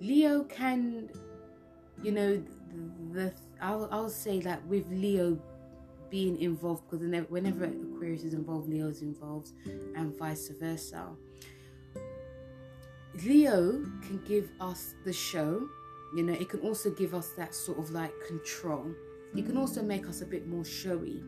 Leo 0.00 0.44
can, 0.44 1.10
you 2.02 2.12
know, 2.12 2.42
the, 3.12 3.32
I'll, 3.60 3.88
I'll 3.90 4.10
say 4.10 4.40
that 4.40 4.64
with 4.66 4.86
Leo 4.90 5.38
being 6.10 6.40
involved, 6.40 6.84
because 6.88 7.06
whenever 7.28 7.64
Aquarius 7.64 8.24
is 8.24 8.34
involved, 8.34 8.68
Leo 8.68 8.88
is 8.88 9.02
involved, 9.02 9.52
and 9.96 10.16
vice 10.18 10.48
versa. 10.60 11.08
Leo 13.24 13.84
can 14.02 14.22
give 14.26 14.50
us 14.60 14.94
the 15.04 15.12
show, 15.12 15.68
you 16.16 16.22
know, 16.22 16.32
it 16.32 16.48
can 16.48 16.60
also 16.60 16.90
give 16.90 17.14
us 17.14 17.30
that 17.36 17.54
sort 17.54 17.78
of 17.78 17.90
like 17.90 18.12
control. 18.26 18.86
It 19.36 19.44
can 19.44 19.58
also 19.58 19.82
make 19.82 20.08
us 20.08 20.22
a 20.22 20.26
bit 20.26 20.46
more 20.46 20.64
showy. 20.64 21.22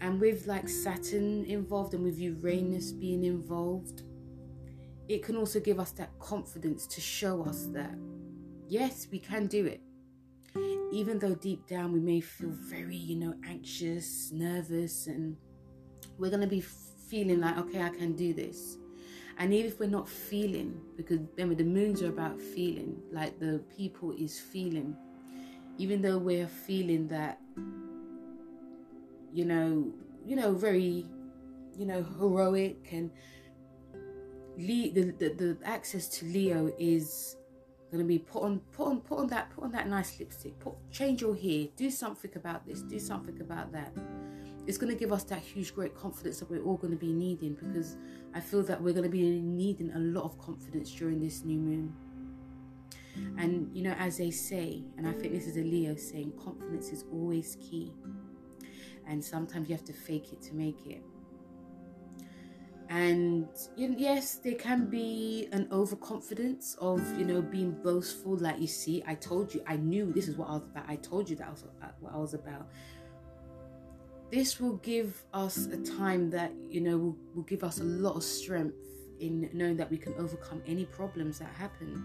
And 0.00 0.20
with 0.20 0.46
like 0.46 0.68
Saturn 0.68 1.44
involved 1.44 1.94
and 1.94 2.04
with 2.04 2.18
Uranus 2.18 2.92
being 2.92 3.24
involved, 3.24 4.02
it 5.08 5.22
can 5.22 5.36
also 5.36 5.60
give 5.60 5.78
us 5.78 5.92
that 5.92 6.10
confidence 6.18 6.86
to 6.88 7.00
show 7.00 7.44
us 7.44 7.66
that 7.72 7.94
yes, 8.68 9.06
we 9.10 9.18
can 9.18 9.46
do 9.46 9.66
it. 9.66 9.80
Even 10.92 11.18
though 11.18 11.34
deep 11.34 11.66
down 11.66 11.92
we 11.92 12.00
may 12.00 12.20
feel 12.20 12.50
very, 12.50 12.96
you 12.96 13.16
know, 13.16 13.34
anxious, 13.44 14.30
nervous, 14.32 15.06
and 15.06 15.36
we're 16.18 16.30
going 16.30 16.40
to 16.40 16.46
be 16.46 16.60
feeling 17.08 17.40
like, 17.40 17.58
okay, 17.58 17.82
I 17.82 17.90
can 17.90 18.14
do 18.14 18.32
this. 18.32 18.78
And 19.38 19.52
even 19.52 19.70
if 19.70 19.78
we're 19.78 19.88
not 19.88 20.08
feeling, 20.08 20.80
because 20.96 21.20
remember, 21.36 21.54
the 21.54 21.68
moons 21.68 22.02
are 22.02 22.08
about 22.08 22.40
feeling, 22.40 22.96
like 23.12 23.38
the 23.38 23.62
people 23.76 24.12
is 24.12 24.40
feeling, 24.40 24.96
even 25.76 26.00
though 26.00 26.18
we're 26.18 26.46
feeling 26.46 27.06
that, 27.08 27.38
you 29.32 29.44
know, 29.44 29.92
you 30.24 30.36
know, 30.36 30.52
very, 30.52 31.06
you 31.76 31.86
know, 31.86 32.02
heroic 32.18 32.88
and 32.92 33.10
Le- 34.58 34.90
the, 34.90 35.14
the, 35.18 35.28
the 35.34 35.58
access 35.64 36.08
to 36.08 36.24
Leo 36.24 36.72
is 36.78 37.36
gonna 37.92 38.04
be 38.04 38.18
put 38.18 38.42
on 38.42 38.60
put 38.72 38.86
on 38.88 39.00
put 39.00 39.18
on 39.18 39.26
that 39.28 39.50
put 39.50 39.64
on 39.64 39.72
that 39.72 39.86
nice 39.88 40.18
lipstick. 40.18 40.58
Put 40.58 40.74
change 40.90 41.20
your 41.20 41.36
hair. 41.36 41.68
Do 41.76 41.90
something 41.90 42.30
about 42.34 42.66
this. 42.66 42.82
Do 42.82 42.98
something 42.98 43.40
about 43.40 43.72
that. 43.72 43.92
It's 44.66 44.78
going 44.78 44.92
to 44.92 44.98
give 44.98 45.12
us 45.12 45.22
that 45.24 45.38
huge 45.38 45.74
great 45.74 45.94
confidence 45.94 46.40
that 46.40 46.50
we're 46.50 46.62
all 46.62 46.76
going 46.76 46.92
to 46.92 46.98
be 46.98 47.12
needing 47.12 47.54
because 47.54 47.96
i 48.34 48.40
feel 48.40 48.62
that 48.64 48.82
we're 48.82 48.92
going 48.92 49.04
to 49.04 49.08
be 49.08 49.22
needing 49.22 49.92
a 49.92 49.98
lot 49.98 50.24
of 50.24 50.38
confidence 50.38 50.90
during 50.90 51.20
this 51.20 51.44
new 51.44 51.58
moon. 51.58 51.94
And 53.38 53.70
you 53.74 53.82
know 53.82 53.92
as 53.92 54.18
they 54.18 54.30
say 54.30 54.82
and 54.98 55.08
i 55.08 55.12
think 55.12 55.32
this 55.32 55.46
is 55.46 55.56
a 55.56 55.62
leo 55.62 55.94
saying 55.96 56.32
confidence 56.42 56.90
is 56.90 57.04
always 57.12 57.56
key 57.60 57.92
and 59.06 59.24
sometimes 59.24 59.68
you 59.68 59.74
have 59.74 59.84
to 59.84 59.92
fake 59.92 60.32
it 60.32 60.42
to 60.42 60.54
make 60.54 60.86
it. 60.86 61.02
And 62.88 63.48
yes 63.76 64.36
there 64.36 64.54
can 64.54 64.88
be 64.88 65.48
an 65.50 65.68
overconfidence 65.72 66.76
of 66.80 67.00
you 67.18 67.24
know 67.24 67.42
being 67.42 67.72
boastful 67.82 68.36
like 68.36 68.60
you 68.60 68.68
see. 68.68 69.02
I 69.06 69.14
told 69.14 69.52
you 69.52 69.62
i 69.66 69.76
knew 69.76 70.12
this 70.12 70.28
is 70.28 70.36
what 70.36 70.48
i 70.48 70.52
was 70.52 70.62
about. 70.62 70.84
I 70.88 70.96
told 70.96 71.28
you 71.28 71.36
that 71.36 71.50
was 71.50 71.64
uh, 71.82 71.86
what 72.00 72.14
i 72.14 72.16
was 72.16 72.34
about. 72.34 72.68
This 74.30 74.60
will 74.60 74.76
give 74.78 75.24
us 75.32 75.66
a 75.66 75.78
time 75.78 76.30
that 76.30 76.52
you 76.68 76.80
know 76.80 76.96
will, 76.96 77.16
will 77.34 77.42
give 77.42 77.64
us 77.64 77.80
a 77.80 77.84
lot 77.84 78.16
of 78.16 78.22
strength 78.22 78.76
in 79.18 79.50
knowing 79.52 79.76
that 79.78 79.90
we 79.90 79.98
can 79.98 80.14
overcome 80.14 80.62
any 80.66 80.84
problems 80.84 81.38
that 81.40 81.48
happened. 81.48 82.04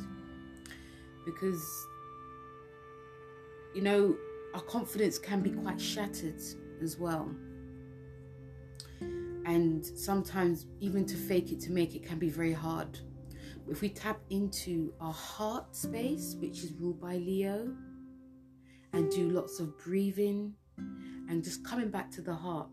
Because 1.26 1.64
you 3.76 3.84
know 3.84 4.16
our 4.56 4.62
confidence 4.62 5.20
can 5.20 5.42
be 5.42 5.52
quite 5.52 5.80
shattered 5.80 6.42
as 6.82 6.98
well 6.98 7.30
and 9.46 9.86
sometimes 9.86 10.66
even 10.80 11.06
to 11.06 11.16
fake 11.16 11.52
it 11.52 11.60
to 11.60 11.72
make 11.72 11.96
it 11.96 12.06
can 12.08 12.20
be 12.20 12.30
very 12.30 12.54
hard. 12.54 13.00
If 13.70 13.82
we 13.82 13.90
tap 13.90 14.20
into 14.30 14.94
our 15.02 15.14
heart 15.14 15.76
space, 15.76 16.36
which 16.40 16.64
is 16.64 16.74
ruled 16.74 17.02
by 17.02 17.18
Leo, 17.18 17.74
and 18.94 19.10
do 19.12 19.30
lots 19.30 19.60
of 19.60 19.78
breathing 19.78 20.54
and 20.78 21.44
just 21.44 21.64
coming 21.66 21.90
back 21.90 22.12
to 22.12 22.22
the 22.22 22.34
heart. 22.34 22.70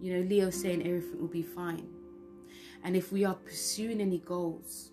You 0.00 0.14
know, 0.14 0.28
Leo 0.28 0.50
saying 0.50 0.86
everything 0.86 1.20
will 1.20 1.28
be 1.28 1.42
fine. 1.42 1.88
And 2.84 2.96
if 2.96 3.12
we 3.12 3.24
are 3.24 3.34
pursuing 3.34 4.00
any 4.00 4.18
goals, 4.18 4.90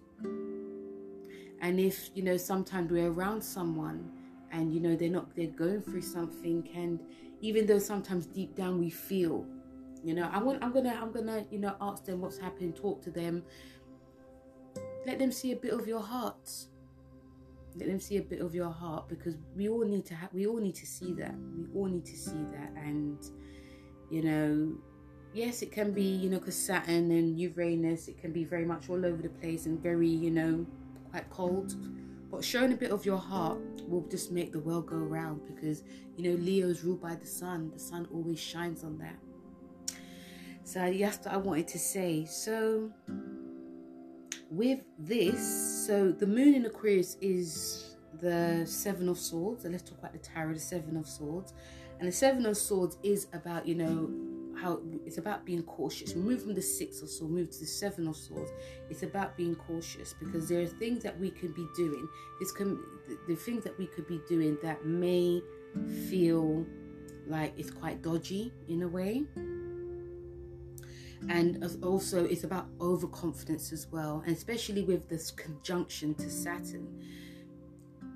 and 1.61 1.79
if, 1.79 2.09
you 2.13 2.23
know, 2.23 2.37
sometimes 2.37 2.91
we're 2.91 3.11
around 3.11 3.41
someone 3.41 4.11
and, 4.53 4.73
you 4.73 4.79
know, 4.79 4.95
they're 4.95 5.09
not, 5.09 5.35
they're 5.35 5.47
going 5.47 5.81
through 5.81 6.01
something 6.01 6.69
and 6.73 7.01
even 7.41 7.65
though 7.65 7.79
sometimes 7.79 8.25
deep 8.27 8.55
down 8.55 8.79
we 8.79 8.89
feel 8.89 9.45
you 10.01 10.13
know 10.13 10.29
i 10.31 10.41
want 10.41 10.63
i'm 10.63 10.71
gonna 10.71 10.97
i'm 11.01 11.11
gonna 11.11 11.45
you 11.51 11.59
know 11.59 11.75
ask 11.81 12.05
them 12.05 12.21
what's 12.21 12.37
happening 12.37 12.71
talk 12.71 13.01
to 13.01 13.11
them. 13.11 13.43
Let 15.05 15.19
them 15.19 15.31
see 15.31 15.51
a 15.51 15.55
bit 15.55 15.73
of 15.73 15.87
your 15.87 15.99
heart. 15.99 16.49
Let 17.75 17.87
them 17.87 17.99
see 17.99 18.17
a 18.17 18.21
bit 18.21 18.39
of 18.39 18.55
your 18.55 18.69
heart 18.69 19.09
because 19.09 19.35
we 19.55 19.67
all 19.67 19.83
need 19.83 20.05
to 20.05 20.15
have 20.15 20.33
we 20.33 20.47
all 20.47 20.59
need 20.59 20.75
to 20.75 20.85
see 20.85 21.13
that. 21.13 21.35
We 21.57 21.79
all 21.79 21.87
need 21.87 22.05
to 22.05 22.17
see 22.17 22.45
that 22.51 22.71
and 22.77 23.17
you 24.09 24.21
know 24.21 24.73
yes 25.33 25.61
it 25.61 25.71
can 25.71 25.91
be 25.91 26.03
you 26.03 26.29
know 26.29 26.37
because 26.37 26.55
saturn 26.55 27.09
and 27.11 27.39
uranus 27.39 28.07
it 28.07 28.17
can 28.21 28.31
be 28.31 28.43
very 28.43 28.65
much 28.65 28.89
all 28.89 29.03
over 29.05 29.21
the 29.21 29.29
place 29.29 29.65
and 29.65 29.81
very 29.81 30.07
you 30.07 30.29
know 30.29 30.65
quite 31.09 31.27
cold 31.31 31.75
but 32.33 32.43
showing 32.43 32.73
a 32.73 32.75
bit 32.75 32.89
of 32.89 33.05
your 33.05 33.17
heart 33.17 33.59
will 33.87 34.01
just 34.09 34.31
make 34.31 34.51
the 34.51 34.59
world 34.59 34.87
go 34.87 34.95
round 34.95 35.41
because 35.45 35.83
you 36.17 36.23
know 36.23 36.35
Leo's 36.41 36.83
ruled 36.83 36.99
by 36.99 37.13
the 37.13 37.27
sun. 37.27 37.69
The 37.71 37.79
sun 37.79 38.07
always 38.11 38.39
shines 38.39 38.83
on 38.83 38.97
that. 38.97 39.19
So 40.63 40.81
what 40.81 41.27
I 41.27 41.37
wanted 41.37 41.67
to 41.67 41.77
say. 41.77 42.25
So 42.25 42.91
with 44.49 44.79
this, 44.97 45.85
so 45.85 46.11
the 46.11 46.25
moon 46.25 46.55
in 46.55 46.65
Aquarius 46.65 47.17
is 47.21 47.97
the 48.19 48.63
seven 48.65 49.09
of 49.09 49.19
swords. 49.19 49.61
So 49.61 49.69
let's 49.69 49.83
talk 49.83 49.99
about 49.99 50.13
the 50.13 50.19
tarot, 50.19 50.55
the 50.55 50.59
seven 50.59 50.97
of 50.97 51.07
swords. 51.07 51.53
And 51.99 52.07
the 52.07 52.11
seven 52.11 52.47
of 52.47 52.57
swords 52.57 52.97
is 53.03 53.27
about, 53.33 53.67
you 53.67 53.75
know, 53.75 54.11
how 54.63 54.79
it's 55.05 55.17
about 55.17 55.45
being 55.45 55.63
cautious. 55.63 56.15
Move 56.15 56.43
from 56.43 56.53
the 56.53 56.61
six 56.61 57.01
of 57.01 57.09
swords, 57.09 57.33
move 57.33 57.49
to 57.51 57.59
the 57.59 57.65
seven 57.65 58.07
of 58.07 58.15
swords. 58.15 58.51
It's 58.89 59.03
about 59.03 59.35
being 59.35 59.55
cautious 59.55 60.15
because 60.19 60.47
there 60.47 60.61
are 60.61 60.65
things 60.65 61.03
that 61.03 61.19
we 61.19 61.29
could 61.29 61.53
be 61.53 61.67
doing. 61.75 62.07
This 62.39 62.51
can 62.51 62.79
the, 63.07 63.17
the 63.27 63.35
things 63.35 63.63
that 63.65 63.77
we 63.77 63.87
could 63.87 64.07
be 64.07 64.21
doing 64.27 64.57
that 64.63 64.85
may 64.85 65.41
feel 66.09 66.65
like 67.27 67.53
it's 67.57 67.71
quite 67.71 68.01
dodgy 68.01 68.53
in 68.69 68.83
a 68.83 68.87
way. 68.87 69.25
And 71.29 71.63
also, 71.81 72.25
it's 72.25 72.43
about 72.43 72.67
overconfidence 72.81 73.71
as 73.71 73.87
well, 73.89 74.23
and 74.25 74.35
especially 74.35 74.83
with 74.83 75.07
this 75.07 75.31
conjunction 75.31 76.15
to 76.15 76.29
Saturn, 76.29 77.01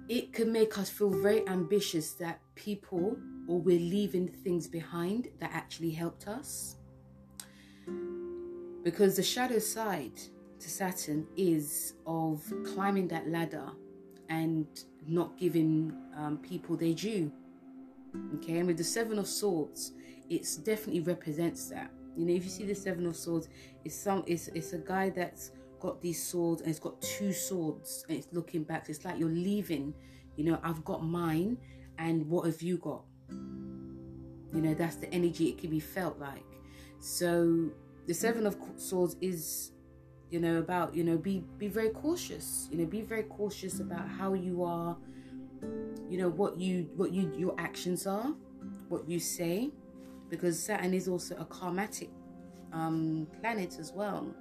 it 0.09 0.33
can 0.33 0.51
make 0.51 0.77
us 0.77 0.89
feel 0.89 1.09
very 1.09 1.47
ambitious 1.47 2.11
that 2.13 2.41
people 2.55 3.17
or 3.47 3.59
we're 3.59 3.79
leaving 3.79 4.27
things 4.27 4.67
behind 4.67 5.29
that 5.39 5.51
actually 5.53 5.91
helped 5.91 6.27
us. 6.27 6.75
Because 8.83 9.15
the 9.15 9.23
shadow 9.23 9.59
side 9.59 10.19
to 10.59 10.69
Saturn 10.69 11.27
is 11.35 11.93
of 12.05 12.43
climbing 12.65 13.07
that 13.09 13.29
ladder 13.29 13.69
and 14.29 14.67
not 15.07 15.37
giving 15.37 15.93
um, 16.17 16.37
people 16.37 16.75
their 16.75 16.93
due. 16.93 17.31
Okay, 18.35 18.57
and 18.57 18.67
with 18.67 18.77
the 18.77 18.83
Seven 18.83 19.19
of 19.19 19.27
Swords, 19.27 19.93
it's 20.29 20.57
definitely 20.57 21.01
represents 21.01 21.69
that. 21.69 21.91
You 22.15 22.25
know, 22.25 22.33
if 22.33 22.43
you 22.43 22.49
see 22.49 22.65
the 22.65 22.75
Seven 22.75 23.05
of 23.05 23.15
Swords, 23.15 23.47
it's 23.85 23.95
some 23.95 24.23
it's 24.25 24.47
it's 24.49 24.73
a 24.73 24.79
guy 24.79 25.09
that's 25.09 25.51
got 25.79 26.01
these 26.01 26.21
swords 26.21 26.61
and 26.61 26.69
it's 26.71 26.79
got 26.79 26.99
two 27.01 27.31
swords 27.31 28.03
and 28.09 28.17
it's 28.17 28.27
looking 28.31 28.63
back. 28.63 28.89
It's 28.89 29.05
like 29.05 29.19
you're 29.19 29.29
leaving, 29.29 29.93
you 30.35 30.43
know, 30.43 30.59
I've 30.63 30.83
got 30.83 31.03
mine 31.03 31.57
and 31.99 32.27
what 32.27 32.45
have 32.45 32.61
you 32.61 32.77
got? 32.77 33.03
You 33.29 34.61
know, 34.61 34.73
that's 34.73 34.95
the 34.95 35.13
energy 35.13 35.49
it 35.49 35.57
can 35.57 35.69
be 35.69 35.79
felt 35.79 36.19
like. 36.19 36.45
So 36.99 37.69
the 38.07 38.13
Seven 38.13 38.47
of 38.47 38.57
Swords 38.77 39.15
is 39.21 39.71
you 40.29 40.39
know 40.39 40.57
about 40.57 40.93
you 40.93 41.03
know 41.03 41.17
be 41.17 41.43
be 41.57 41.67
very 41.67 41.89
cautious 41.89 42.67
you 42.71 42.77
know 42.77 42.85
be 42.85 43.01
very 43.01 43.23
cautious 43.23 43.79
about 43.79 44.07
how 44.07 44.33
you 44.33 44.63
are 44.63 44.97
you 46.09 46.17
know 46.17 46.29
what 46.29 46.57
you 46.57 46.89
what 46.95 47.11
you 47.13 47.31
your 47.37 47.55
actions 47.57 48.05
are 48.05 48.33
what 48.89 49.07
you 49.07 49.19
say 49.19 49.69
because 50.29 50.61
saturn 50.61 50.93
is 50.93 51.07
also 51.07 51.35
a 51.37 51.45
karmatic 51.45 52.09
um 52.73 53.27
planet 53.39 53.77
as 53.79 53.93
well 53.93 54.33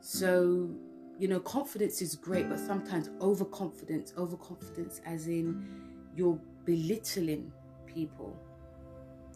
so 0.00 0.68
you 1.18 1.28
know 1.28 1.40
confidence 1.40 2.02
is 2.02 2.16
great 2.16 2.48
but 2.48 2.58
sometimes 2.58 3.10
overconfidence 3.20 4.12
overconfidence 4.18 5.00
as 5.06 5.28
in 5.28 5.64
you're 6.16 6.38
belittling 6.64 7.52
people. 7.96 8.36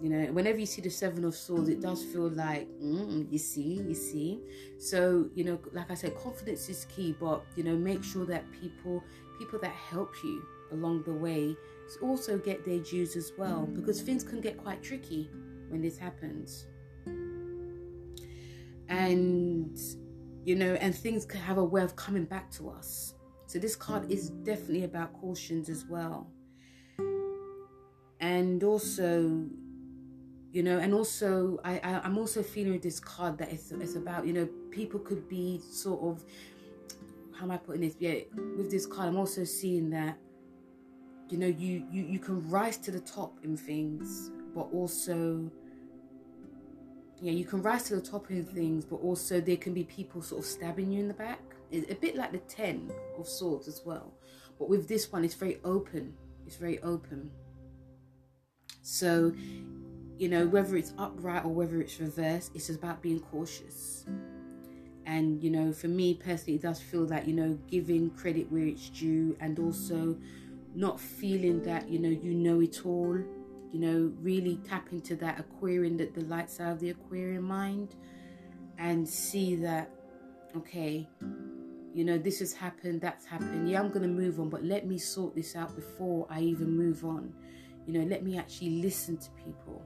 You 0.02 0.08
know 0.08 0.32
whenever 0.32 0.58
you 0.58 0.64
see 0.64 0.80
the 0.80 0.90
seven 0.90 1.24
of 1.26 1.34
swords 1.34 1.68
it 1.68 1.82
does 1.82 2.02
feel 2.02 2.30
like 2.30 2.66
mm, 2.82 3.30
you 3.30 3.38
see 3.38 3.82
you 3.88 3.94
see. 3.94 4.40
So 4.78 5.28
you 5.34 5.44
know 5.44 5.58
like 5.72 5.90
i 5.90 5.94
said 5.94 6.16
confidence 6.16 6.68
is 6.70 6.86
key 6.94 7.14
but 7.20 7.42
you 7.56 7.64
know 7.64 7.76
make 7.76 8.02
sure 8.02 8.24
that 8.26 8.44
people 8.60 9.04
people 9.38 9.58
that 9.60 9.74
help 9.90 10.14
you 10.24 10.42
along 10.72 11.02
the 11.02 11.12
way 11.12 11.54
also 12.00 12.38
get 12.38 12.64
their 12.64 12.78
dues 12.78 13.16
as 13.16 13.32
well 13.36 13.66
because 13.74 14.00
things 14.00 14.22
can 14.22 14.40
get 14.40 14.56
quite 14.56 14.82
tricky 14.82 15.28
when 15.68 15.82
this 15.82 15.98
happens. 15.98 16.66
And 18.88 19.78
you 20.44 20.56
know 20.56 20.74
and 20.84 20.94
things 20.94 21.26
can 21.26 21.40
have 21.40 21.58
a 21.58 21.64
way 21.64 21.82
of 21.82 21.94
coming 21.96 22.24
back 22.24 22.50
to 22.52 22.70
us. 22.70 23.14
So 23.46 23.58
this 23.58 23.76
card 23.76 24.10
is 24.10 24.30
definitely 24.30 24.84
about 24.84 25.12
cautions 25.20 25.68
as 25.68 25.84
well 25.84 26.30
and 28.20 28.62
also 28.62 29.46
you 30.52 30.62
know 30.62 30.78
and 30.78 30.92
also 30.92 31.58
I, 31.64 31.78
I 31.78 32.06
am 32.06 32.18
also 32.18 32.42
feeling 32.42 32.72
with 32.72 32.82
this 32.82 33.00
card 33.00 33.38
that 33.38 33.52
it's, 33.52 33.72
it's 33.72 33.96
about 33.96 34.26
you 34.26 34.32
know 34.32 34.48
people 34.70 35.00
could 35.00 35.28
be 35.28 35.60
sort 35.70 36.00
of 36.02 36.24
how 37.34 37.44
am 37.44 37.50
i 37.52 37.56
putting 37.56 37.80
this? 37.82 37.96
Yeah 37.98 38.20
with 38.56 38.70
this 38.70 38.86
card 38.86 39.08
i'm 39.08 39.16
also 39.16 39.44
seeing 39.44 39.90
that 39.90 40.18
you 41.28 41.38
know 41.38 41.46
you 41.46 41.86
you, 41.90 42.02
you 42.02 42.18
can 42.18 42.48
rise 42.50 42.76
to 42.78 42.90
the 42.90 43.00
top 43.00 43.38
in 43.42 43.56
things 43.56 44.30
but 44.54 44.68
also 44.72 45.50
yeah 47.22 47.32
you 47.32 47.44
can 47.44 47.62
rise 47.62 47.84
to 47.84 47.96
the 47.96 48.02
top 48.02 48.30
in 48.30 48.44
things 48.44 48.84
but 48.84 48.96
also 48.96 49.40
there 49.40 49.56
can 49.56 49.72
be 49.72 49.84
people 49.84 50.20
sort 50.20 50.40
of 50.40 50.46
stabbing 50.46 50.90
you 50.90 51.00
in 51.00 51.08
the 51.08 51.14
back. 51.14 51.40
It's 51.70 51.90
a 51.92 51.94
bit 51.94 52.16
like 52.16 52.32
the 52.32 52.38
ten 52.38 52.90
of 53.16 53.28
swords 53.28 53.68
as 53.68 53.82
well 53.84 54.12
but 54.58 54.68
with 54.68 54.88
this 54.88 55.12
one 55.12 55.24
it's 55.24 55.34
very 55.34 55.58
open. 55.64 56.12
It's 56.46 56.56
very 56.56 56.80
open 56.80 57.30
so 58.82 59.32
you 60.20 60.28
know, 60.28 60.46
whether 60.46 60.76
it's 60.76 60.92
upright 60.98 61.46
or 61.46 61.48
whether 61.48 61.80
it's 61.80 61.98
reverse, 61.98 62.50
it's 62.54 62.68
about 62.68 63.00
being 63.00 63.20
cautious. 63.20 64.04
And, 65.06 65.42
you 65.42 65.48
know, 65.48 65.72
for 65.72 65.88
me 65.88 66.12
personally, 66.12 66.56
it 66.56 66.62
does 66.62 66.78
feel 66.78 67.06
that, 67.06 67.26
you 67.26 67.32
know, 67.32 67.58
giving 67.70 68.10
credit 68.10 68.52
where 68.52 68.66
it's 68.66 68.90
due 68.90 69.34
and 69.40 69.58
also 69.58 70.18
not 70.74 71.00
feeling 71.00 71.62
that, 71.62 71.88
you 71.88 71.98
know, 71.98 72.10
you 72.10 72.34
know 72.34 72.60
it 72.60 72.84
all, 72.84 73.16
you 73.72 73.80
know, 73.80 74.12
really 74.20 74.60
tap 74.68 74.92
into 74.92 75.16
that 75.16 75.40
Aquarian, 75.40 75.96
that 75.96 76.12
the 76.14 76.24
light 76.24 76.50
side 76.50 76.72
of 76.72 76.80
the 76.80 76.90
Aquarian 76.90 77.42
mind 77.42 77.94
and 78.76 79.08
see 79.08 79.56
that, 79.56 79.90
okay, 80.54 81.08
you 81.94 82.04
know, 82.04 82.18
this 82.18 82.40
has 82.40 82.52
happened, 82.52 83.00
that's 83.00 83.24
happened. 83.24 83.70
Yeah, 83.70 83.80
I'm 83.80 83.88
going 83.88 84.02
to 84.02 84.08
move 84.08 84.38
on, 84.38 84.50
but 84.50 84.64
let 84.64 84.86
me 84.86 84.98
sort 84.98 85.34
this 85.34 85.56
out 85.56 85.74
before 85.74 86.26
I 86.28 86.40
even 86.40 86.76
move 86.76 87.06
on. 87.06 87.32
You 87.90 87.98
know, 87.98 88.06
let 88.06 88.22
me 88.22 88.38
actually 88.38 88.82
listen 88.82 89.16
to 89.16 89.30
people. 89.44 89.82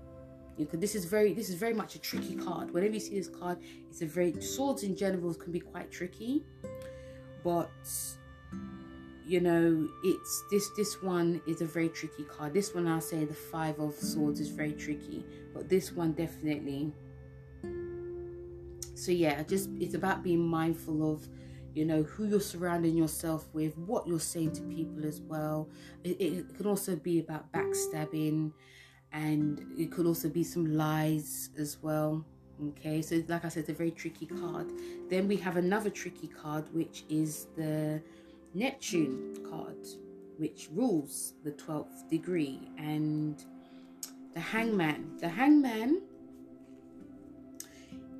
Because 0.58 0.78
this 0.78 0.94
is 0.94 1.06
very 1.06 1.32
this 1.32 1.48
is 1.48 1.54
very 1.54 1.72
much 1.72 1.94
a 1.94 1.98
tricky 1.98 2.36
card. 2.36 2.70
Whenever 2.70 2.92
you 2.92 3.00
see 3.00 3.14
this 3.14 3.28
card 3.28 3.58
it's 3.88 4.02
a 4.02 4.06
very 4.06 4.38
swords 4.42 4.82
in 4.82 4.94
general 4.94 5.32
can 5.32 5.52
be 5.52 5.58
quite 5.58 5.90
tricky 5.90 6.44
but 7.42 7.70
you 9.26 9.40
know 9.40 9.88
it's 10.04 10.44
this 10.50 10.68
this 10.76 11.02
one 11.02 11.40
is 11.46 11.62
a 11.62 11.64
very 11.64 11.88
tricky 11.88 12.24
card. 12.24 12.52
This 12.52 12.74
one 12.74 12.86
i'll 12.86 13.00
say 13.00 13.24
the 13.24 13.34
five 13.34 13.80
of 13.80 13.94
swords 13.94 14.38
is 14.38 14.50
very 14.50 14.74
tricky 14.74 15.24
but 15.54 15.70
this 15.70 15.90
one 15.92 16.12
definitely. 16.12 16.92
So 18.94 19.12
yeah 19.12 19.42
just 19.44 19.70
it's 19.80 19.94
about 19.94 20.22
being 20.22 20.46
mindful 20.46 21.10
of 21.10 21.26
you 21.74 21.84
know 21.84 22.02
who 22.02 22.26
you're 22.26 22.40
surrounding 22.40 22.96
yourself 22.96 23.48
with 23.52 23.76
what 23.76 24.06
you're 24.06 24.20
saying 24.20 24.52
to 24.52 24.62
people 24.62 25.04
as 25.04 25.20
well. 25.20 25.68
It, 26.04 26.20
it 26.20 26.56
can 26.56 26.66
also 26.66 26.96
be 26.96 27.18
about 27.20 27.52
backstabbing 27.52 28.52
and 29.12 29.64
it 29.78 29.92
could 29.92 30.06
also 30.06 30.28
be 30.28 30.44
some 30.44 30.76
lies 30.76 31.50
as 31.58 31.78
well 31.82 32.24
okay? 32.70 33.02
So 33.02 33.22
like 33.28 33.44
i 33.44 33.48
said 33.48 33.60
it's 33.60 33.68
a 33.68 33.74
very 33.74 33.90
tricky 33.90 34.26
card. 34.26 34.72
Then 35.08 35.28
we 35.28 35.36
have 35.36 35.56
another 35.56 35.90
tricky 35.90 36.28
card 36.28 36.64
which 36.72 37.04
is 37.08 37.46
the 37.56 38.02
neptune 38.54 39.36
card 39.50 39.86
which 40.36 40.68
rules 40.72 41.34
the 41.44 41.52
12th 41.52 42.08
degree. 42.08 42.68
And 42.78 43.42
the 44.34 44.40
hangman 44.40 45.16
the 45.18 45.28
hangman 45.28 46.02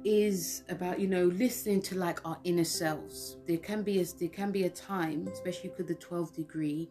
is 0.05 0.63
about 0.69 1.01
you 1.01 1.07
know 1.07 1.25
listening 1.25 1.81
to 1.81 1.97
like 1.97 2.21
our 2.27 2.39
inner 2.45 2.65
selves. 2.65 3.37
There 3.47 3.59
can 3.59 3.83
be 3.83 4.01
a 4.01 4.05
there 4.05 4.29
can 4.29 4.53
be 4.53 4.65
a 4.65 4.71
time 4.71 5.29
especially 5.33 5.73
with 5.77 5.89
the 5.89 5.95
12th 5.95 6.35
degree 6.35 6.91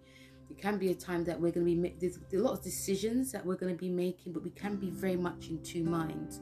it 0.49 0.61
can 0.61 0.77
be 0.77 0.91
a 0.91 0.95
time 0.95 1.23
that 1.23 1.39
we're 1.39 1.51
going 1.51 1.65
to 1.65 1.81
be 1.81 1.95
there's 1.99 2.19
a 2.33 2.37
lot 2.37 2.53
of 2.53 2.63
decisions 2.63 3.31
that 3.31 3.45
we're 3.45 3.55
going 3.55 3.73
to 3.73 3.79
be 3.79 3.89
making 3.89 4.33
but 4.33 4.43
we 4.43 4.51
can 4.51 4.75
be 4.75 4.89
very 4.89 5.15
much 5.15 5.47
in 5.49 5.61
two 5.63 5.83
minds. 5.83 6.41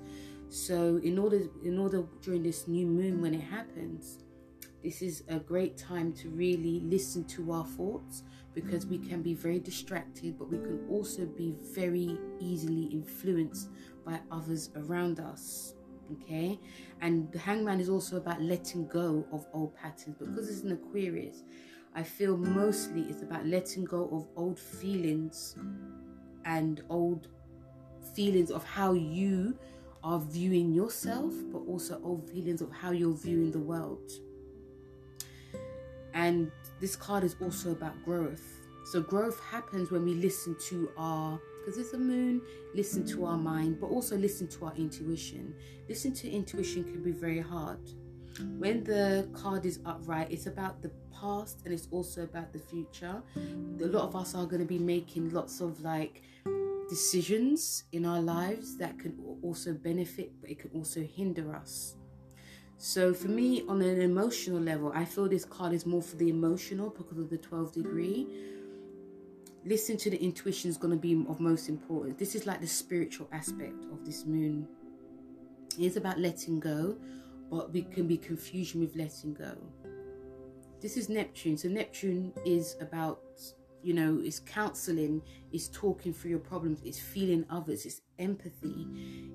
So 0.49 0.99
in 1.03 1.17
order 1.17 1.43
in 1.63 1.79
order 1.79 2.03
during 2.21 2.43
this 2.43 2.67
new 2.67 2.85
moon 2.85 3.21
when 3.21 3.33
it 3.33 3.41
happens 3.41 4.19
this 4.83 5.01
is 5.01 5.23
a 5.29 5.39
great 5.39 5.77
time 5.77 6.11
to 6.11 6.29
really 6.29 6.81
listen 6.81 7.23
to 7.25 7.51
our 7.51 7.65
thoughts 7.65 8.23
because 8.53 8.85
we 8.85 8.97
can 8.97 9.21
be 9.21 9.33
very 9.33 9.59
distracted 9.59 10.37
but 10.37 10.49
we 10.49 10.57
can 10.57 10.85
also 10.89 11.25
be 11.25 11.55
very 11.73 12.17
easily 12.39 12.85
influenced 12.85 13.69
by 14.03 14.19
others 14.31 14.71
around 14.75 15.19
us 15.19 15.75
okay 16.11 16.59
and 17.01 17.31
the 17.31 17.39
hangman 17.39 17.79
is 17.79 17.89
also 17.89 18.17
about 18.17 18.41
letting 18.41 18.87
go 18.87 19.25
of 19.31 19.45
old 19.53 19.75
patterns 19.75 20.15
because 20.19 20.49
it's 20.49 20.63
an 20.63 20.71
aquarius 20.71 21.43
I 21.93 22.03
feel 22.03 22.37
mostly 22.37 23.01
it's 23.09 23.21
about 23.21 23.45
letting 23.45 23.83
go 23.83 24.07
of 24.11 24.27
old 24.37 24.57
feelings 24.57 25.55
and 26.45 26.81
old 26.89 27.27
feelings 28.15 28.49
of 28.49 28.63
how 28.63 28.93
you 28.93 29.57
are 30.03 30.19
viewing 30.19 30.73
yourself, 30.73 31.33
but 31.51 31.59
also 31.59 32.01
old 32.03 32.29
feelings 32.29 32.61
of 32.61 32.71
how 32.71 32.91
you're 32.91 33.15
viewing 33.15 33.51
the 33.51 33.59
world. 33.59 34.11
And 36.13 36.51
this 36.79 36.95
card 36.95 37.23
is 37.23 37.35
also 37.41 37.71
about 37.71 37.93
growth. 38.03 38.43
So, 38.85 39.01
growth 39.01 39.39
happens 39.39 39.91
when 39.91 40.03
we 40.03 40.15
listen 40.15 40.55
to 40.69 40.89
our, 40.97 41.39
because 41.61 41.77
it's 41.77 41.93
a 41.93 41.97
moon, 41.97 42.41
listen 42.75 43.05
to 43.05 43.25
our 43.25 43.37
mind, 43.37 43.79
but 43.79 43.87
also 43.87 44.17
listen 44.17 44.47
to 44.49 44.65
our 44.65 44.73
intuition. 44.75 45.53
Listen 45.87 46.11
to 46.13 46.29
intuition 46.29 46.83
can 46.83 47.01
be 47.03 47.11
very 47.11 47.39
hard 47.39 47.79
when 48.57 48.83
the 48.83 49.27
card 49.33 49.65
is 49.65 49.79
upright, 49.85 50.31
it's 50.31 50.47
about 50.47 50.81
the 50.81 50.91
past 51.13 51.61
and 51.65 51.73
it's 51.73 51.87
also 51.91 52.23
about 52.23 52.53
the 52.53 52.59
future. 52.59 53.21
A 53.35 53.85
lot 53.85 54.03
of 54.03 54.15
us 54.15 54.35
are 54.35 54.45
going 54.45 54.61
to 54.61 54.67
be 54.67 54.79
making 54.79 55.31
lots 55.31 55.61
of 55.61 55.81
like 55.81 56.23
decisions 56.89 57.85
in 57.91 58.05
our 58.05 58.21
lives 58.21 58.77
that 58.77 58.97
can 58.99 59.17
also 59.41 59.73
benefit, 59.73 60.31
but 60.41 60.49
it 60.49 60.59
can 60.59 60.71
also 60.73 61.01
hinder 61.01 61.55
us. 61.55 61.95
So 62.77 63.13
for 63.13 63.27
me, 63.27 63.63
on 63.67 63.81
an 63.81 64.01
emotional 64.01 64.59
level, 64.59 64.91
I 64.95 65.05
feel 65.05 65.29
this 65.29 65.45
card 65.45 65.73
is 65.73 65.85
more 65.85 66.01
for 66.01 66.15
the 66.15 66.29
emotional 66.29 66.89
because 66.89 67.19
of 67.19 67.29
the 67.29 67.37
12 67.37 67.73
degree. 67.73 68.27
Listen 69.63 69.95
to 69.97 70.09
the 70.09 70.21
intuition 70.21 70.69
is 70.69 70.77
going 70.77 70.91
to 70.91 70.99
be 70.99 71.13
of 71.29 71.39
most 71.39 71.69
importance. 71.69 72.17
This 72.17 72.35
is 72.35 72.45
like 72.45 72.61
the 72.61 72.67
spiritual 72.67 73.27
aspect 73.31 73.83
of 73.91 74.05
this 74.05 74.25
moon. 74.25 74.67
It's 75.77 75.95
about 75.95 76.19
letting 76.19 76.59
go 76.59 76.97
but 77.51 77.71
we 77.73 77.83
can 77.83 78.07
be 78.07 78.17
confusion 78.17 78.79
with 78.79 78.95
letting 78.95 79.33
go. 79.33 79.55
This 80.79 80.95
is 80.95 81.09
Neptune. 81.09 81.57
So 81.57 81.67
Neptune 81.67 82.33
is 82.45 82.77
about, 82.79 83.19
you 83.83 83.93
know, 83.93 84.21
it's 84.23 84.39
counseling, 84.39 85.21
it's 85.51 85.67
talking 85.67 86.13
through 86.13 86.31
your 86.31 86.39
problems, 86.39 86.79
it's 86.83 86.97
feeling 86.97 87.45
others, 87.49 87.85
it's 87.85 88.01
empathy, 88.17 88.87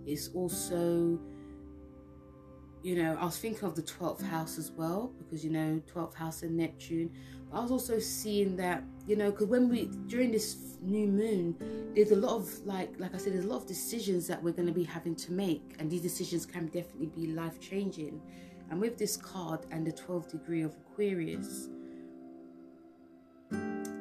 it's 0.07 0.29
also 0.29 1.21
you 2.83 2.95
know, 2.95 3.17
I 3.21 3.25
was 3.25 3.37
thinking 3.37 3.65
of 3.65 3.75
the 3.75 3.83
12th 3.83 4.23
house 4.23 4.59
as 4.59 4.71
well 4.71 5.13
because, 5.19 5.45
you 5.45 5.51
know, 5.51 5.83
12th 5.93 6.15
house 6.15 6.43
and 6.43 6.57
Neptune. 6.57 7.11
But 7.51 7.59
I 7.59 7.61
was 7.63 7.73
also 7.73 7.99
seeing 7.99 8.55
that, 8.59 8.85
you 9.07 9.17
know, 9.17 9.31
because 9.31 9.47
when 9.47 9.69
we, 9.69 9.87
during 10.09 10.33
this 10.33 10.79
new 10.83 11.07
moon, 11.07 11.93
there's 11.95 12.11
a 12.11 12.17
lot 12.17 12.35
of, 12.37 12.67
like, 12.67 12.93
like 12.99 13.15
I 13.15 13.19
said, 13.19 13.35
there's 13.35 13.45
a 13.45 13.49
lot 13.49 13.63
of 13.63 13.69
decisions 13.69 14.27
that 14.27 14.43
we're 14.43 14.53
going 14.53 14.67
to 14.67 14.75
be 14.75 14.85
having 14.85 15.15
to 15.17 15.33
make. 15.33 15.77
And 15.79 15.91
these 15.91 16.03
decisions 16.03 16.45
can 16.45 16.67
definitely 16.67 17.07
be 17.07 17.29
life 17.29 17.61
changing. 17.61 18.21
And 18.71 18.81
with 18.81 18.99
this 18.99 19.17
card 19.17 19.61
and 19.71 19.87
the 19.87 19.93
12th 19.93 20.33
degree 20.33 20.63
of 20.63 20.75
Aquarius, 20.75 21.69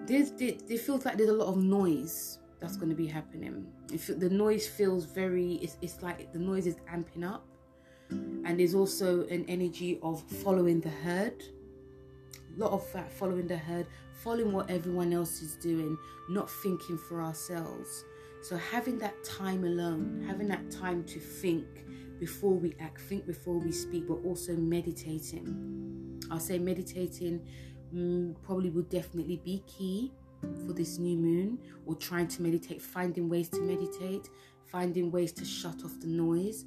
there's, 0.08 0.32
there, 0.32 0.54
there 0.68 0.78
feels 0.78 1.06
like 1.06 1.18
there's 1.18 1.30
a 1.30 1.34
lot 1.34 1.50
of 1.50 1.58
noise 1.58 2.40
that's 2.60 2.78
going 2.78 2.90
to 2.90 2.96
be 2.96 3.08
happening. 3.08 3.68
If 3.94 4.08
the 4.08 4.30
noise 4.30 4.68
feels 4.68 5.06
very, 5.06 5.54
it's, 5.56 5.78
it's 5.82 6.02
like 6.02 6.34
the 6.34 6.40
noise 6.40 6.66
is 6.66 6.78
amping 6.92 7.24
up, 7.24 7.46
and 8.10 8.60
there's 8.60 8.76
also 8.76 9.26
an 9.28 9.46
energy 9.48 10.00
of 10.02 10.22
following 10.44 10.80
the 10.80 10.90
herd. 10.90 11.44
A 12.56 12.60
lot 12.60 12.72
of 12.72 12.92
that 12.94 13.12
following 13.12 13.48
the 13.48 13.58
herd, 13.58 13.88
following 14.26 14.52
what 14.52 14.70
everyone 14.72 15.14
else 15.14 15.44
is 15.44 15.56
doing, 15.56 15.96
not 16.28 16.50
thinking 16.50 16.98
for 16.98 17.22
ourselves. 17.22 18.04
So 18.42 18.58
having 18.58 18.98
that 18.98 19.24
time 19.24 19.64
alone, 19.64 20.26
having 20.28 20.48
that 20.48 20.72
time 20.72 21.04
to 21.06 21.20
think 21.20 21.66
before 22.20 22.56
we 22.56 22.76
act, 22.80 23.02
think 23.02 23.28
before 23.28 23.60
we 23.60 23.72
speak, 23.72 24.08
but 24.08 24.16
also 24.26 24.54
meditating. 24.54 26.20
I'll 26.32 26.40
say 26.40 26.58
meditating 26.58 27.48
mm, 27.94 28.36
probably 28.42 28.72
will 28.72 28.84
definitely 28.84 29.42
be 29.46 29.64
key 29.68 30.12
for 30.66 30.74
this 30.74 30.98
new 30.98 31.18
moon 31.18 31.60
or 31.86 31.94
trying 31.96 32.28
to 32.30 32.42
meditate, 32.42 32.82
finding 32.82 33.30
ways 33.30 33.48
to 33.50 33.62
meditate, 33.62 34.30
finding 34.72 35.12
ways 35.12 35.34
to 35.34 35.46
shut 35.46 35.84
off 35.84 36.00
the 36.00 36.08
noise, 36.08 36.66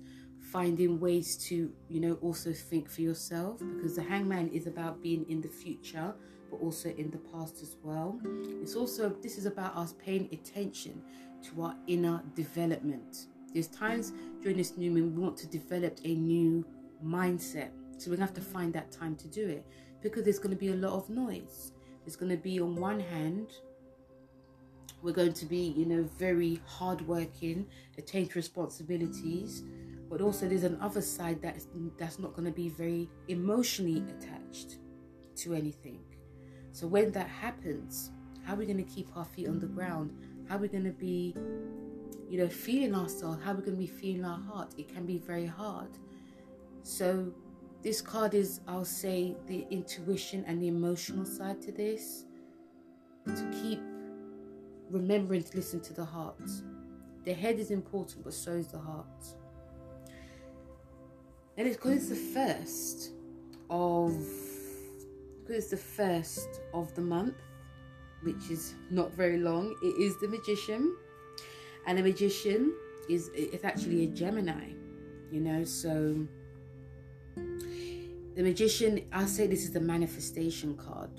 finding 0.53 1.01
ways 1.01 1.37
to, 1.49 1.73
you 1.89 2.01
know, 2.01 2.15
also 2.23 2.53
think 2.53 2.89
for 2.89 3.01
yourself 3.01 3.61
because 3.77 3.97
the 3.97 4.03
hangman 4.03 4.49
is 4.49 4.69
about 4.69 5.03
being 5.03 5.29
in 5.29 5.41
the 5.41 5.49
future 5.49 6.15
but 6.51 6.61
also 6.61 6.91
in 6.91 7.11
the 7.11 7.19
past 7.19 7.63
as 7.63 7.77
well. 7.83 8.21
It's 8.63 8.75
also, 8.75 9.11
this 9.23 9.39
is 9.39 9.47
about 9.47 9.77
us 9.77 9.95
paying 10.05 10.29
attention 10.33 11.03
to 11.45 11.63
our 11.63 11.77
inner 11.87 12.23
development. 12.35 13.27
There's 13.53 13.69
times 13.69 14.13
during 14.43 14.57
this 14.57 14.77
new 14.77 14.91
moon 14.91 15.15
we 15.15 15.23
want 15.23 15.37
to 15.39 15.47
develop 15.47 15.99
a 16.05 16.15
new 16.15 16.65
mindset. 17.05 17.71
So 17.97 18.11
we 18.11 18.17
have 18.19 18.35
to 18.35 18.41
find 18.41 18.73
that 18.75 18.93
time 18.93 19.17
to 19.17 19.29
do 19.29 19.47
it 19.49 19.67
because 20.03 20.25
there's 20.25 20.39
going 20.39 20.55
to 20.55 20.61
be 20.61 20.69
a 20.69 20.77
lot 20.77 20.93
of 20.93 21.09
noise. 21.11 21.73
There's 22.05 22.17
going 22.17 22.31
to 22.31 22.37
be, 22.37 22.61
on 22.61 22.77
one 22.77 23.01
hand, 23.01 23.49
we're 25.03 25.13
going 25.13 25.33
to 25.33 25.47
be, 25.47 25.75
you 25.77 25.87
know, 25.87 26.03
very 26.19 26.61
hardworking, 26.67 27.67
attain 27.99 28.29
to 28.29 28.35
responsibilities, 28.35 29.63
but 30.11 30.21
also 30.21 30.49
there's 30.49 30.65
an 30.65 30.79
other 30.81 31.03
side 31.03 31.41
that's 31.43 31.67
that's 31.99 32.19
not 32.19 32.35
going 32.35 32.47
to 32.47 32.53
be 32.53 32.69
very 32.69 33.09
emotionally 33.29 34.03
attached 34.09 34.79
to 35.37 35.55
anything. 35.55 36.01
So 36.79 36.87
when 36.87 37.11
that 37.11 37.27
happens, 37.27 38.13
how 38.45 38.55
are 38.55 38.57
we 38.57 38.65
going 38.65 38.77
to 38.77 38.85
keep 38.85 39.09
our 39.17 39.25
feet 39.25 39.49
on 39.49 39.59
the 39.59 39.67
ground? 39.67 40.13
How 40.49 40.55
are 40.55 40.59
we 40.61 40.69
going 40.69 40.85
to 40.85 40.93
be, 40.93 41.35
you 42.31 42.39
know, 42.39 42.49
feeling 42.49 42.95
ourselves? 42.95 43.43
How 43.43 43.51
are 43.51 43.57
we 43.57 43.63
going 43.63 43.77
to 43.77 43.81
be 43.81 43.89
feeling 43.89 44.25
our 44.25 44.39
heart? 44.39 44.75
It 44.79 44.87
can 44.87 45.05
be 45.05 45.19
very 45.19 45.45
hard. 45.45 45.89
So 46.85 47.33
this 47.83 48.01
card 48.01 48.35
is, 48.35 48.61
I'll 48.69 48.85
say, 48.85 49.35
the 49.49 49.67
intuition 49.71 50.45
and 50.47 50.63
the 50.63 50.69
emotional 50.69 51.25
side 51.25 51.61
to 51.63 51.73
this. 51.73 52.27
To 53.27 53.51
keep 53.61 53.81
remembering 54.89 55.43
to 55.43 55.57
listen 55.57 55.81
to 55.81 55.93
the 55.93 56.05
heart. 56.05 56.49
The 57.25 57.33
head 57.33 57.59
is 57.59 57.73
important, 57.73 58.23
but 58.23 58.35
so 58.35 58.53
is 58.53 58.69
the 58.69 58.79
heart. 58.79 59.27
And 61.57 61.67
it's 61.67 61.77
because 61.77 62.09
it's 62.09 62.11
the 62.11 62.15
first 62.15 63.11
of 63.69 64.15
because 65.49 65.69
the 65.69 65.77
first 65.77 66.61
of 66.75 66.95
the 66.95 67.01
month, 67.01 67.37
which 68.23 68.51
is 68.51 68.75
not 68.91 69.13
very 69.13 69.39
long. 69.39 69.75
It 69.83 69.99
is 69.99 70.21
the 70.21 70.29
magician, 70.29 70.95
and 71.87 71.97
the 71.97 72.03
magician 72.03 72.75
is 73.09 73.31
it's 73.35 73.65
actually 73.65 74.05
a 74.05 74.09
Gemini, 74.09 74.73
you 75.33 75.41
know. 75.41 75.65
So 75.65 76.27
the 77.35 78.43
magician, 78.43 79.07
I'll 79.13 79.27
say 79.27 79.47
this 79.47 79.65
is 79.65 79.73
the 79.73 79.81
manifestation 79.81 80.77
card, 80.77 81.19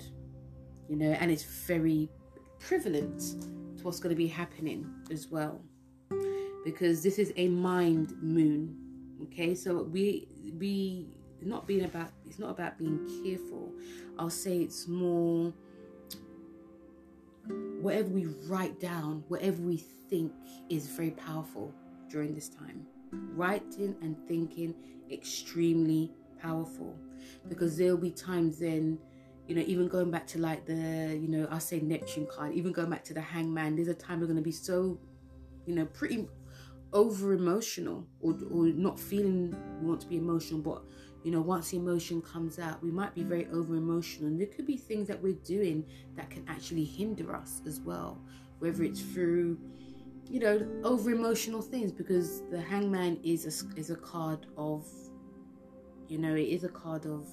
you 0.88 0.96
know, 0.96 1.10
and 1.10 1.30
it's 1.30 1.44
very 1.66 2.08
prevalent 2.60 3.18
to 3.78 3.84
what's 3.84 3.98
going 3.98 4.14
to 4.14 4.16
be 4.16 4.28
happening 4.28 4.86
as 5.10 5.28
well 5.28 5.60
because 6.62 7.02
this 7.02 7.18
is 7.18 7.32
a 7.36 7.48
mind 7.48 8.12
moon 8.20 8.76
okay 9.22 9.54
so 9.54 9.84
we 9.84 10.28
we 10.58 11.08
not 11.40 11.66
being 11.66 11.84
about 11.84 12.10
it's 12.30 12.38
not 12.38 12.50
about 12.50 12.78
being 12.78 13.04
careful. 13.24 13.72
I'll 14.18 14.30
say 14.30 14.58
it's 14.58 14.86
more 14.86 15.52
whatever 17.80 18.08
we 18.08 18.26
write 18.46 18.78
down 18.78 19.24
whatever 19.26 19.60
we 19.60 19.78
think 20.08 20.32
is 20.68 20.86
very 20.86 21.10
powerful 21.10 21.74
during 22.08 22.32
this 22.32 22.48
time. 22.48 22.86
Writing 23.12 23.96
and 24.00 24.16
thinking 24.28 24.74
extremely 25.10 26.12
powerful 26.40 26.96
because 27.48 27.76
there'll 27.76 27.96
be 27.96 28.12
times 28.12 28.60
then 28.60 28.98
you 29.48 29.56
know, 29.56 29.62
even 29.66 29.88
going 29.88 30.12
back 30.12 30.28
to 30.28 30.38
like 30.38 30.64
the, 30.64 31.18
you 31.20 31.26
know, 31.26 31.48
I 31.50 31.58
say 31.58 31.80
Neptune 31.80 32.28
card, 32.30 32.52
even 32.54 32.70
going 32.70 32.88
back 32.88 33.02
to 33.06 33.14
the 33.14 33.20
hangman, 33.20 33.74
there's 33.74 33.88
a 33.88 33.94
time 33.94 34.20
we're 34.20 34.26
going 34.26 34.36
to 34.36 34.42
be 34.42 34.52
so, 34.52 35.00
you 35.66 35.74
know, 35.74 35.86
pretty 35.86 36.28
over 36.92 37.32
emotional 37.32 38.06
or, 38.20 38.36
or 38.48 38.66
not 38.66 39.00
feeling 39.00 39.56
we 39.80 39.88
want 39.88 40.00
to 40.02 40.06
be 40.06 40.18
emotional, 40.18 40.60
but, 40.60 40.84
you 41.22 41.30
know, 41.30 41.40
once 41.40 41.72
emotion 41.72 42.22
comes 42.22 42.58
out, 42.58 42.82
we 42.82 42.90
might 42.90 43.14
be 43.14 43.22
very 43.22 43.46
over 43.52 43.76
emotional. 43.76 44.28
And 44.28 44.40
there 44.40 44.46
could 44.46 44.66
be 44.66 44.76
things 44.76 45.06
that 45.08 45.22
we're 45.22 45.34
doing 45.44 45.84
that 46.16 46.30
can 46.30 46.44
actually 46.48 46.84
hinder 46.84 47.34
us 47.34 47.60
as 47.66 47.80
well, 47.80 48.18
whether 48.58 48.82
it's 48.82 49.00
through, 49.00 49.58
you 50.28 50.40
know, 50.40 50.66
over 50.82 51.10
emotional 51.10 51.60
things, 51.60 51.92
because 51.92 52.42
the 52.50 52.60
hangman 52.60 53.18
is 53.22 53.44
a, 53.44 53.78
is 53.78 53.90
a 53.90 53.96
card 53.96 54.46
of, 54.56 54.86
you 56.08 56.18
know, 56.18 56.34
it 56.34 56.48
is 56.48 56.64
a 56.64 56.68
card 56.68 57.04
of, 57.06 57.26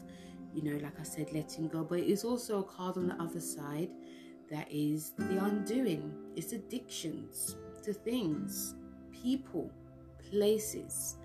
you 0.53 0.63
know, 0.63 0.77
like 0.83 0.99
I 0.99 1.03
said, 1.03 1.31
letting 1.31 1.67
go. 1.69 1.83
But 1.83 1.99
it's 1.99 2.25
also 2.25 2.59
a 2.59 2.63
card 2.63 2.97
on 2.97 3.07
the 3.07 3.21
other 3.21 3.39
side 3.39 3.89
that 4.49 4.67
is 4.69 5.11
the 5.17 5.37
undoing. 5.43 6.13
It's 6.35 6.51
addictions 6.51 7.55
to 7.83 7.93
things, 7.93 8.75
people, 9.11 9.71
places. 10.29 11.17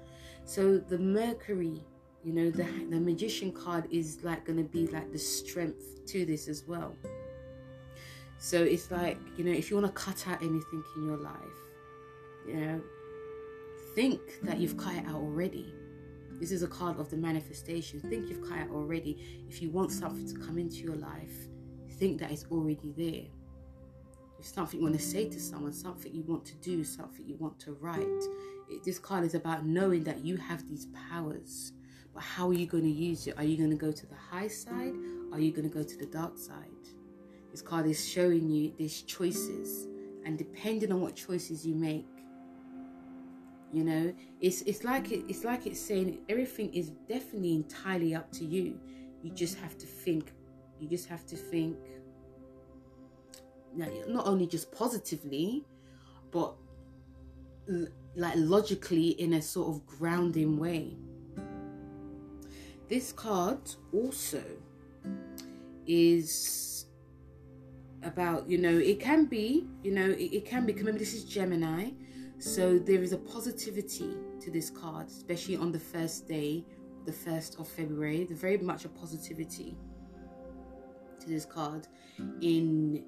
So 0.45 0.79
the 0.79 0.99
Mercury, 0.99 1.83
you 2.25 2.33
know, 2.33 2.51
the 2.51 2.65
the 2.91 3.01
magician 3.01 3.53
card 3.53 3.87
is 3.91 4.19
like 4.23 4.45
gonna 4.45 4.63
be 4.63 4.87
like 4.89 5.13
the 5.13 5.19
strength 5.19 6.07
to 6.07 6.25
this 6.25 6.49
as 6.49 6.65
well. 6.67 6.95
So 8.39 8.63
it's 8.63 8.91
like, 8.91 9.19
you 9.37 9.45
know, 9.45 9.53
if 9.53 9.71
you 9.71 9.77
want 9.77 9.87
to 9.87 9.93
cut 9.93 10.27
out 10.27 10.43
anything 10.43 10.83
in 10.97 11.07
your 11.07 11.17
life, 11.17 11.37
you 12.47 12.55
know, 12.55 12.81
think 13.95 14.21
that 14.43 14.59
you've 14.59 14.77
cut 14.77 14.95
it 14.95 15.07
out 15.07 15.15
already 15.15 15.73
this 16.43 16.51
is 16.51 16.65
a 16.65 16.67
card 16.67 16.99
of 16.99 17.09
the 17.09 17.17
manifestation. 17.17 18.01
Think 18.01 18.29
you've 18.29 18.43
cut 18.43 18.59
it 18.59 18.71
already. 18.73 19.45
If 19.49 19.63
you 19.63 19.71
want 19.71 19.93
something 19.93 20.27
to 20.27 20.35
come 20.45 20.59
into 20.59 20.79
your 20.79 20.97
life, 20.97 21.47
think 22.01 22.19
that 22.19 22.33
it's 22.33 22.47
already 22.51 22.93
there. 22.97 23.31
If 24.41 24.47
something 24.47 24.81
you 24.81 24.87
want 24.87 24.99
to 24.99 25.05
say 25.05 25.29
to 25.29 25.39
someone, 25.39 25.73
something 25.73 26.13
you 26.13 26.25
want 26.25 26.45
to 26.47 26.57
do, 26.57 26.83
something 26.83 27.25
you 27.25 27.37
want 27.37 27.61
to 27.61 27.75
write, 27.75 28.25
it, 28.69 28.83
this 28.83 28.99
card 28.99 29.23
is 29.23 29.37
about 29.37 29.65
knowing 29.67 30.03
that 30.03 30.25
you 30.25 30.37
have 30.37 30.69
these 30.69 30.89
powers. 31.11 31.75
But 32.15 32.23
how 32.23 32.49
are 32.49 32.55
you 32.55 32.67
going 32.67 32.85
to 32.85 32.91
use 32.91 33.27
it? 33.27 33.35
Are 33.39 33.45
you 33.45 33.57
going 33.57 33.71
to 33.71 33.77
go 33.77 33.91
to 33.91 34.07
the 34.07 34.15
high 34.15 34.49
side? 34.49 34.95
Are 35.33 35.41
you 35.41 35.51
going 35.51 35.69
to 35.69 35.75
go 35.75 35.83
to 35.83 35.97
the 35.97 36.07
dark 36.07 36.37
side? 36.37 36.69
This 37.51 37.63
card 37.63 37.87
is 37.87 38.07
showing 38.07 38.49
you 38.51 38.73
these 38.79 39.03
choices, 39.03 39.87
and 40.25 40.39
depending 40.39 40.93
on 40.93 41.01
what 41.01 41.15
choices 41.15 41.67
you 41.67 41.75
make, 41.75 42.07
you 43.73 43.83
know 43.83 44.15
it's 44.41 44.61
it's 44.63 44.85
like 44.85 45.11
it, 45.11 45.25
it's 45.29 45.45
like 45.45 45.67
it's 45.67 45.81
saying 45.81 46.19
everything 46.29 46.73
is 46.75 46.91
definitely 47.09 47.55
entirely 47.55 48.15
up 48.15 48.31
to 48.31 48.45
you 48.45 48.79
you 49.23 49.31
just 49.31 49.59
have 49.59 49.79
to 49.79 49.87
think 49.87 50.33
you 50.79 50.89
just 50.89 51.09
have 51.09 51.27
to 51.27 51.37
think 51.37 51.77
not 53.75 54.27
only 54.27 54.47
just 54.47 54.71
positively 54.73 55.65
but 56.31 56.55
like 58.15 58.35
logically 58.37 59.11
in 59.11 59.35
a 59.35 59.43
sort 59.43 59.69
of 59.69 59.87
grounding 59.87 60.59
way 60.59 60.97
this 62.93 63.11
card 63.13 63.63
also 63.93 64.43
is 65.87 66.87
about 68.03 68.49
you 68.53 68.59
know 68.59 68.77
it 68.93 69.01
can 69.01 69.25
be 69.25 69.67
you 69.83 69.93
know 69.93 70.11
it, 70.11 70.31
it 70.39 70.45
can 70.45 70.67
be 70.67 70.73
remember 70.75 70.99
this 70.99 71.15
is 71.15 71.25
gemini 71.25 71.89
so 72.43 72.77
there 72.77 73.03
is 73.03 73.13
a 73.13 73.19
positivity 73.19 74.17
to 74.41 74.51
this 74.51 74.69
card, 74.69 75.07
especially 75.07 75.57
on 75.57 75.71
the 75.71 75.79
first 75.79 76.27
day, 76.27 76.65
the 77.07 77.13
1st 77.13 77.61
of 77.61 77.69
February. 77.69 78.25
There's 78.25 78.41
very 78.41 78.59
much 78.59 78.85
a 78.85 78.89
positivity 78.89 79.77
to 81.21 81.29
this 81.29 81.45
card 81.45 81.87
in 82.41 83.05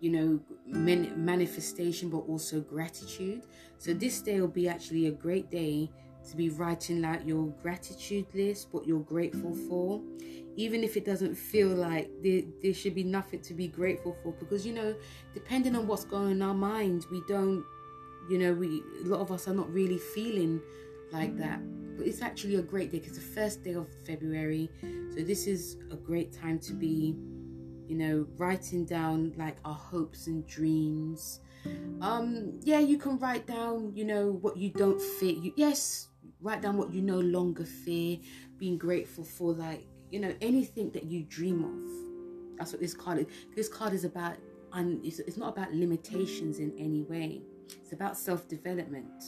you 0.00 0.10
know 0.12 0.40
manifestation 0.64 2.08
but 2.08 2.18
also 2.18 2.60
gratitude 2.60 3.42
so 3.78 3.92
this 3.92 4.20
day 4.20 4.40
will 4.40 4.46
be 4.46 4.68
actually 4.68 5.08
a 5.08 5.10
great 5.10 5.50
day 5.50 5.90
to 6.30 6.36
be 6.36 6.50
writing 6.50 7.02
like 7.02 7.26
your 7.26 7.46
gratitude 7.62 8.26
list, 8.34 8.68
what 8.72 8.86
you're 8.86 9.00
grateful 9.00 9.54
for, 9.68 10.00
even 10.56 10.82
if 10.82 10.96
it 10.96 11.04
doesn't 11.04 11.34
feel 11.34 11.68
like 11.68 12.10
there, 12.22 12.42
there 12.62 12.74
should 12.74 12.94
be 12.94 13.04
nothing 13.04 13.40
to 13.40 13.54
be 13.54 13.68
grateful 13.68 14.16
for, 14.22 14.32
because 14.32 14.66
you 14.66 14.72
know, 14.72 14.94
depending 15.34 15.76
on 15.76 15.86
what's 15.86 16.04
going 16.04 16.26
on 16.26 16.32
in 16.32 16.42
our 16.42 16.54
minds, 16.54 17.08
we 17.10 17.22
don't, 17.28 17.64
you 18.28 18.38
know, 18.38 18.52
we 18.52 18.82
a 19.04 19.06
lot 19.06 19.20
of 19.20 19.30
us 19.30 19.48
are 19.48 19.54
not 19.54 19.72
really 19.72 19.98
feeling 19.98 20.60
like 21.12 21.36
that. 21.38 21.60
But 21.96 22.06
it's 22.06 22.22
actually 22.22 22.56
a 22.56 22.62
great 22.62 22.92
day 22.92 22.98
because 22.98 23.14
the 23.14 23.20
first 23.20 23.64
day 23.64 23.74
of 23.74 23.88
February, 24.06 24.70
so 25.14 25.22
this 25.22 25.46
is 25.46 25.76
a 25.90 25.96
great 25.96 26.32
time 26.32 26.58
to 26.60 26.72
be, 26.72 27.16
you 27.88 27.96
know, 27.96 28.26
writing 28.36 28.84
down 28.84 29.32
like 29.36 29.56
our 29.64 29.74
hopes 29.74 30.26
and 30.26 30.46
dreams. 30.46 31.40
Um 32.00 32.60
yeah 32.62 32.78
you 32.78 32.98
can 32.98 33.18
write 33.18 33.46
down 33.46 33.92
you 33.94 34.04
know 34.04 34.38
what 34.40 34.56
you 34.56 34.70
don't 34.70 35.00
fear 35.00 35.32
you 35.32 35.52
yes 35.56 36.08
write 36.40 36.62
down 36.62 36.76
what 36.76 36.92
you 36.92 37.02
no 37.02 37.18
longer 37.18 37.64
fear 37.64 38.18
being 38.58 38.78
grateful 38.78 39.24
for 39.24 39.52
like 39.52 39.86
you 40.10 40.20
know 40.20 40.34
anything 40.40 40.90
that 40.90 41.04
you 41.04 41.24
dream 41.24 41.64
of. 41.64 42.58
That's 42.58 42.72
what 42.72 42.80
this 42.80 42.94
card 42.94 43.18
is. 43.18 43.26
This 43.54 43.68
card 43.68 43.92
is 43.92 44.04
about 44.04 44.36
and 44.72 45.04
it's, 45.04 45.18
it's 45.20 45.36
not 45.36 45.56
about 45.56 45.72
limitations 45.72 46.58
in 46.58 46.72
any 46.78 47.02
way. 47.02 47.40
It's 47.68 47.92
about 47.92 48.16
self-development. 48.16 49.24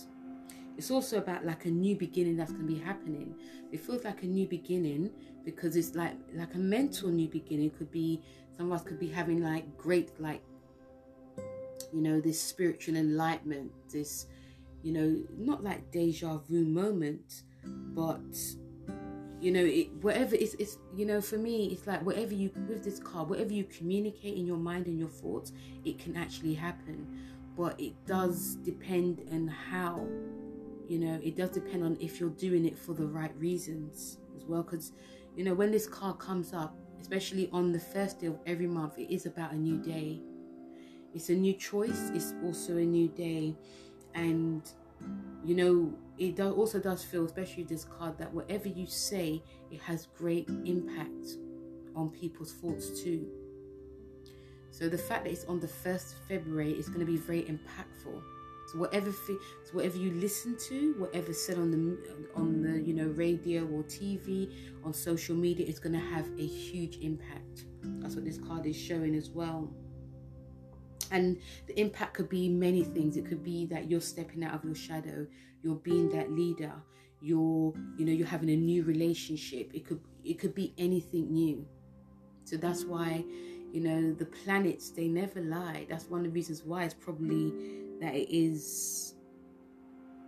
It's 0.77 0.91
also 0.91 1.19
about 1.19 1.45
like 1.45 1.65
a 1.65 1.71
new 1.71 1.97
beginning 1.97 2.37
that's 2.37 2.53
going 2.53 2.67
to 2.67 2.73
be 2.73 2.81
happening. 2.81 3.35
It 3.71 3.81
feels 3.81 4.05
like 4.05 4.23
a 4.23 4.27
new 4.27 4.47
beginning 4.47 5.11
because 5.45 5.77
it's 5.77 5.95
like 5.95 6.17
like 6.35 6.55
a 6.55 6.59
mental 6.59 7.09
new 7.09 7.29
beginning. 7.29 7.67
It 7.67 7.79
could 7.79 7.91
be 7.91 8.23
some 8.57 8.71
of 8.71 8.81
us 8.81 8.87
could 8.87 8.99
be 8.99 9.09
having 9.09 9.43
like 9.43 9.77
great 9.77 10.11
like 10.19 10.43
you 11.93 12.01
know, 12.01 12.21
this 12.21 12.41
spiritual 12.41 12.97
enlightenment, 12.97 13.73
this, 13.93 14.27
you 14.83 14.93
know, 14.93 15.23
not 15.37 15.63
like 15.63 15.91
deja 15.91 16.39
vu 16.39 16.65
moment, 16.65 17.43
but 17.65 18.21
you 19.41 19.53
know, 19.53 19.65
it 19.65 19.93
whatever 20.03 20.35
it's, 20.35 20.55
it's 20.55 20.79
you 20.95 21.07
know, 21.07 21.21
for 21.21 21.39
me, 21.39 21.67
it's 21.67 21.87
like 21.87 22.05
whatever 22.05 22.35
you 22.35 22.51
with 22.69 22.85
this 22.85 22.99
card, 22.99 23.29
whatever 23.29 23.53
you 23.53 23.65
communicate 23.65 24.37
in 24.37 24.47
your 24.47 24.57
mind 24.57 24.87
and 24.87 24.99
your 24.99 25.09
thoughts, 25.09 25.53
it 25.85 25.99
can 25.99 26.17
actually 26.17 26.55
happen. 26.55 27.07
But 27.57 27.81
it 27.81 27.95
does 28.07 28.57
depend 28.57 29.27
on 29.33 29.49
how, 29.49 30.07
you 30.89 30.99
know, 30.99 31.21
it 31.23 31.37
does 31.37 31.51
depend 31.51 31.85
on 31.85 31.97
if 32.01 32.21
you're 32.21 32.31
doing 32.31 32.65
it 32.65 32.79
for 32.79 32.95
the 32.95 33.07
right 33.07 33.37
reasons 33.39 34.19
as 34.37 34.45
well. 34.45 34.63
Because, 34.63 34.93
you 35.37 35.45
know, 35.45 35.55
when 35.55 35.71
this 35.71 35.87
card 35.87 36.19
comes 36.19 36.53
up, 36.53 36.77
especially 37.01 37.51
on 37.53 37.73
the 37.73 37.81
first 37.81 38.21
day 38.21 38.29
of 38.29 38.39
every 38.47 38.67
month, 38.67 38.99
it 38.99 39.13
is 39.13 39.27
about 39.27 39.53
a 39.53 39.57
new 39.57 39.79
day 39.79 40.21
it's 41.15 41.29
a 41.29 41.35
new 41.35 41.53
choice 41.53 42.11
it's 42.15 42.35
also 42.45 42.77
a 42.77 42.85
new 42.85 43.09
day 43.09 43.55
and 44.15 44.63
you 45.45 45.55
know 45.55 45.93
it 46.19 46.37
do, 46.37 46.53
also 46.53 46.79
does 46.79 47.03
feel 47.03 47.25
especially 47.25 47.65
this 47.65 47.85
card 47.85 48.19
that 48.19 48.33
whatever 48.33 48.69
you 48.69 48.87
say 48.87 49.43
it 49.71 49.81
has 49.81 50.09
great 50.17 50.49
impact 50.65 51.39
on 51.97 52.11
people's 52.11 52.53
thoughts 52.53 53.03
too. 53.03 53.27
So 54.71 54.89
the 54.89 54.99
fact 54.99 55.25
that 55.25 55.31
it's 55.31 55.45
on 55.47 55.61
the 55.61 55.67
1st 55.67 56.15
february 56.29 56.73
is 56.73 56.89
going 56.89 57.01
to 57.01 57.07
be 57.07 57.17
very 57.17 57.43
impactful. 57.43 58.23
So 58.73 58.79
whatever 58.79 59.11
so 59.11 59.39
whatever 59.73 59.97
you 59.97 60.13
listen 60.13 60.57
to 60.69 60.95
whatever 60.99 61.33
said 61.33 61.59
on 61.59 61.71
the 61.71 61.99
on 62.37 62.63
the 62.63 62.81
you 62.81 62.95
know 62.95 63.09
radio 63.09 63.65
or 63.67 63.83
tv 63.85 64.53
on 64.85 64.93
social 64.93 65.35
media 65.35 65.67
is 65.67 65.81
going 65.81 65.95
to 65.95 66.07
have 66.15 66.27
a 66.39 66.47
huge 66.47 66.99
impact. 66.99 67.65
That's 67.83 68.15
what 68.15 68.25
this 68.25 68.39
card 68.39 68.67
is 68.67 68.77
showing 68.77 69.15
as 69.17 69.31
well 69.31 69.73
and 71.11 71.39
the 71.67 71.79
impact 71.81 72.15
could 72.15 72.29
be 72.29 72.49
many 72.49 72.85
things. 72.85 73.17
It 73.17 73.27
could 73.27 73.43
be 73.43 73.67
that 73.67 73.91
you're 73.91 74.01
stepping 74.01 74.45
out 74.45 74.55
of 74.55 74.65
your 74.65 74.75
shadow 74.75 75.27
you're 75.63 75.75
being 75.77 76.09
that 76.09 76.33
leader 76.33 76.73
you're 77.21 77.75
you 77.97 78.05
know 78.05 78.13
you're 78.13 78.27
having 78.27 78.51
a 78.51 78.57
new 78.57 78.83
relationship. 78.83 79.71
It 79.75 79.87
could 79.87 80.01
it 80.25 80.39
could 80.39 80.55
be 80.55 80.75
anything 80.79 81.33
new. 81.33 81.67
So 82.45 82.57
that's 82.57 82.85
why 82.85 83.25
you 83.73 83.81
know 83.81 84.13
the 84.13 84.25
planets 84.25 84.91
they 84.91 85.07
never 85.07 85.41
lie. 85.41 85.87
That's 85.89 86.07
one 86.07 86.21
of 86.21 86.27
the 86.27 86.33
reasons 86.33 86.63
why 86.65 86.85
it's 86.85 86.95
probably 86.95 87.53
that 88.01 88.15
it 88.15 88.35
is 88.35 89.15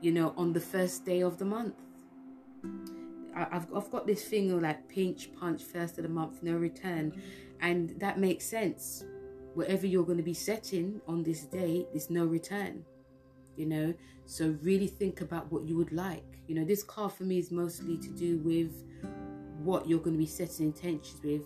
you 0.00 0.12
know 0.12 0.34
on 0.36 0.52
the 0.52 0.60
first 0.60 1.04
day 1.04 1.22
of 1.22 1.38
the 1.38 1.44
month. 1.44 1.76
I've, 3.34 3.74
I've 3.74 3.90
got 3.90 4.06
this 4.06 4.22
thing 4.24 4.52
of 4.52 4.60
like 4.60 4.86
pinch 4.88 5.30
punch 5.34 5.62
first 5.62 5.96
of 5.96 6.02
the 6.02 6.10
month 6.10 6.42
no 6.42 6.54
return. 6.54 7.20
And 7.60 7.98
that 8.00 8.18
makes 8.18 8.44
sense 8.44 9.04
whatever 9.54 9.86
you're 9.86 10.04
going 10.04 10.18
to 10.18 10.24
be 10.24 10.34
setting 10.34 11.00
on 11.06 11.22
this 11.22 11.42
day 11.42 11.86
there's 11.92 12.10
no 12.10 12.24
return 12.24 12.84
you 13.56 13.66
know? 13.66 13.94
So 14.26 14.56
really 14.62 14.86
think 14.86 15.20
about 15.20 15.50
what 15.52 15.64
you 15.64 15.76
would 15.76 15.92
like. 15.92 16.24
You 16.46 16.54
know 16.56 16.64
this 16.64 16.82
card 16.82 17.12
for 17.12 17.24
me 17.24 17.38
is 17.38 17.50
mostly 17.50 17.96
to 17.98 18.08
do 18.08 18.38
with 18.38 18.72
what 19.62 19.88
you're 19.88 20.00
going 20.00 20.14
to 20.14 20.18
be 20.18 20.26
setting 20.26 20.66
intentions 20.66 21.20
with. 21.22 21.42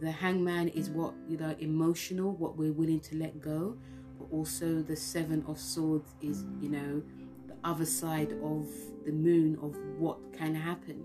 The 0.00 0.10
hangman 0.10 0.68
is 0.68 0.90
what 0.90 1.14
you 1.28 1.36
know 1.36 1.54
emotional 1.58 2.32
what 2.32 2.56
we're 2.56 2.72
willing 2.72 3.00
to 3.00 3.16
let 3.16 3.40
go 3.40 3.76
but 4.18 4.28
also 4.30 4.82
the 4.82 4.96
seven 4.96 5.44
of 5.46 5.58
swords 5.58 6.14
is 6.20 6.44
you 6.60 6.68
know 6.68 7.02
the 7.46 7.54
other 7.64 7.86
side 7.86 8.32
of 8.42 8.66
the 9.04 9.12
moon 9.12 9.58
of 9.62 9.76
what 9.98 10.18
can 10.32 10.54
happen. 10.54 11.04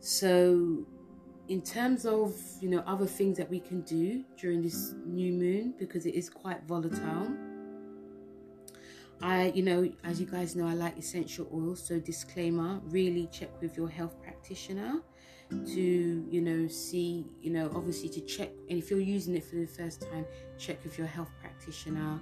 So 0.00 0.86
in 1.50 1.60
terms 1.60 2.06
of 2.06 2.34
you 2.60 2.70
know 2.70 2.82
other 2.86 3.06
things 3.06 3.36
that 3.36 3.50
we 3.50 3.60
can 3.60 3.82
do 3.82 4.24
during 4.38 4.62
this 4.62 4.94
new 5.04 5.32
moon 5.32 5.74
because 5.78 6.06
it 6.06 6.14
is 6.14 6.30
quite 6.30 6.62
volatile. 6.66 7.28
I 9.20 9.52
you 9.54 9.62
know 9.62 9.90
as 10.02 10.18
you 10.18 10.24
guys 10.24 10.56
know 10.56 10.66
i 10.66 10.72
like 10.72 10.96
essential 10.96 11.46
oils 11.52 11.86
so 11.86 12.00
disclaimer 12.00 12.80
really 12.86 13.28
check 13.30 13.50
with 13.60 13.76
your 13.76 13.90
health 13.90 14.14
practitioner 14.22 15.02
to 15.50 16.26
you 16.30 16.40
know 16.40 16.66
see 16.68 17.26
you 17.42 17.50
know 17.50 17.70
obviously 17.74 18.08
to 18.08 18.22
check 18.22 18.48
and 18.70 18.78
if 18.78 18.90
you're 18.90 18.98
using 18.98 19.36
it 19.36 19.44
for 19.44 19.56
the 19.56 19.66
first 19.66 20.00
time 20.00 20.24
check 20.56 20.82
with 20.84 20.96
your 20.96 21.06
health 21.06 21.28
practitioner 21.38 22.18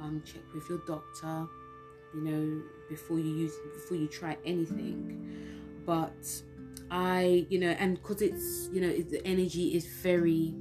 um 0.00 0.20
check 0.26 0.42
with 0.52 0.68
your 0.68 0.80
doctor 0.88 1.46
you 2.14 2.20
know 2.22 2.62
before 2.88 3.18
you 3.18 3.32
use 3.32 3.52
before 3.74 3.96
you 3.96 4.08
try 4.08 4.36
anything. 4.44 5.26
But 5.86 6.42
I, 6.90 7.46
you 7.48 7.58
know, 7.60 7.70
and 7.70 7.96
because 7.96 8.22
it's, 8.22 8.68
you 8.72 8.80
know, 8.80 8.92
the 8.92 9.24
energy 9.26 9.74
is 9.74 9.86
very, 9.86 10.54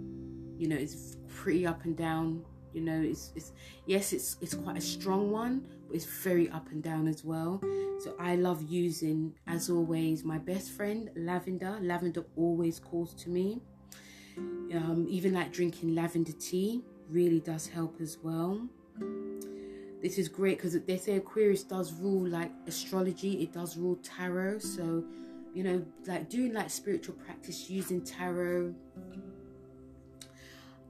you 0.58 0.68
know, 0.68 0.76
it's 0.76 1.18
pretty 1.28 1.66
up 1.66 1.86
and 1.86 1.98
down. 1.98 2.46
You 2.74 2.82
know, 2.82 3.02
it's, 3.02 3.32
it's 3.36 3.52
yes, 3.88 4.14
it's 4.14 4.38
it's 4.42 4.54
quite 4.54 4.78
a 4.78 4.82
strong 4.82 5.32
one, 5.32 5.66
but 5.88 5.96
it's 5.96 6.06
very 6.06 6.50
up 6.52 6.70
and 6.70 6.84
down 6.84 7.08
as 7.08 7.26
well. 7.26 7.60
So 8.00 8.16
I 8.20 8.36
love 8.36 8.62
using, 8.62 9.34
as 9.48 9.72
always, 9.72 10.24
my 10.24 10.38
best 10.38 10.72
friend 10.72 11.10
lavender. 11.16 11.80
Lavender 11.82 12.26
always 12.36 12.80
calls 12.80 13.16
to 13.24 13.30
me. 13.30 13.62
Um, 14.38 15.08
even 15.10 15.34
like 15.34 15.52
drinking 15.52 15.96
lavender 15.96 16.32
tea 16.34 16.84
really 17.10 17.40
does 17.40 17.68
help 17.68 18.00
as 18.00 18.20
well. 18.22 18.68
This 20.02 20.18
is 20.18 20.30
great 20.30 20.58
because 20.58 20.80
they 20.80 20.98
say 20.98 21.18
Aquarius 21.18 21.64
does 21.64 21.92
rule 21.94 22.28
like 22.30 22.52
astrology. 22.68 23.42
It 23.42 23.52
does 23.52 23.78
rule 23.78 23.98
tarot. 24.04 24.60
So 24.60 25.04
you 25.54 25.64
know, 25.64 25.86
like 26.08 26.30
doing 26.30 26.54
like 26.54 26.70
spiritual 26.70 27.16
practice 27.16 27.70
using 27.70 28.02
tarot. 28.02 28.74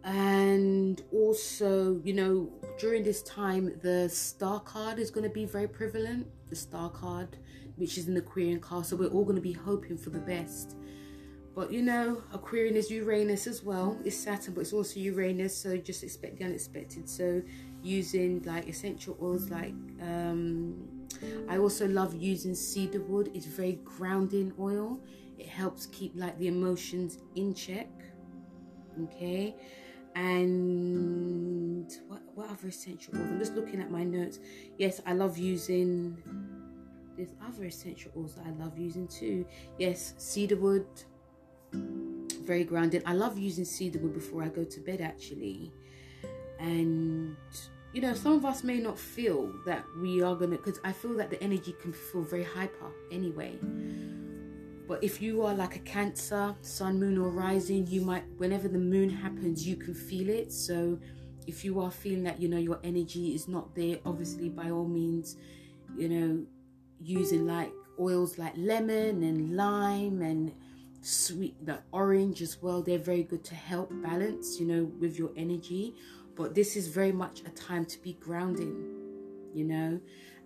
And 0.03 1.01
also, 1.12 2.01
you 2.03 2.14
know, 2.14 2.49
during 2.80 3.03
this 3.03 3.22
time, 3.24 3.78
the 3.82 4.10
star 4.10 4.60
card 4.62 4.97
is 4.97 5.12
going 5.12 5.26
to 5.26 5.30
be 5.30 5.45
very 5.45 5.68
prevalent. 5.68 6.28
The 6.49 6.55
star 6.55 6.89
card, 6.89 7.38
which 7.76 7.97
is 7.97 8.07
an 8.07 8.18
Aquarian 8.18 8.60
card. 8.60 8.86
So 8.86 8.95
we're 8.95 9.10
all 9.10 9.24
going 9.24 9.36
to 9.36 9.41
be 9.41 9.53
hoping 9.53 9.97
for 9.97 10.10
the 10.10 10.20
best. 10.20 10.76
But 11.55 11.74
you 11.74 11.82
know, 11.82 12.24
Aquarian 12.34 12.76
is 12.76 12.89
Uranus 12.89 13.45
as 13.45 13.64
well. 13.64 13.99
It's 14.05 14.16
Saturn, 14.16 14.53
but 14.53 14.62
it's 14.62 14.74
also 14.74 14.99
Uranus. 14.99 15.55
So 15.55 15.76
just 15.78 16.03
expect 16.03 16.39
the 16.39 16.45
unexpected. 16.45 17.10
So 17.10 17.41
using 17.84 18.41
like 18.43 18.68
essential 18.68 19.18
oils 19.22 19.49
like 19.49 19.74
um, 20.01 20.98
I 21.47 21.57
also 21.57 21.88
love 21.88 22.15
using 22.15 22.55
cedar 22.55 23.01
wood. 23.01 23.32
It's 23.34 23.45
very 23.45 23.80
grounding 23.84 24.53
oil. 24.59 24.99
It 25.38 25.47
helps 25.47 25.86
keep 25.88 26.13
like 26.15 26.38
the 26.38 26.47
emotions 26.47 27.20
in 27.36 27.53
check. 27.53 27.89
Okay. 29.03 29.55
And 30.15 31.91
what, 32.07 32.22
what 32.36 32.49
other 32.49 32.67
essential 32.67 33.15
oils? 33.15 33.30
I'm 33.30 33.39
just 33.39 33.55
looking 33.55 33.80
at 33.80 33.91
my 33.91 34.03
notes. 34.03 34.39
Yes, 34.78 35.01
I 35.05 35.13
love 35.13 35.38
using 35.38 36.17
there's 37.20 37.34
other 37.45 37.65
essential 37.65 38.11
oils 38.15 38.36
that 38.36 38.45
I 38.45 38.51
love 38.51 38.78
using 38.78 39.05
too. 39.05 39.45
Yes, 39.78 40.13
cedar 40.17 40.55
wood, 40.55 40.88
very 41.74 42.63
grounded. 42.63 43.03
I 43.05 43.13
love 43.13 43.38
using 43.38 43.65
cedar 43.65 43.99
wood 43.99 44.13
before 44.13 44.41
I 44.41 44.47
go 44.47 44.63
to 44.63 44.80
bed 44.80 45.01
actually. 45.01 45.74
And 46.59 47.36
you 47.93 48.01
know, 48.01 48.13
some 48.13 48.33
of 48.33 48.45
us 48.45 48.63
may 48.63 48.79
not 48.79 48.97
feel 48.97 49.51
that 49.65 49.83
we 49.99 50.21
are 50.21 50.35
gonna, 50.35 50.57
because 50.57 50.79
I 50.83 50.91
feel 50.91 51.13
that 51.15 51.29
the 51.29 51.41
energy 51.43 51.75
can 51.81 51.91
feel 51.91 52.21
very 52.21 52.43
hyper 52.43 52.91
anyway. 53.11 53.57
But 54.87 55.03
if 55.03 55.21
you 55.21 55.43
are 55.43 55.53
like 55.53 55.75
a 55.75 55.79
Cancer, 55.79 56.55
Sun, 56.61 56.99
Moon, 56.99 57.17
or 57.17 57.29
Rising, 57.29 57.85
you 57.87 58.01
might, 58.01 58.23
whenever 58.37 58.67
the 58.67 58.79
moon 58.79 59.09
happens, 59.09 59.67
you 59.67 59.75
can 59.75 59.93
feel 59.93 60.29
it. 60.29 60.51
So 60.51 60.99
if 61.47 61.63
you 61.63 61.79
are 61.79 61.91
feeling 61.91 62.23
that, 62.23 62.41
you 62.41 62.47
know, 62.47 62.57
your 62.57 62.79
energy 62.83 63.35
is 63.35 63.47
not 63.47 63.75
there, 63.75 63.99
obviously, 64.05 64.49
by 64.49 64.71
all 64.71 64.87
means, 64.87 65.37
you 65.95 66.09
know, 66.09 66.45
using 67.01 67.45
like 67.47 67.71
oils 67.99 68.37
like 68.37 68.53
lemon 68.55 69.23
and 69.23 69.55
lime 69.55 70.21
and 70.21 70.53
sweet 71.01 71.55
like 71.65 71.81
orange 71.91 72.41
as 72.41 72.61
well 72.61 72.81
they're 72.81 72.97
very 72.97 73.23
good 73.23 73.43
to 73.43 73.55
help 73.55 73.89
balance 74.01 74.59
you 74.59 74.65
know 74.65 74.83
with 74.99 75.17
your 75.17 75.31
energy 75.37 75.95
but 76.39 76.55
this 76.55 76.75
is 76.75 76.87
very 76.87 77.11
much 77.11 77.41
a 77.41 77.49
time 77.49 77.85
to 77.85 77.99
be 78.01 78.13
grounding 78.13 78.99
you 79.53 79.65
know? 79.65 79.99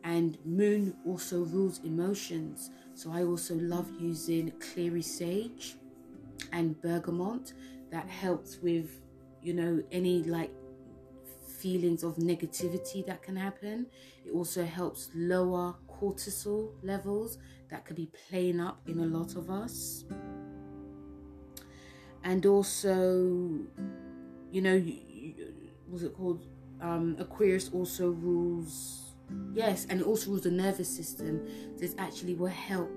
And 0.03 0.37
moon 0.45 0.95
also 1.05 1.43
rules 1.43 1.79
emotions. 1.83 2.71
So 2.93 3.11
i 3.11 3.23
also 3.23 3.55
love 3.55 3.89
using 3.99 4.51
clary 4.59 5.01
sage 5.01 5.75
and 6.51 6.79
bergamot 6.81 7.53
that 7.89 8.07
helps 8.07 8.57
with 8.61 9.01
you 9.41 9.53
know 9.53 9.81
any 9.91 10.23
like 10.23 10.51
feelings 11.57 12.03
of 12.03 12.17
negativity 12.17 13.05
that 13.05 13.23
can 13.23 13.35
happen. 13.35 13.87
It 14.25 14.31
also 14.31 14.65
helps 14.65 15.09
lower 15.15 15.75
cortisol 15.87 16.71
levels 16.83 17.37
that 17.69 17.85
could 17.85 17.95
be 17.95 18.09
playing 18.29 18.59
up 18.59 18.81
in 18.87 18.99
a 18.99 19.05
lot 19.05 19.35
of 19.35 19.49
us. 19.49 20.03
And 22.23 22.45
also 22.45 23.49
you 24.51 24.61
know 24.61 24.83
what's 25.93 26.03
it 26.03 26.15
called? 26.15 26.43
Um, 26.81 27.15
aquarius 27.19 27.69
also 27.71 28.09
rules 28.09 29.15
yes 29.53 29.85
and 29.89 30.01
it 30.01 30.05
also 30.05 30.31
rules 30.31 30.43
the 30.43 30.51
nervous 30.51 30.93
system. 30.93 31.47
This 31.77 31.95
actually 31.97 32.33
will 32.33 32.47
help 32.47 32.91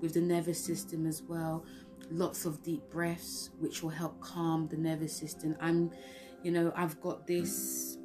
with 0.00 0.14
the 0.14 0.20
nervous 0.20 0.62
system 0.62 1.06
as 1.06 1.22
well. 1.22 1.64
Lots 2.10 2.46
of 2.46 2.62
deep 2.62 2.82
breaths 2.90 3.50
which 3.58 3.82
will 3.82 3.90
help 3.90 4.20
calm 4.20 4.66
the 4.68 4.76
nervous 4.76 5.14
system. 5.16 5.54
I'm 5.60 5.90
you 6.42 6.50
know 6.50 6.72
i've 6.74 6.98
got 7.02 7.26
this 7.26 7.98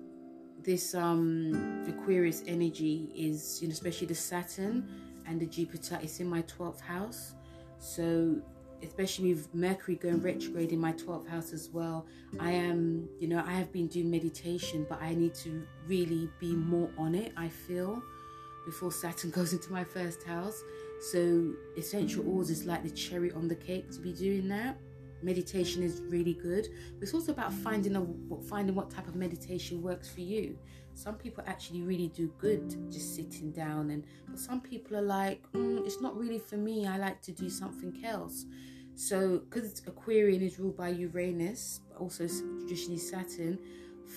this 0.61 0.93
um 0.93 1.85
aquarius 1.87 2.43
energy 2.45 3.09
is 3.15 3.59
you 3.61 3.69
know 3.69 3.71
especially 3.71 4.07
the 4.07 4.15
saturn 4.15 4.87
and 5.25 5.39
the 5.39 5.45
jupiter. 5.45 5.97
It's 6.03 6.19
in 6.19 6.27
my 6.27 6.41
12th 6.43 6.81
house. 6.81 7.33
So 7.79 8.41
especially 8.85 9.33
with 9.33 9.53
Mercury 9.53 9.95
going 9.95 10.21
retrograde 10.21 10.71
in 10.71 10.79
my 10.79 10.93
12th 10.93 11.27
house 11.27 11.53
as 11.53 11.69
well, 11.69 12.05
I 12.39 12.51
am, 12.51 13.07
you 13.19 13.27
know, 13.27 13.43
I 13.45 13.53
have 13.53 13.71
been 13.71 13.87
doing 13.87 14.09
meditation, 14.09 14.85
but 14.89 15.01
I 15.01 15.15
need 15.15 15.33
to 15.35 15.65
really 15.87 16.29
be 16.39 16.53
more 16.55 16.89
on 16.97 17.15
it, 17.15 17.33
I 17.35 17.49
feel, 17.49 18.01
before 18.65 18.91
Saturn 18.91 19.31
goes 19.37 19.53
into 19.53 19.71
my 19.71 19.83
first 19.83 20.23
house. 20.23 20.63
So, 21.11 21.53
essential 21.77 22.25
oils 22.27 22.49
is 22.49 22.65
like 22.65 22.83
the 22.83 22.89
cherry 22.89 23.31
on 23.31 23.47
the 23.47 23.55
cake 23.55 23.91
to 23.91 23.99
be 23.99 24.13
doing 24.13 24.47
that. 24.49 24.77
Meditation 25.21 25.81
is 25.81 26.01
really 26.07 26.33
good, 26.33 26.67
it's 27.01 27.13
also 27.13 27.31
about 27.31 27.51
finding 27.51 27.95
a 27.95 28.05
finding 28.47 28.75
what 28.75 28.91
type 28.91 29.07
of 29.07 29.15
meditation 29.15 29.81
works 29.81 30.09
for 30.09 30.21
you. 30.21 30.57
Some 30.93 31.15
people 31.15 31.43
actually 31.47 31.81
really 31.81 32.07
do 32.07 32.31
good 32.37 32.91
just 32.91 33.15
sitting 33.15 33.51
down, 33.51 33.89
and 33.89 34.03
but 34.27 34.39
some 34.39 34.61
people 34.61 34.95
are 34.97 35.01
like, 35.01 35.41
mm, 35.51 35.85
it's 35.85 35.99
not 35.99 36.17
really 36.17 36.39
for 36.39 36.57
me. 36.57 36.85
I 36.85 36.97
like 36.97 37.21
to 37.23 37.31
do 37.31 37.49
something 37.49 38.03
else. 38.05 38.45
So, 38.95 39.39
because 39.39 39.81
Aquarian 39.87 40.41
is 40.41 40.57
ruled 40.57 40.77
by 40.77 40.89
Uranus, 40.89 41.81
but 41.89 41.99
also 41.99 42.27
traditionally 42.59 42.97
Saturn, 42.97 43.59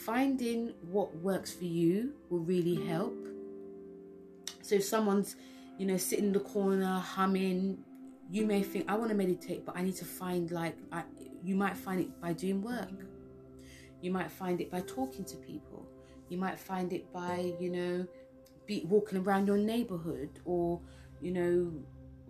finding 0.04 0.72
what 0.82 1.14
works 1.16 1.52
for 1.52 1.64
you 1.64 2.14
will 2.30 2.40
really 2.40 2.86
help. 2.86 3.16
So, 4.62 4.76
if 4.76 4.84
someone's, 4.84 5.34
you 5.78 5.86
know, 5.86 5.96
sitting 5.96 6.26
in 6.26 6.32
the 6.32 6.40
corner 6.40 6.98
humming, 6.98 7.78
you 8.30 8.46
may 8.46 8.62
think, 8.62 8.84
I 8.88 8.94
want 8.94 9.10
to 9.10 9.16
meditate, 9.16 9.66
but 9.66 9.76
I 9.76 9.82
need 9.82 9.96
to 9.96 10.04
find, 10.04 10.50
like, 10.52 10.76
I, 10.92 11.02
you 11.42 11.56
might 11.56 11.76
find 11.76 12.00
it 12.00 12.20
by 12.20 12.32
doing 12.32 12.62
work. 12.62 13.04
You 14.00 14.12
might 14.12 14.30
find 14.30 14.60
it 14.60 14.70
by 14.70 14.82
talking 14.82 15.24
to 15.24 15.36
people. 15.36 15.88
You 16.28 16.38
might 16.38 16.58
find 16.58 16.92
it 16.92 17.12
by, 17.12 17.52
you 17.58 17.70
know, 17.70 18.06
be 18.66 18.84
walking 18.88 19.18
around 19.18 19.46
your 19.46 19.56
neighborhood 19.56 20.38
or, 20.44 20.80
you 21.20 21.32
know, 21.32 21.72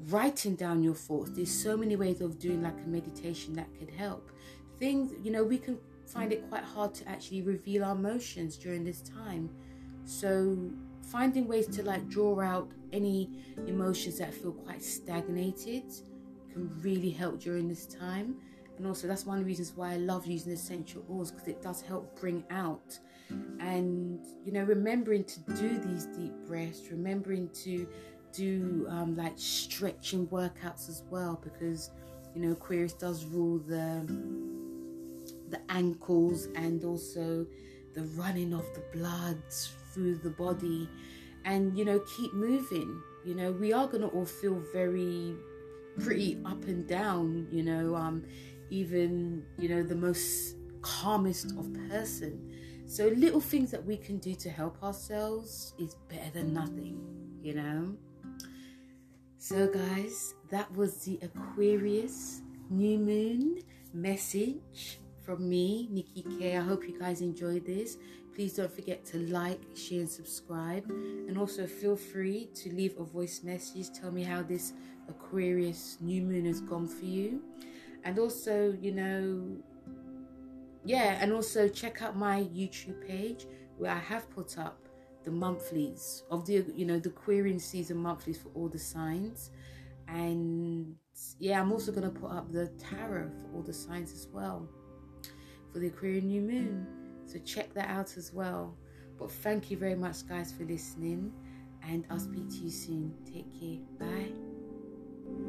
writing 0.07 0.55
down 0.55 0.83
your 0.83 0.95
thoughts. 0.95 1.31
There's 1.31 1.51
so 1.51 1.77
many 1.77 1.97
ways 1.97 2.21
of 2.21 2.39
doing 2.39 2.63
like 2.63 2.79
a 2.85 2.89
meditation 2.89 3.55
that 3.55 3.69
could 3.79 3.91
help. 3.91 4.31
Things, 4.79 5.13
you 5.23 5.31
know, 5.31 5.45
we 5.45 5.59
can 5.59 5.79
find 6.07 6.33
it 6.33 6.49
quite 6.49 6.65
hard 6.65 6.95
to 6.95 7.09
actually 7.09 7.43
reveal 7.43 7.85
our 7.85 7.95
emotions 7.95 8.57
during 8.57 8.85
this 8.85 9.03
time. 9.03 9.51
So 10.05 10.71
finding 11.11 11.47
ways 11.47 11.67
to 11.69 11.83
like 11.83 12.09
draw 12.09 12.41
out 12.41 12.71
any 12.93 13.31
emotions 13.67 14.19
that 14.19 14.33
feel 14.33 14.53
quite 14.53 14.83
stagnated 14.83 15.85
can 16.51 16.71
really 16.81 17.11
help 17.11 17.41
during 17.41 17.69
this 17.69 17.87
time. 17.87 18.37
And 18.77 18.87
also 18.87 19.09
that's 19.09 19.27
one 19.27 19.39
of 19.39 19.45
the 19.45 19.47
reasons 19.47 19.73
why 19.75 19.95
I 19.95 19.97
love 19.97 20.27
using 20.27 20.53
essential 20.53 21.05
oils 21.11 21.33
because 21.33 21.49
it 21.49 21.61
does 21.61 21.81
help 21.81 22.19
bring 22.21 22.45
out 22.51 22.99
and 23.61 24.25
you 24.45 24.53
know 24.53 24.63
remembering 24.63 25.25
to 25.25 25.41
do 25.41 25.79
these 25.79 26.07
deep 26.07 26.33
breaths, 26.47 26.89
remembering 26.91 27.51
to 27.65 27.87
do 28.33 28.87
um, 28.89 29.17
like 29.17 29.35
stretching 29.37 30.27
workouts 30.29 30.89
as 30.89 31.03
well 31.11 31.41
because 31.43 31.91
you 32.35 32.43
know 32.43 32.53
Aquarius 32.53 32.93
does 32.93 33.25
rule 33.25 33.59
the 33.59 34.05
the 35.51 35.61
ankles 35.71 36.47
and 36.55 36.85
also 36.85 37.47
the 37.95 38.03
running 38.17 38.53
of 38.53 38.65
the 38.75 38.83
blood 38.97 39.43
through 39.93 40.17
the 40.17 40.31
body 40.31 40.89
and 41.45 41.77
you 41.77 41.85
know 41.85 42.01
keep 42.17 42.33
moving. 42.35 43.03
You 43.25 43.35
know 43.35 43.53
we 43.53 43.73
are 43.73 43.87
going 43.87 44.03
to 44.03 44.09
all 44.09 44.27
feel 44.27 44.63
very 44.73 45.35
pretty 45.99 46.39
up 46.45 46.63
and 46.65 46.87
down 46.87 47.49
you 47.51 47.65
know 47.65 47.97
um 47.97 48.25
even 48.71 49.45
you 49.59 49.69
know 49.69 49.83
the 49.83 49.97
most 49.97 50.57
calmest 50.83 51.53
of 51.59 51.73
person. 51.89 52.53
So 52.87 53.09
little 53.09 53.41
things 53.41 53.71
that 53.73 53.85
we 53.85 53.99
can 53.99 54.19
do 54.19 54.35
to 54.37 54.49
help 54.49 54.83
ourselves 54.83 55.75
is 55.79 55.95
better 56.09 56.31
than 56.33 56.55
nothing 56.55 57.19
you 57.43 57.55
know 57.55 57.97
so, 59.39 59.69
guys, 59.69 60.35
that 60.51 60.73
was 60.75 61.05
the 61.05 61.19
Aquarius 61.23 62.43
new 62.71 62.99
moon 62.99 63.61
message 63.95 64.99
from 65.25 65.49
me, 65.49 65.89
Nikki 65.91 66.25
K. 66.39 66.57
I 66.57 66.61
hope 66.61 66.85
you 66.89 66.99
guys 66.99 67.21
enjoyed 67.21 67.65
this. 67.65 67.99
Please 68.35 68.55
don't 68.55 68.73
forget 68.73 69.05
to 69.07 69.19
like, 69.29 69.61
share, 69.77 70.01
and 70.01 70.11
subscribe. 70.11 70.89
And 70.91 71.39
also, 71.39 71.67
feel 71.67 71.97
free 71.97 72.51
to 72.57 72.71
leave 72.71 72.99
a 72.99 73.05
voice 73.05 73.43
message. 73.45 73.93
Tell 73.93 74.11
me 74.11 74.25
how 74.25 74.43
this 74.43 74.73
Aquarius 75.09 75.99
new 76.01 76.23
moon 76.23 76.45
has 76.47 76.61
gone 76.61 76.89
for 76.89 77.05
you. 77.05 77.41
And 78.05 78.19
also, 78.19 78.77
you 78.81 78.93
know, 78.93 79.57
yeah, 80.85 81.19
and 81.21 81.33
also 81.33 81.69
check 81.69 82.03
out 82.03 82.17
my 82.17 82.43
YouTube 82.45 83.07
page 83.07 83.47
where 83.77 83.93
I 83.93 83.99
have 83.99 84.29
put 84.31 84.59
up 84.59 84.88
the 85.29 85.35
monthlies 85.37 86.23
of 86.31 86.47
the 86.47 86.65
you 86.75 86.87
know 86.87 86.99
the 86.99 87.11
Aquarian 87.11 87.59
season 87.59 87.99
monthlies 87.99 88.39
for 88.39 88.51
all 88.55 88.69
the 88.69 88.79
signs. 88.79 89.51
And 90.09 90.97
yeah 91.39 91.61
i'm 91.61 91.73
also 91.73 91.91
going 91.91 92.11
to 92.11 92.21
put 92.21 92.31
up 92.31 92.53
the 92.53 92.69
tarot 92.79 93.29
for 93.29 93.57
all 93.57 93.63
the 93.63 93.73
signs 93.73 94.13
as 94.13 94.29
well 94.33 94.69
for 95.73 95.81
the 95.81 95.89
aquarian 95.89 96.29
new 96.29 96.41
moon. 96.41 96.87
So 97.27 97.39
check 97.41 97.75
that 97.75 97.89
out 97.89 98.17
as 98.17 98.33
well. 98.33 98.77
But 99.19 99.31
thank 99.31 99.71
you 99.71 99.77
very 99.77 99.97
much 99.97 100.27
guys 100.27 100.53
for 100.53 100.65
listening. 100.65 101.33
And 101.83 102.05
i'll 102.11 102.19
speak 102.19 102.49
to 102.51 102.57
you 102.57 102.71
soon. 102.71 103.15
Take 103.27 103.49
care. 103.61 103.81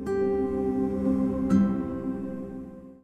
Bye 0.06 0.39